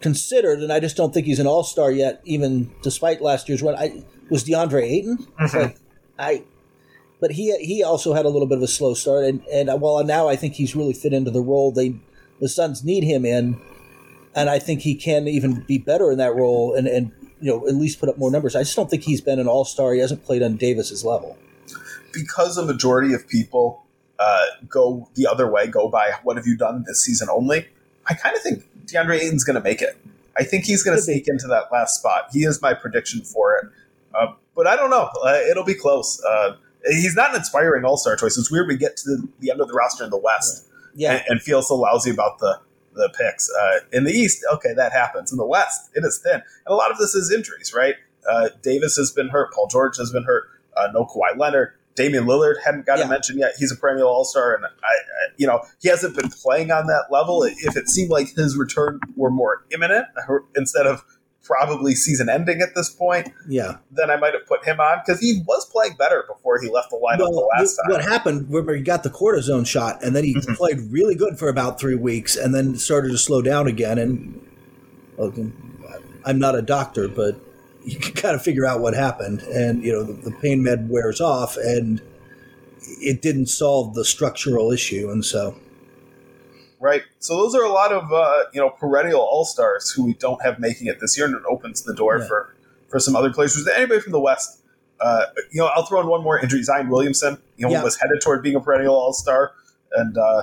considered, 0.00 0.60
and 0.60 0.72
I 0.72 0.80
just 0.80 0.96
don't 0.96 1.12
think 1.12 1.26
he's 1.26 1.40
an 1.40 1.46
all 1.46 1.64
star 1.64 1.90
yet, 1.90 2.20
even 2.24 2.72
despite 2.82 3.22
last 3.22 3.48
year's 3.48 3.62
run, 3.62 3.74
I 3.76 4.04
was 4.30 4.44
DeAndre 4.44 4.82
Ayton. 4.82 5.26
Like, 5.54 5.78
I, 6.18 6.44
but 7.20 7.32
he 7.32 7.56
he 7.58 7.82
also 7.82 8.12
had 8.12 8.24
a 8.24 8.28
little 8.28 8.46
bit 8.46 8.58
of 8.58 8.64
a 8.64 8.68
slow 8.68 8.94
start, 8.94 9.24
and 9.24 9.42
and 9.52 9.70
uh, 9.70 9.76
well 9.80 10.02
now 10.04 10.28
I 10.28 10.36
think 10.36 10.54
he's 10.54 10.76
really 10.76 10.92
fit 10.92 11.12
into 11.12 11.30
the 11.30 11.40
role 11.40 11.72
they 11.72 11.96
the 12.40 12.48
Suns 12.48 12.84
need 12.84 13.04
him 13.04 13.24
in, 13.24 13.60
and 14.34 14.50
I 14.50 14.58
think 14.58 14.80
he 14.80 14.94
can 14.94 15.26
even 15.26 15.60
be 15.66 15.78
better 15.78 16.12
in 16.12 16.18
that 16.18 16.34
role, 16.34 16.74
and 16.74 16.86
and 16.86 17.12
you 17.40 17.50
know 17.50 17.66
at 17.66 17.74
least 17.74 17.98
put 18.00 18.08
up 18.08 18.18
more 18.18 18.30
numbers. 18.30 18.54
I 18.54 18.62
just 18.62 18.76
don't 18.76 18.90
think 18.90 19.02
he's 19.02 19.20
been 19.20 19.38
an 19.38 19.48
all 19.48 19.64
star. 19.64 19.92
He 19.94 20.00
hasn't 20.00 20.24
played 20.24 20.42
on 20.42 20.56
Davis's 20.56 21.04
level. 21.04 21.36
because 22.12 22.56
a 22.56 22.64
majority 22.64 23.12
of 23.12 23.26
people 23.28 23.84
uh, 24.18 24.46
go 24.68 25.08
the 25.14 25.26
other 25.26 25.50
way, 25.50 25.66
go 25.66 25.88
by 25.88 26.12
what 26.22 26.36
have 26.36 26.46
you 26.46 26.56
done 26.56 26.84
this 26.86 27.02
season 27.02 27.28
only. 27.30 27.66
I 28.06 28.14
kind 28.14 28.36
of 28.36 28.42
think 28.42 28.64
DeAndre 28.84 29.18
Ayton's 29.20 29.44
going 29.44 29.56
to 29.56 29.62
make 29.62 29.82
it. 29.82 29.96
I 30.36 30.44
think 30.44 30.64
he's 30.64 30.82
going 30.82 30.96
to 30.96 31.02
sneak 31.02 31.28
into 31.28 31.46
that 31.48 31.70
last 31.72 31.98
spot. 31.98 32.28
He 32.32 32.40
is 32.44 32.60
my 32.60 32.74
prediction 32.74 33.22
for 33.22 33.56
it. 33.56 33.68
Uh, 34.14 34.32
but 34.54 34.66
I 34.66 34.76
don't 34.76 34.90
know. 34.90 35.10
Uh, 35.24 35.40
it'll 35.50 35.64
be 35.64 35.74
close. 35.74 36.22
Uh, 36.24 36.56
he's 36.84 37.14
not 37.14 37.30
an 37.30 37.36
inspiring 37.36 37.84
All 37.84 37.96
Star 37.96 38.16
choice. 38.16 38.36
It's 38.36 38.50
weird 38.50 38.68
we 38.68 38.76
get 38.76 38.96
to 38.98 39.04
the, 39.04 39.28
the 39.40 39.50
end 39.50 39.60
of 39.60 39.68
the 39.68 39.74
roster 39.74 40.04
in 40.04 40.10
the 40.10 40.18
West 40.18 40.66
Yeah, 40.94 41.12
and, 41.12 41.22
and 41.28 41.42
feel 41.42 41.62
so 41.62 41.76
lousy 41.76 42.10
about 42.10 42.38
the 42.38 42.60
the 42.94 43.12
picks. 43.18 43.50
Uh, 43.50 43.80
in 43.92 44.04
the 44.04 44.12
East, 44.12 44.44
okay, 44.52 44.72
that 44.74 44.92
happens. 44.92 45.32
In 45.32 45.38
the 45.38 45.46
West, 45.46 45.90
it 45.94 46.04
is 46.04 46.20
thin, 46.22 46.34
and 46.34 46.42
a 46.66 46.74
lot 46.74 46.90
of 46.92 46.98
this 46.98 47.14
is 47.14 47.32
injuries, 47.32 47.72
right? 47.74 47.96
Uh, 48.28 48.50
Davis 48.62 48.96
has 48.96 49.10
been 49.10 49.28
hurt. 49.28 49.52
Paul 49.52 49.66
George 49.66 49.96
has 49.98 50.12
been 50.12 50.24
hurt. 50.24 50.44
Uh, 50.76 50.88
no 50.92 51.04
Kawhi 51.04 51.36
Leonard. 51.36 51.72
Damian 51.96 52.24
Lillard 52.24 52.56
hadn't 52.64 52.86
gotten 52.86 53.02
Yeah. 53.02 53.06
to 53.06 53.10
mention 53.10 53.38
yet. 53.38 53.52
He's 53.58 53.70
a 53.72 53.76
perennial 53.76 54.08
All 54.08 54.24
Star, 54.24 54.54
and 54.54 54.64
I, 54.64 54.68
I, 54.68 55.32
you 55.36 55.46
know, 55.46 55.62
he 55.80 55.88
hasn't 55.88 56.16
been 56.16 56.30
playing 56.30 56.70
on 56.70 56.86
that 56.88 57.04
level. 57.10 57.44
If 57.44 57.76
it 57.76 57.88
seemed 57.88 58.10
like 58.10 58.34
his 58.34 58.56
return 58.56 59.00
were 59.16 59.30
more 59.30 59.64
imminent 59.72 60.06
instead 60.56 60.86
of 60.86 61.04
probably 61.42 61.94
season 61.94 62.28
ending 62.30 62.62
at 62.62 62.74
this 62.74 62.88
point, 62.88 63.28
yeah. 63.46 63.76
then 63.92 64.10
I 64.10 64.16
might 64.16 64.32
have 64.32 64.46
put 64.46 64.64
him 64.64 64.80
on 64.80 65.02
because 65.04 65.20
he 65.20 65.42
was 65.46 65.66
playing 65.66 65.94
better 65.98 66.24
before 66.26 66.58
he 66.58 66.70
left 66.70 66.88
the 66.90 66.96
lineup 66.96 67.18
the 67.18 67.30
Well, 67.30 67.48
last 67.58 67.78
what 67.86 68.00
time. 68.00 68.10
happened? 68.10 68.46
Remember, 68.48 68.74
he 68.74 68.82
got 68.82 69.02
the 69.02 69.10
cortisone 69.10 69.66
shot, 69.66 70.02
and 70.02 70.16
then 70.16 70.24
he 70.24 70.34
Mhm. 70.34 70.56
played 70.56 70.80
really 70.90 71.14
good 71.14 71.38
for 71.38 71.48
about 71.48 71.78
three 71.78 71.96
weeks, 71.96 72.34
and 72.34 72.54
then 72.54 72.76
started 72.76 73.10
to 73.10 73.18
slow 73.18 73.42
down 73.42 73.66
again. 73.66 73.98
And 73.98 74.40
I'm 76.24 76.38
not 76.38 76.54
a 76.56 76.62
doctor, 76.62 77.08
but 77.08 77.36
you 77.84 77.98
can 77.98 78.14
kind 78.14 78.34
of 78.34 78.42
figure 78.42 78.66
out 78.66 78.80
what 78.80 78.94
happened. 78.94 79.42
And 79.42 79.82
you 79.84 79.92
know, 79.92 80.02
the, 80.02 80.12
the 80.14 80.30
pain 80.30 80.62
med 80.62 80.88
wears 80.88 81.20
off, 81.20 81.56
and 81.56 82.00
it 83.00 83.22
didn't 83.22 83.46
solve 83.46 83.94
the 83.94 84.04
structural 84.04 84.70
issue, 84.72 85.10
and 85.10 85.24
so 85.24 85.56
Right. 86.80 87.02
So 87.18 87.36
those 87.36 87.54
are 87.54 87.62
a 87.62 87.72
lot 87.72 87.92
of 87.92 88.12
uh, 88.12 88.44
you 88.52 88.60
know 88.60 88.68
perennial 88.70 89.20
all 89.20 89.44
stars 89.46 89.90
who 89.90 90.04
we 90.04 90.14
don't 90.14 90.42
have 90.42 90.58
making 90.58 90.86
it 90.86 91.00
this 91.00 91.16
year, 91.16 91.26
and 91.26 91.34
it 91.34 91.42
opens 91.48 91.82
the 91.82 91.94
door 91.94 92.18
Yeah. 92.18 92.26
for 92.26 92.54
for 92.90 92.98
some 93.00 93.16
other 93.16 93.32
players. 93.32 93.56
Anybody 93.74 94.00
from 94.00 94.12
the 94.12 94.20
West? 94.20 94.60
Uh, 95.00 95.24
you 95.50 95.60
know, 95.60 95.66
I'll 95.74 95.86
throw 95.86 96.00
in 96.00 96.06
one 96.08 96.22
more 96.22 96.38
injury. 96.38 96.62
Zion 96.62 96.88
Williamson, 96.88 97.38
you 97.56 97.66
know, 97.66 97.72
Yeah. 97.72 97.82
was 97.82 97.96
headed 97.96 98.20
toward 98.22 98.42
being 98.42 98.54
a 98.54 98.60
perennial 98.60 98.94
all 98.94 99.12
star, 99.14 99.52
and 99.96 100.18
uh, 100.18 100.42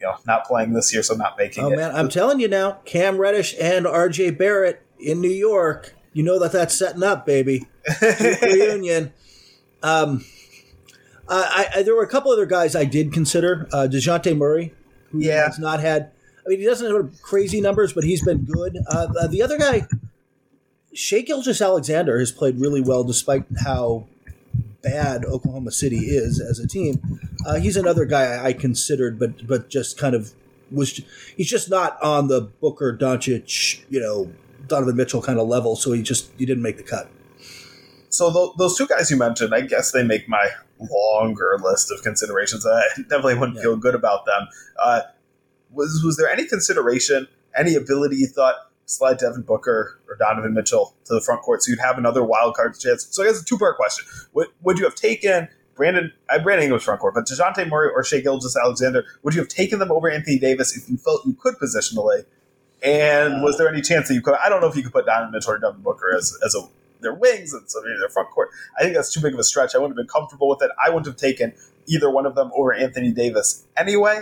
you 0.00 0.06
know, 0.06 0.16
not 0.26 0.46
playing 0.46 0.72
this 0.72 0.92
year, 0.92 1.02
so 1.02 1.14
not 1.14 1.38
making 1.38 1.62
it. 1.62 1.66
oh 1.68 1.72
it. 1.72 1.76
man, 1.76 1.94
I'm 1.94 2.08
telling 2.08 2.40
you 2.40 2.48
now, 2.48 2.78
Cam 2.84 3.18
Reddish 3.18 3.54
and 3.60 3.86
R.J. 3.86 4.30
Barrett 4.30 4.82
in 4.98 5.20
New 5.20 5.30
York. 5.30 5.94
You 6.12 6.22
know 6.22 6.38
that 6.38 6.52
that's 6.52 6.74
setting 6.74 7.02
up, 7.02 7.26
baby. 7.26 7.66
reunion. 8.42 9.12
Um, 9.84 10.24
I, 11.28 11.66
I 11.74 11.82
there 11.82 11.96
were 11.96 12.04
a 12.04 12.08
couple 12.08 12.30
other 12.30 12.46
guys 12.46 12.76
I 12.76 12.84
did 12.84 13.12
consider. 13.12 13.66
Uh, 13.72 13.88
Dejounte 13.90 14.36
Murray, 14.36 14.72
who 15.10 15.18
Yeah. 15.18 15.46
has 15.46 15.58
not 15.58 15.80
had. 15.80 16.12
I 16.46 16.50
mean, 16.50 16.60
he 16.60 16.64
doesn't 16.64 16.94
have 16.94 17.20
crazy 17.20 17.60
numbers, 17.60 17.92
but 17.92 18.04
he's 18.04 18.24
been 18.24 18.44
good. 18.44 18.78
Uh, 18.88 19.08
uh, 19.20 19.26
the 19.26 19.42
other 19.42 19.58
guy, 19.58 19.88
Shai 20.94 21.22
Gilgeous-Alexander, 21.22 22.16
has 22.20 22.30
played 22.30 22.60
really 22.60 22.80
well 22.80 23.02
despite 23.02 23.44
how 23.64 24.06
bad 24.82 25.24
Oklahoma 25.24 25.72
City 25.72 25.98
is 25.98 26.40
as 26.40 26.60
a 26.60 26.68
team. 26.68 27.20
Uh, 27.44 27.54
he's 27.56 27.76
another 27.76 28.04
guy 28.04 28.22
I, 28.36 28.46
I 28.46 28.52
considered, 28.52 29.18
but 29.18 29.46
but 29.48 29.68
just 29.68 29.98
kind 29.98 30.14
of 30.14 30.32
was. 30.70 31.00
He's 31.36 31.50
just 31.50 31.70
not 31.70 32.00
on 32.02 32.28
the 32.28 32.42
Booker 32.42 32.96
Doncic, 32.96 33.80
you 33.90 33.98
know, 33.98 34.30
Donovan 34.66 34.96
Mitchell 34.96 35.22
kind 35.22 35.38
of 35.38 35.48
level. 35.48 35.76
So 35.76 35.92
he 35.92 36.02
just 36.02 36.30
he 36.38 36.46
didn't 36.46 36.62
make 36.62 36.76
the 36.76 36.82
cut. 36.82 37.08
So 38.08 38.30
tho- 38.30 38.54
those 38.58 38.76
two 38.76 38.86
guys 38.86 39.10
you 39.10 39.16
mentioned, 39.16 39.54
I 39.54 39.62
guess 39.62 39.92
they 39.92 40.02
make 40.02 40.28
my 40.28 40.50
longer 40.78 41.58
list 41.62 41.90
of 41.90 42.02
considerations. 42.02 42.66
I 42.66 42.82
definitely 42.96 43.36
wouldn't 43.36 43.56
Yeah. 43.56 43.62
feel 43.62 43.76
good 43.76 43.94
about 43.94 44.26
them. 44.26 44.48
Uh, 44.82 45.00
was 45.70 46.02
was 46.04 46.16
there 46.16 46.28
any 46.28 46.46
consideration, 46.46 47.26
any 47.56 47.74
ability 47.74 48.16
you 48.16 48.26
thought 48.26 48.54
slide 48.84 49.16
Devin 49.18 49.42
Booker 49.42 49.98
or 50.08 50.16
Donovan 50.16 50.52
Mitchell 50.52 50.94
to 51.06 51.14
the 51.14 51.20
front 51.20 51.40
court 51.42 51.62
so 51.62 51.70
you'd 51.70 51.78
have 51.80 51.96
another 51.98 52.22
wild 52.22 52.54
card 52.54 52.78
chance? 52.78 53.06
So 53.10 53.22
I 53.22 53.26
guess 53.26 53.40
a 53.40 53.44
two 53.44 53.56
part 53.58 53.76
question: 53.76 54.04
would, 54.34 54.48
would 54.62 54.78
you 54.78 54.84
have 54.84 54.94
taken 54.94 55.48
Brandon? 55.74 56.12
I 56.28 56.36
Brandon 56.38 56.64
Ingram's 56.64 56.84
front 56.84 57.00
court, 57.00 57.14
but 57.14 57.24
Dejounte 57.26 57.66
Murray 57.68 57.88
or 57.94 58.04
Shai 58.04 58.20
Gilgeous-Alexander? 58.20 59.04
Would 59.22 59.34
you 59.34 59.40
have 59.40 59.48
taken 59.48 59.78
them 59.78 59.90
over 59.90 60.10
Anthony 60.10 60.38
Davis 60.38 60.76
if 60.76 60.90
you 60.90 60.98
felt 60.98 61.24
you 61.24 61.32
could 61.32 61.54
positionally? 61.54 62.24
And 62.82 63.34
uh, 63.36 63.40
was 63.42 63.58
there 63.58 63.68
any 63.68 63.80
chance 63.82 64.08
that 64.08 64.14
you 64.14 64.22
could? 64.22 64.34
I 64.44 64.48
don't 64.48 64.60
know 64.60 64.68
if 64.68 64.76
you 64.76 64.82
could 64.82 64.92
put 64.92 65.06
Donovan 65.06 65.32
Mitchell 65.32 65.52
or 65.52 65.58
Devin 65.58 65.82
Booker 65.82 66.14
as 66.16 66.36
as 66.44 66.54
a 66.54 66.60
their 67.00 67.14
wings 67.14 67.52
and 67.52 67.68
so 67.68 67.80
maybe 67.82 67.96
their 67.98 68.08
front 68.08 68.30
court. 68.30 68.50
I 68.78 68.82
think 68.82 68.94
that's 68.94 69.12
too 69.12 69.20
big 69.20 69.34
of 69.34 69.38
a 69.40 69.44
stretch. 69.44 69.74
I 69.74 69.78
wouldn't 69.78 69.98
have 69.98 70.06
been 70.06 70.12
comfortable 70.12 70.48
with 70.48 70.62
it. 70.62 70.70
I 70.84 70.88
wouldn't 70.88 71.06
have 71.06 71.16
taken 71.16 71.52
either 71.86 72.08
one 72.10 72.26
of 72.26 72.34
them 72.36 72.50
over 72.54 72.72
Anthony 72.72 73.10
Davis 73.10 73.64
anyway. 73.76 74.20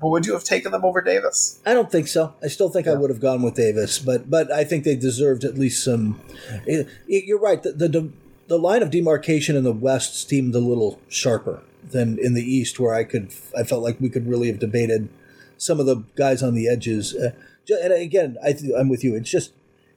But 0.00 0.08
would 0.08 0.26
you 0.26 0.32
have 0.32 0.42
taken 0.42 0.72
them 0.72 0.84
over 0.84 1.00
Davis? 1.00 1.60
I 1.64 1.74
don't 1.74 1.92
think 1.92 2.08
so. 2.08 2.34
I 2.42 2.48
still 2.48 2.68
think 2.68 2.88
I 2.88 2.94
would 2.94 3.08
have 3.10 3.20
gone 3.20 3.40
with 3.42 3.54
Davis, 3.54 4.00
but 4.00 4.28
but 4.28 4.50
I 4.50 4.64
think 4.64 4.82
they 4.82 4.96
deserved 4.96 5.44
at 5.44 5.54
least 5.56 5.84
some. 5.84 6.20
it- 6.66 6.88
it- 7.06 7.24
You're 7.24 7.38
right. 7.38 7.62
The, 7.62 7.72
the 7.72 8.10
the 8.48 8.58
line 8.58 8.82
of 8.82 8.90
demarcation 8.90 9.54
in 9.54 9.62
the 9.62 9.72
West 9.72 10.28
seemed 10.28 10.54
a 10.56 10.58
little 10.58 10.98
sharper 11.08 11.62
than 11.88 12.18
in 12.18 12.34
the 12.34 12.42
East, 12.42 12.80
where 12.80 12.94
I 12.94 13.04
could 13.04 13.32
I 13.56 13.62
felt 13.62 13.82
like 13.84 14.00
we 14.00 14.08
could 14.08 14.26
really 14.26 14.48
have 14.48 14.58
debated 14.58 15.08
some 15.56 15.78
of 15.78 15.86
the 15.86 16.02
guys 16.16 16.42
on 16.42 16.54
the 16.54 16.68
edges. 16.68 17.14
Uh, 17.14 17.30
and 17.68 17.92
again, 17.92 18.36
I 18.42 18.52
th- 18.52 18.72
I'm 18.76 18.88
with 18.88 19.04
you. 19.04 19.14
It's 19.14 19.30
just 19.30 19.52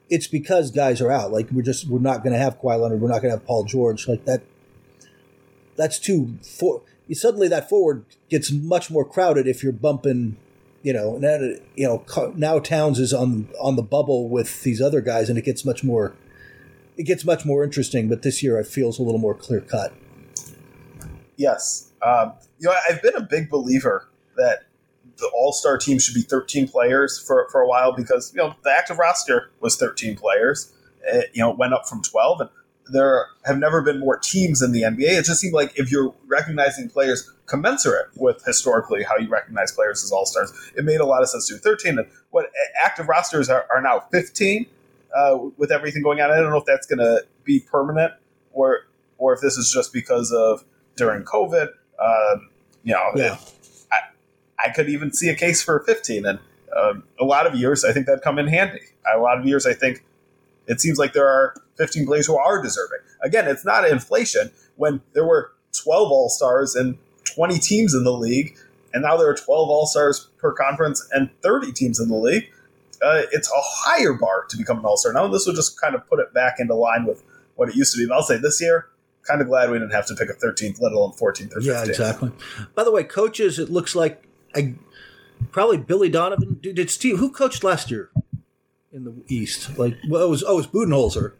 it's 0.10 0.28
because 0.28 0.72
guys 0.72 1.02
are 1.02 1.12
out. 1.12 1.32
Like 1.32 1.50
we're 1.52 1.62
just 1.62 1.88
we're 1.88 2.00
not 2.00 2.24
going 2.24 2.34
to 2.34 2.40
have 2.40 2.60
Kawhi 2.60 2.80
Leonard. 2.80 3.02
We're 3.02 3.10
not 3.10 3.22
going 3.22 3.32
to 3.34 3.38
have 3.38 3.46
Paul 3.46 3.64
George. 3.64 4.08
Like 4.08 4.26
that. 4.26 4.44
That's 5.76 6.00
too 6.00 6.38
for 6.42 6.84
suddenly 7.14 7.48
that 7.50 7.70
forward 7.70 8.06
gets 8.30 8.52
much 8.52 8.90
more 8.90 9.06
crowded 9.06 9.48
if 9.48 9.62
you're 9.62 9.72
bumping 9.72 10.38
you 10.82 10.92
know 10.94 11.18
now 11.18 11.38
you 11.76 11.86
know 11.86 12.34
now 12.36 12.60
Towns 12.60 13.00
is 13.00 13.14
on 13.14 13.50
on 13.60 13.76
the 13.76 13.84
bubble 13.84 14.30
with 14.30 14.64
these 14.64 14.82
other 14.82 15.02
guys 15.02 15.30
and 15.30 15.38
it 15.38 15.44
gets 15.44 15.64
much 15.66 15.84
more 15.84 16.16
it 16.98 17.04
gets 17.04 17.24
much 17.24 17.46
more 17.46 17.64
interesting 17.64 18.08
but 18.10 18.24
this 18.24 18.42
year 18.42 18.58
it 18.58 18.66
feels 18.66 18.98
a 18.98 19.04
little 19.04 19.20
more 19.20 19.36
clear 19.36 19.62
cut 19.62 19.94
Yes. 21.38 21.92
Um, 22.02 22.34
you 22.60 22.70
know, 22.70 22.76
I've 22.90 23.02
been 23.02 23.16
a 23.16 23.22
big 23.22 23.50
believer 23.50 24.10
that 24.38 24.66
the 25.18 25.30
All 25.34 25.54
Star 25.54 25.78
team 25.78 26.00
should 26.00 26.14
be 26.14 26.22
13 26.22 26.68
players 26.68 27.20
for, 27.20 27.48
for 27.52 27.62
a 27.62 27.68
while 27.68 27.94
because 27.94 28.34
you 28.34 28.42
know 28.42 28.56
the 28.64 28.72
active 28.72 28.98
roster 28.98 29.52
was 29.60 29.78
13 29.78 30.16
players. 30.16 30.74
It, 31.08 31.30
you 31.34 31.42
know, 31.42 31.52
went 31.52 31.74
up 31.74 31.88
from 31.88 32.02
12, 32.02 32.42
and 32.42 32.50
there 32.92 33.28
have 33.46 33.58
never 33.58 33.82
been 33.82 34.00
more 34.00 34.18
teams 34.18 34.62
in 34.62 34.72
the 34.72 34.82
NBA. 34.82 35.20
It 35.20 35.26
just 35.26 35.40
seemed 35.40 35.54
like 35.54 35.78
if 35.78 35.92
you're 35.92 36.14
recognizing 36.28 36.90
players 36.90 37.32
commensurate 37.46 38.08
with 38.16 38.44
historically 38.46 39.04
how 39.04 39.18
you 39.18 39.28
recognize 39.30 39.72
players 39.72 40.04
as 40.04 40.12
All 40.12 40.26
Stars, 40.26 40.52
it 40.76 40.84
made 40.84 41.00
a 41.00 41.06
lot 41.06 41.22
of 41.22 41.30
sense 41.30 41.48
to 41.48 41.56
do 41.56 41.60
13. 41.60 42.00
And 42.00 42.08
what 42.32 42.52
active 42.84 43.08
rosters 43.08 43.50
are, 43.50 43.66
are 43.74 43.82
now 43.82 44.02
15 44.12 44.66
uh, 45.16 45.38
with 45.58 45.72
everything 45.72 46.04
going 46.04 46.22
on. 46.22 46.32
I 46.32 46.38
don't 46.38 46.50
know 46.50 46.58
if 46.58 46.66
that's 46.66 46.88
going 46.88 47.00
to 47.00 47.24
be 47.44 47.60
permanent 47.60 48.14
or 48.52 48.88
or 49.18 49.34
if 49.34 49.42
this 49.42 49.58
is 49.58 49.72
just 49.72 49.94
because 49.94 50.32
of 50.32 50.66
during 50.98 51.24
COVID. 51.24 51.70
Um, 52.00 52.50
you 52.84 52.94
know, 52.94 53.12
Yeah. 53.16 53.38
I 54.66 54.70
could 54.70 54.90
even 54.90 55.14
see 55.14 55.30
a 55.30 55.36
case 55.36 55.62
for 55.62 55.80
15. 55.82 56.26
And 56.26 56.40
um, 56.76 57.04
a 57.20 57.24
lot 57.24 57.48
of 57.48 57.56
years, 57.56 57.86
I 57.86 57.94
think 57.94 58.06
that'd 58.06 58.24
come 58.24 58.40
in 58.40 58.48
handy. 58.48 58.82
A 59.14 59.20
lot 59.20 59.38
of 59.38 59.46
years, 59.46 59.66
I 59.66 59.74
think 59.74 60.04
it 60.68 60.82
seems 60.82 60.98
like 60.98 61.14
there 61.14 61.28
are 61.28 61.56
15 61.78 62.06
players 62.06 62.28
who 62.28 62.38
are 62.38 62.62
deserving. 62.62 63.00
Again, 63.22 63.48
it's 63.48 63.66
not 63.66 63.88
inflation 63.88 64.52
when 64.76 65.02
there 65.14 65.26
were 65.26 65.52
12 65.84 66.12
All 66.12 66.30
Stars 66.30 66.76
and 66.76 66.98
20 67.26 67.60
teams 67.60 67.94
in 67.94 68.04
the 68.04 68.14
league, 68.14 68.56
and 68.94 69.04
now 69.04 69.18
there 69.18 69.30
are 69.30 69.36
12 69.36 69.70
All 69.70 69.86
Stars 69.86 70.28
per 70.38 70.52
conference 70.54 71.08
and 71.12 71.30
30 71.42 71.72
teams 71.72 72.00
in 72.00 72.10
the 72.10 72.16
league. 72.16 72.52
Uh, 73.02 73.24
it's 73.32 73.50
a 73.50 73.62
higher 73.62 74.14
bar 74.14 74.46
to 74.50 74.58
become 74.58 74.80
an 74.80 74.86
All 74.86 74.98
Star 74.98 75.14
now. 75.14 75.28
This 75.28 75.46
will 75.46 75.54
just 75.54 75.80
kind 75.80 75.96
of 75.96 76.08
put 76.08 76.20
it 76.20 76.34
back 76.34 76.56
into 76.60 76.74
line 76.74 77.06
with 77.06 77.24
what 77.56 77.70
it 77.70 77.76
used 77.76 77.94
to 77.94 77.98
be. 77.98 78.04
And 78.04 78.14
I'll 78.14 78.24
say 78.24 78.38
this 78.38 78.62
year, 78.62 78.88
kind 79.24 79.42
of 79.42 79.48
glad 79.48 79.70
we 79.70 79.78
didn't 79.78 79.94
have 79.94 80.06
to 80.08 80.16
pick 80.16 80.30
a 80.30 80.34
13th, 80.34 80.82
let 80.82 80.92
alone 80.94 81.12
14th 81.12 81.56
or 81.56 81.60
15th. 81.60 81.66
Yeah, 81.66 81.84
exactly. 81.84 82.32
By 82.74 82.84
the 82.84 82.92
way, 82.92 83.04
coaches, 83.04 83.60
it 83.60 83.70
looks 83.70 83.96
like 83.96 84.24
I, 84.56 84.74
probably 85.52 85.78
Billy 85.78 86.10
Donovan. 86.10 86.60
Did, 86.62 86.76
did 86.76 86.90
Steve 86.90 87.18
who 87.18 87.30
coached 87.32 87.64
last 87.64 87.92
year 87.92 88.10
in 88.92 89.04
the 89.04 89.14
East? 89.28 89.78
Like, 89.78 89.98
well, 90.10 90.24
it 90.24 90.30
was 90.30 90.44
oh, 90.44 90.54
it 90.54 90.58
was 90.58 90.68
Budenholzer, 90.68 91.34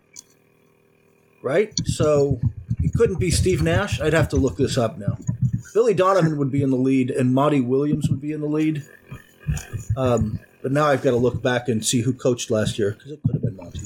right? 1.42 1.74
So 1.86 2.40
it 2.82 2.94
couldn't 2.94 3.20
be 3.20 3.32
Steve 3.32 3.62
Nash. 3.62 4.00
I'd 4.02 4.14
have 4.14 4.30
to 4.30 4.36
look 4.36 4.58
this 4.58 4.78
up 4.78 4.98
now. 4.98 5.18
Billy 5.74 5.94
Donovan 5.94 6.38
would 6.38 6.52
be 6.52 6.62
in 6.62 6.70
the 6.70 6.78
lead, 6.78 7.12
and 7.12 7.34
Monty 7.34 7.62
Williams 7.62 8.10
would 8.10 8.22
be 8.22 8.32
in 8.32 8.42
the 8.42 8.48
lead. 8.48 8.84
Um, 9.98 10.40
but 10.62 10.72
now 10.72 10.86
I've 10.86 11.02
got 11.04 11.12
to 11.12 11.18
look 11.18 11.42
back 11.42 11.68
and 11.68 11.86
see 11.86 12.02
who 12.02 12.14
coached 12.14 12.50
last 12.50 12.80
year 12.80 12.92
because 12.92 13.12
it 13.12 13.20
could 13.24 13.34
have 13.36 13.42
been 13.42 13.56
Monty. 13.56 13.82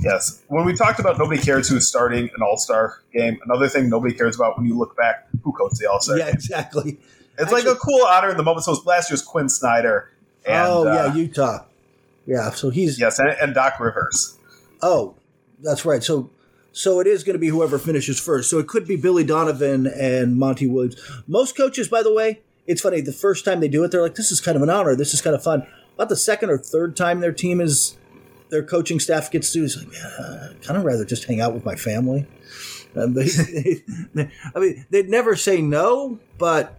Yes. 0.00 0.42
When 0.46 0.64
we 0.64 0.74
talked 0.76 1.00
about 1.00 1.18
nobody 1.18 1.42
cares 1.42 1.68
who's 1.68 1.88
starting 1.88 2.24
an 2.36 2.42
All 2.42 2.56
Star 2.56 3.02
game, 3.12 3.38
another 3.44 3.68
thing 3.68 3.88
nobody 3.88 4.14
cares 4.14 4.36
about 4.36 4.56
when 4.56 4.66
you 4.66 4.78
look 4.78 4.96
back, 4.96 5.26
who 5.42 5.52
coached 5.52 5.78
the 5.78 5.90
All 5.90 6.00
Star 6.00 6.18
Yeah, 6.18 6.26
game. 6.26 6.34
exactly. 6.34 7.00
It's 7.38 7.52
like 7.52 7.64
a 7.64 7.74
cool 7.76 8.02
honor 8.04 8.30
in 8.30 8.36
the 8.36 8.42
moment. 8.42 8.64
So 8.64 8.72
last 8.84 9.10
year's 9.10 9.22
Quin 9.22 9.48
Snyder. 9.48 10.10
And, 10.46 10.66
oh 10.66 10.88
uh, 10.88 10.94
yeah, 10.94 11.14
Utah. 11.14 11.64
Yeah, 12.26 12.50
so 12.50 12.70
he's 12.70 13.00
yes, 13.00 13.18
and, 13.18 13.30
and 13.40 13.54
Doc 13.54 13.80
Rivers. 13.80 14.36
Oh, 14.82 15.14
that's 15.60 15.84
right. 15.84 16.02
So 16.02 16.30
so 16.72 17.00
it 17.00 17.06
is 17.06 17.24
going 17.24 17.34
to 17.34 17.40
be 17.40 17.48
whoever 17.48 17.78
finishes 17.78 18.20
first. 18.20 18.50
So 18.50 18.58
it 18.58 18.68
could 18.68 18.86
be 18.86 18.96
Billy 18.96 19.24
Donovan 19.24 19.86
and 19.86 20.36
Monty 20.36 20.66
Williams. 20.66 20.96
Most 21.26 21.56
coaches, 21.56 21.88
by 21.88 22.02
the 22.02 22.12
way, 22.12 22.40
it's 22.66 22.82
funny. 22.82 23.00
The 23.00 23.12
first 23.12 23.44
time 23.44 23.60
they 23.60 23.68
do 23.68 23.82
it, 23.82 23.90
they're 23.90 24.02
like, 24.02 24.14
"This 24.14 24.30
is 24.30 24.40
kind 24.40 24.56
of 24.56 24.62
an 24.62 24.70
honor. 24.70 24.94
This 24.94 25.14
is 25.14 25.20
kind 25.20 25.34
of 25.34 25.42
fun." 25.42 25.66
About 25.94 26.08
the 26.10 26.16
second 26.16 26.50
or 26.50 26.58
third 26.58 26.96
time 26.96 27.20
their 27.20 27.32
team 27.32 27.60
is, 27.60 27.96
their 28.50 28.62
coaching 28.62 29.00
staff 29.00 29.30
gets 29.30 29.52
to, 29.52 29.64
is 29.64 29.76
like, 29.76 29.90
"Man, 29.90 30.50
I'd 30.50 30.62
kind 30.62 30.78
of 30.78 30.84
rather 30.84 31.04
just 31.04 31.24
hang 31.24 31.40
out 31.40 31.54
with 31.54 31.64
my 31.64 31.74
family." 31.74 32.26
And 32.94 33.14
they, 33.16 33.24
they- 34.14 34.30
I 34.54 34.58
mean, 34.58 34.86
they'd 34.90 35.08
never 35.08 35.34
say 35.34 35.60
no, 35.62 36.18
but 36.36 36.77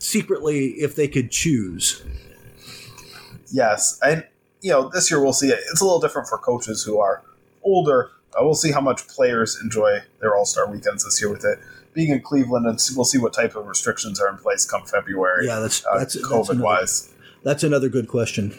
secretly, 0.00 0.70
if 0.80 0.96
they 0.96 1.06
could 1.08 1.30
choose, 1.30 2.02
Yes, 3.52 3.98
and 4.02 4.24
you 4.60 4.70
know 4.70 4.88
this 4.88 5.10
year 5.10 5.20
we'll 5.20 5.32
see 5.32 5.48
it. 5.48 5.58
It's 5.72 5.80
a 5.80 5.84
little 5.84 5.98
different 6.00 6.28
for 6.28 6.38
coaches 6.38 6.82
who 6.84 6.98
are 7.00 7.22
older. 7.64 8.10
Uh, 8.32 8.44
we'll 8.44 8.54
see 8.54 8.70
how 8.70 8.80
much 8.80 9.08
players 9.08 9.58
enjoy 9.62 9.98
their 10.20 10.36
All 10.36 10.44
Star 10.44 10.70
weekends 10.70 11.04
this 11.04 11.20
year 11.20 11.30
with 11.32 11.44
it 11.44 11.58
being 11.92 12.10
in 12.10 12.20
Cleveland, 12.20 12.66
and 12.66 12.78
we'll 12.94 13.04
see 13.04 13.18
what 13.18 13.32
type 13.32 13.56
of 13.56 13.66
restrictions 13.66 14.20
are 14.20 14.28
in 14.28 14.36
place 14.36 14.64
come 14.64 14.84
February. 14.86 15.46
Yeah, 15.46 15.56
that's- 15.56 15.84
uh, 15.84 15.94
that's- 15.98 16.12
that's 16.14 16.24
COVID 16.28 16.50
another- 16.50 16.62
wise. 16.64 17.08
that's 17.42 17.64
another 17.64 17.88
good 17.88 18.06
question. 18.06 18.54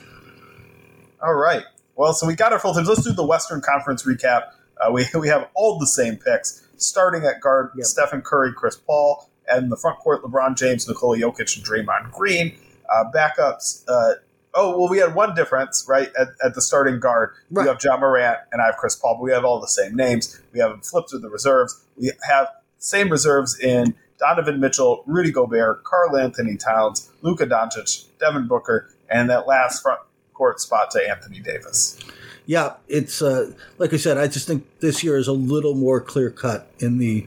All 1.23 1.35
right. 1.35 1.63
Well, 1.95 2.13
so 2.13 2.27
we 2.27 2.35
got 2.35 2.51
our 2.51 2.59
full 2.59 2.73
teams. 2.73 2.89
Let's 2.89 3.03
do 3.03 3.13
the 3.13 3.25
Western 3.25 3.61
Conference 3.61 4.03
recap. 4.03 4.51
Uh, 4.85 4.91
we 4.91 5.05
we 5.17 5.29
have 5.29 5.47
all 5.53 5.79
the 5.79 5.87
same 5.87 6.17
picks, 6.17 6.67
starting 6.75 7.23
at 7.23 7.39
guard: 7.39 7.71
Yep. 7.77 7.85
Stephen 7.85 8.21
Curry, 8.21 8.51
Chris 8.53 8.75
Paul, 8.75 9.29
and 9.47 9.71
the 9.71 9.77
front 9.77 9.99
court: 9.99 10.23
LeBron 10.23 10.57
James, 10.57 10.87
Nikola 10.87 11.17
Jokic, 11.17 11.55
and 11.57 11.65
Draymond 11.65 12.11
Green. 12.11 12.55
Uh, 12.93 13.05
backups. 13.15 13.83
Uh, 13.87 14.13
oh 14.53 14.77
well, 14.77 14.89
we 14.89 14.97
had 14.97 15.15
one 15.15 15.33
difference, 15.33 15.85
right? 15.87 16.09
At, 16.19 16.29
at 16.43 16.55
the 16.55 16.61
starting 16.61 16.99
guard, 16.99 17.31
Right. 17.49 17.63
you 17.63 17.69
have 17.69 17.81
Ja 17.83 17.97
Morant, 17.97 18.39
and 18.51 18.61
I 18.61 18.65
have 18.65 18.77
Chris 18.77 18.95
Paul. 18.95 19.15
But 19.15 19.23
we 19.23 19.31
have 19.31 19.45
all 19.45 19.59
the 19.61 19.67
same 19.67 19.95
names. 19.95 20.41
We 20.53 20.59
have 20.59 20.71
them 20.71 20.81
flipped 20.81 21.09
to 21.09 21.19
the 21.19 21.29
reserves. 21.29 21.83
We 21.97 22.11
have 22.29 22.47
same 22.79 23.09
reserves 23.09 23.57
in 23.59 23.95
Donovan 24.19 24.59
Mitchell, 24.59 25.03
Rudy 25.07 25.31
Gobert, 25.31 25.83
Karl-Anthony 25.83 26.57
Towns, 26.57 27.09
Luka 27.21 27.45
Doncic, 27.47 28.05
Devin 28.19 28.47
Booker, 28.47 28.89
and 29.09 29.29
that 29.29 29.47
last 29.47 29.81
front 29.81 29.99
court 30.33 30.59
spot 30.59 30.91
to 30.91 31.09
Anthony 31.09 31.39
Davis. 31.39 31.97
Yeah, 32.45 32.73
it's 32.87 33.21
uh, 33.21 33.51
like 33.77 33.93
I 33.93 33.97
said. 33.97 34.17
I 34.17 34.27
just 34.27 34.47
think 34.47 34.65
this 34.79 35.03
year 35.03 35.15
is 35.17 35.27
a 35.27 35.31
little 35.33 35.75
more 35.75 36.01
clear 36.01 36.29
cut 36.29 36.67
in 36.79 36.97
the 36.97 37.25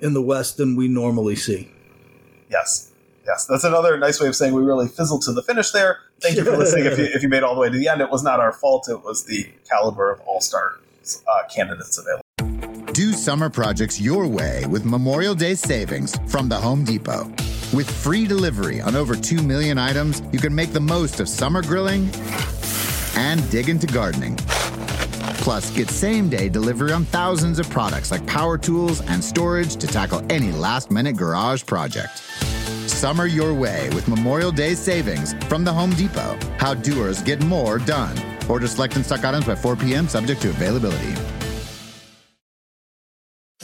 in 0.00 0.14
the 0.14 0.22
West 0.22 0.56
than 0.56 0.76
we 0.76 0.88
normally 0.88 1.36
see. 1.36 1.70
Yes. 2.50 2.92
Yes. 3.26 3.46
That's 3.46 3.64
another 3.64 3.98
nice 3.98 4.20
way 4.20 4.28
of 4.28 4.36
saying 4.36 4.54
we 4.54 4.62
really 4.62 4.88
fizzled 4.88 5.22
to 5.22 5.32
the 5.32 5.42
finish 5.42 5.70
there. 5.70 5.98
Thank 6.20 6.36
you 6.36 6.44
for 6.44 6.56
listening. 6.56 6.86
If 6.86 6.98
you, 6.98 7.04
if 7.04 7.22
you 7.22 7.28
made 7.28 7.42
all 7.42 7.54
the 7.54 7.60
way 7.60 7.70
to 7.70 7.78
the 7.78 7.88
end, 7.88 8.00
it 8.00 8.10
was 8.10 8.22
not 8.22 8.40
our 8.40 8.52
fault. 8.52 8.88
It 8.88 9.02
was 9.04 9.24
the 9.24 9.48
caliber 9.68 10.10
of 10.10 10.20
all 10.20 10.40
star 10.40 10.78
uh, 11.28 11.48
candidates 11.54 11.98
available. 11.98 12.22
Do 12.92 13.12
summer 13.12 13.48
projects 13.48 14.00
your 14.00 14.26
way 14.26 14.64
with 14.66 14.84
Memorial 14.84 15.34
Day 15.34 15.54
savings 15.54 16.16
from 16.26 16.48
the 16.48 16.56
Home 16.56 16.84
Depot. 16.84 17.24
With 17.72 17.88
free 17.88 18.26
delivery 18.26 18.80
on 18.80 18.96
over 18.96 19.14
2 19.14 19.42
million 19.42 19.78
items, 19.78 20.22
you 20.32 20.38
can 20.38 20.54
make 20.54 20.72
the 20.72 20.80
most 20.80 21.20
of 21.20 21.28
summer 21.28 21.62
grilling 21.62 22.10
and 23.14 23.48
dig 23.50 23.68
into 23.68 23.86
gardening. 23.86 24.38
Plus, 25.48 25.70
get 25.70 25.88
same 25.88 26.28
day 26.28 26.50
delivery 26.50 26.92
on 26.92 27.06
thousands 27.06 27.58
of 27.58 27.70
products 27.70 28.10
like 28.10 28.26
power 28.26 28.58
tools 28.58 29.00
and 29.08 29.24
storage 29.24 29.76
to 29.76 29.86
tackle 29.86 30.22
any 30.28 30.52
last 30.52 30.90
minute 30.90 31.16
garage 31.16 31.64
project. 31.64 32.18
Summer 32.86 33.24
your 33.24 33.54
way 33.54 33.88
with 33.94 34.06
Memorial 34.08 34.52
Day 34.52 34.74
savings 34.74 35.32
from 35.44 35.64
the 35.64 35.72
Home 35.72 35.92
Depot. 35.92 36.38
How 36.58 36.74
doers 36.74 37.22
get 37.22 37.42
more 37.44 37.78
done. 37.78 38.14
Order 38.46 38.66
select 38.66 38.96
and 38.96 39.06
stock 39.06 39.24
items 39.24 39.46
by 39.46 39.54
4 39.54 39.74
p.m., 39.76 40.06
subject 40.06 40.42
to 40.42 40.50
availability. 40.50 41.14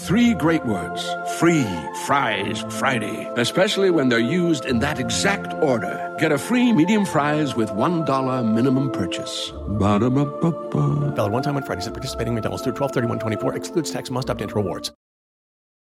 Three 0.05 0.35
great 0.35 0.67
words 0.67 1.09
free 1.39 1.67
fries 2.05 2.63
Friday, 2.69 3.27
especially 3.39 3.89
when 3.89 4.11
they're 4.11 4.19
used 4.19 4.67
in 4.67 4.79
that 4.81 5.01
exact 5.01 5.55
order. 5.63 6.15
Get 6.19 6.31
a 6.31 6.37
free 6.37 6.75
medium 6.75 7.07
fries 7.07 7.57
with 7.57 7.71
$1 7.71 8.55
minimum 8.55 8.91
purchase. 8.91 9.51
Ba-da-ba-ba-ba. 9.67 11.15
Valid 11.17 11.33
one 11.33 11.43
time 11.43 11.57
on 11.57 11.63
Fridays 11.63 11.87
at 11.87 11.95
participating 11.95 12.35
McDonald's 12.35 12.63
through 12.63 12.75
12 12.75 12.93
31 12.93 13.19
24. 13.19 13.57
Excludes 13.57 13.91
tax, 13.91 14.11
must 14.11 14.29
opt 14.29 14.43
into 14.43 14.57
rewards. 14.57 14.93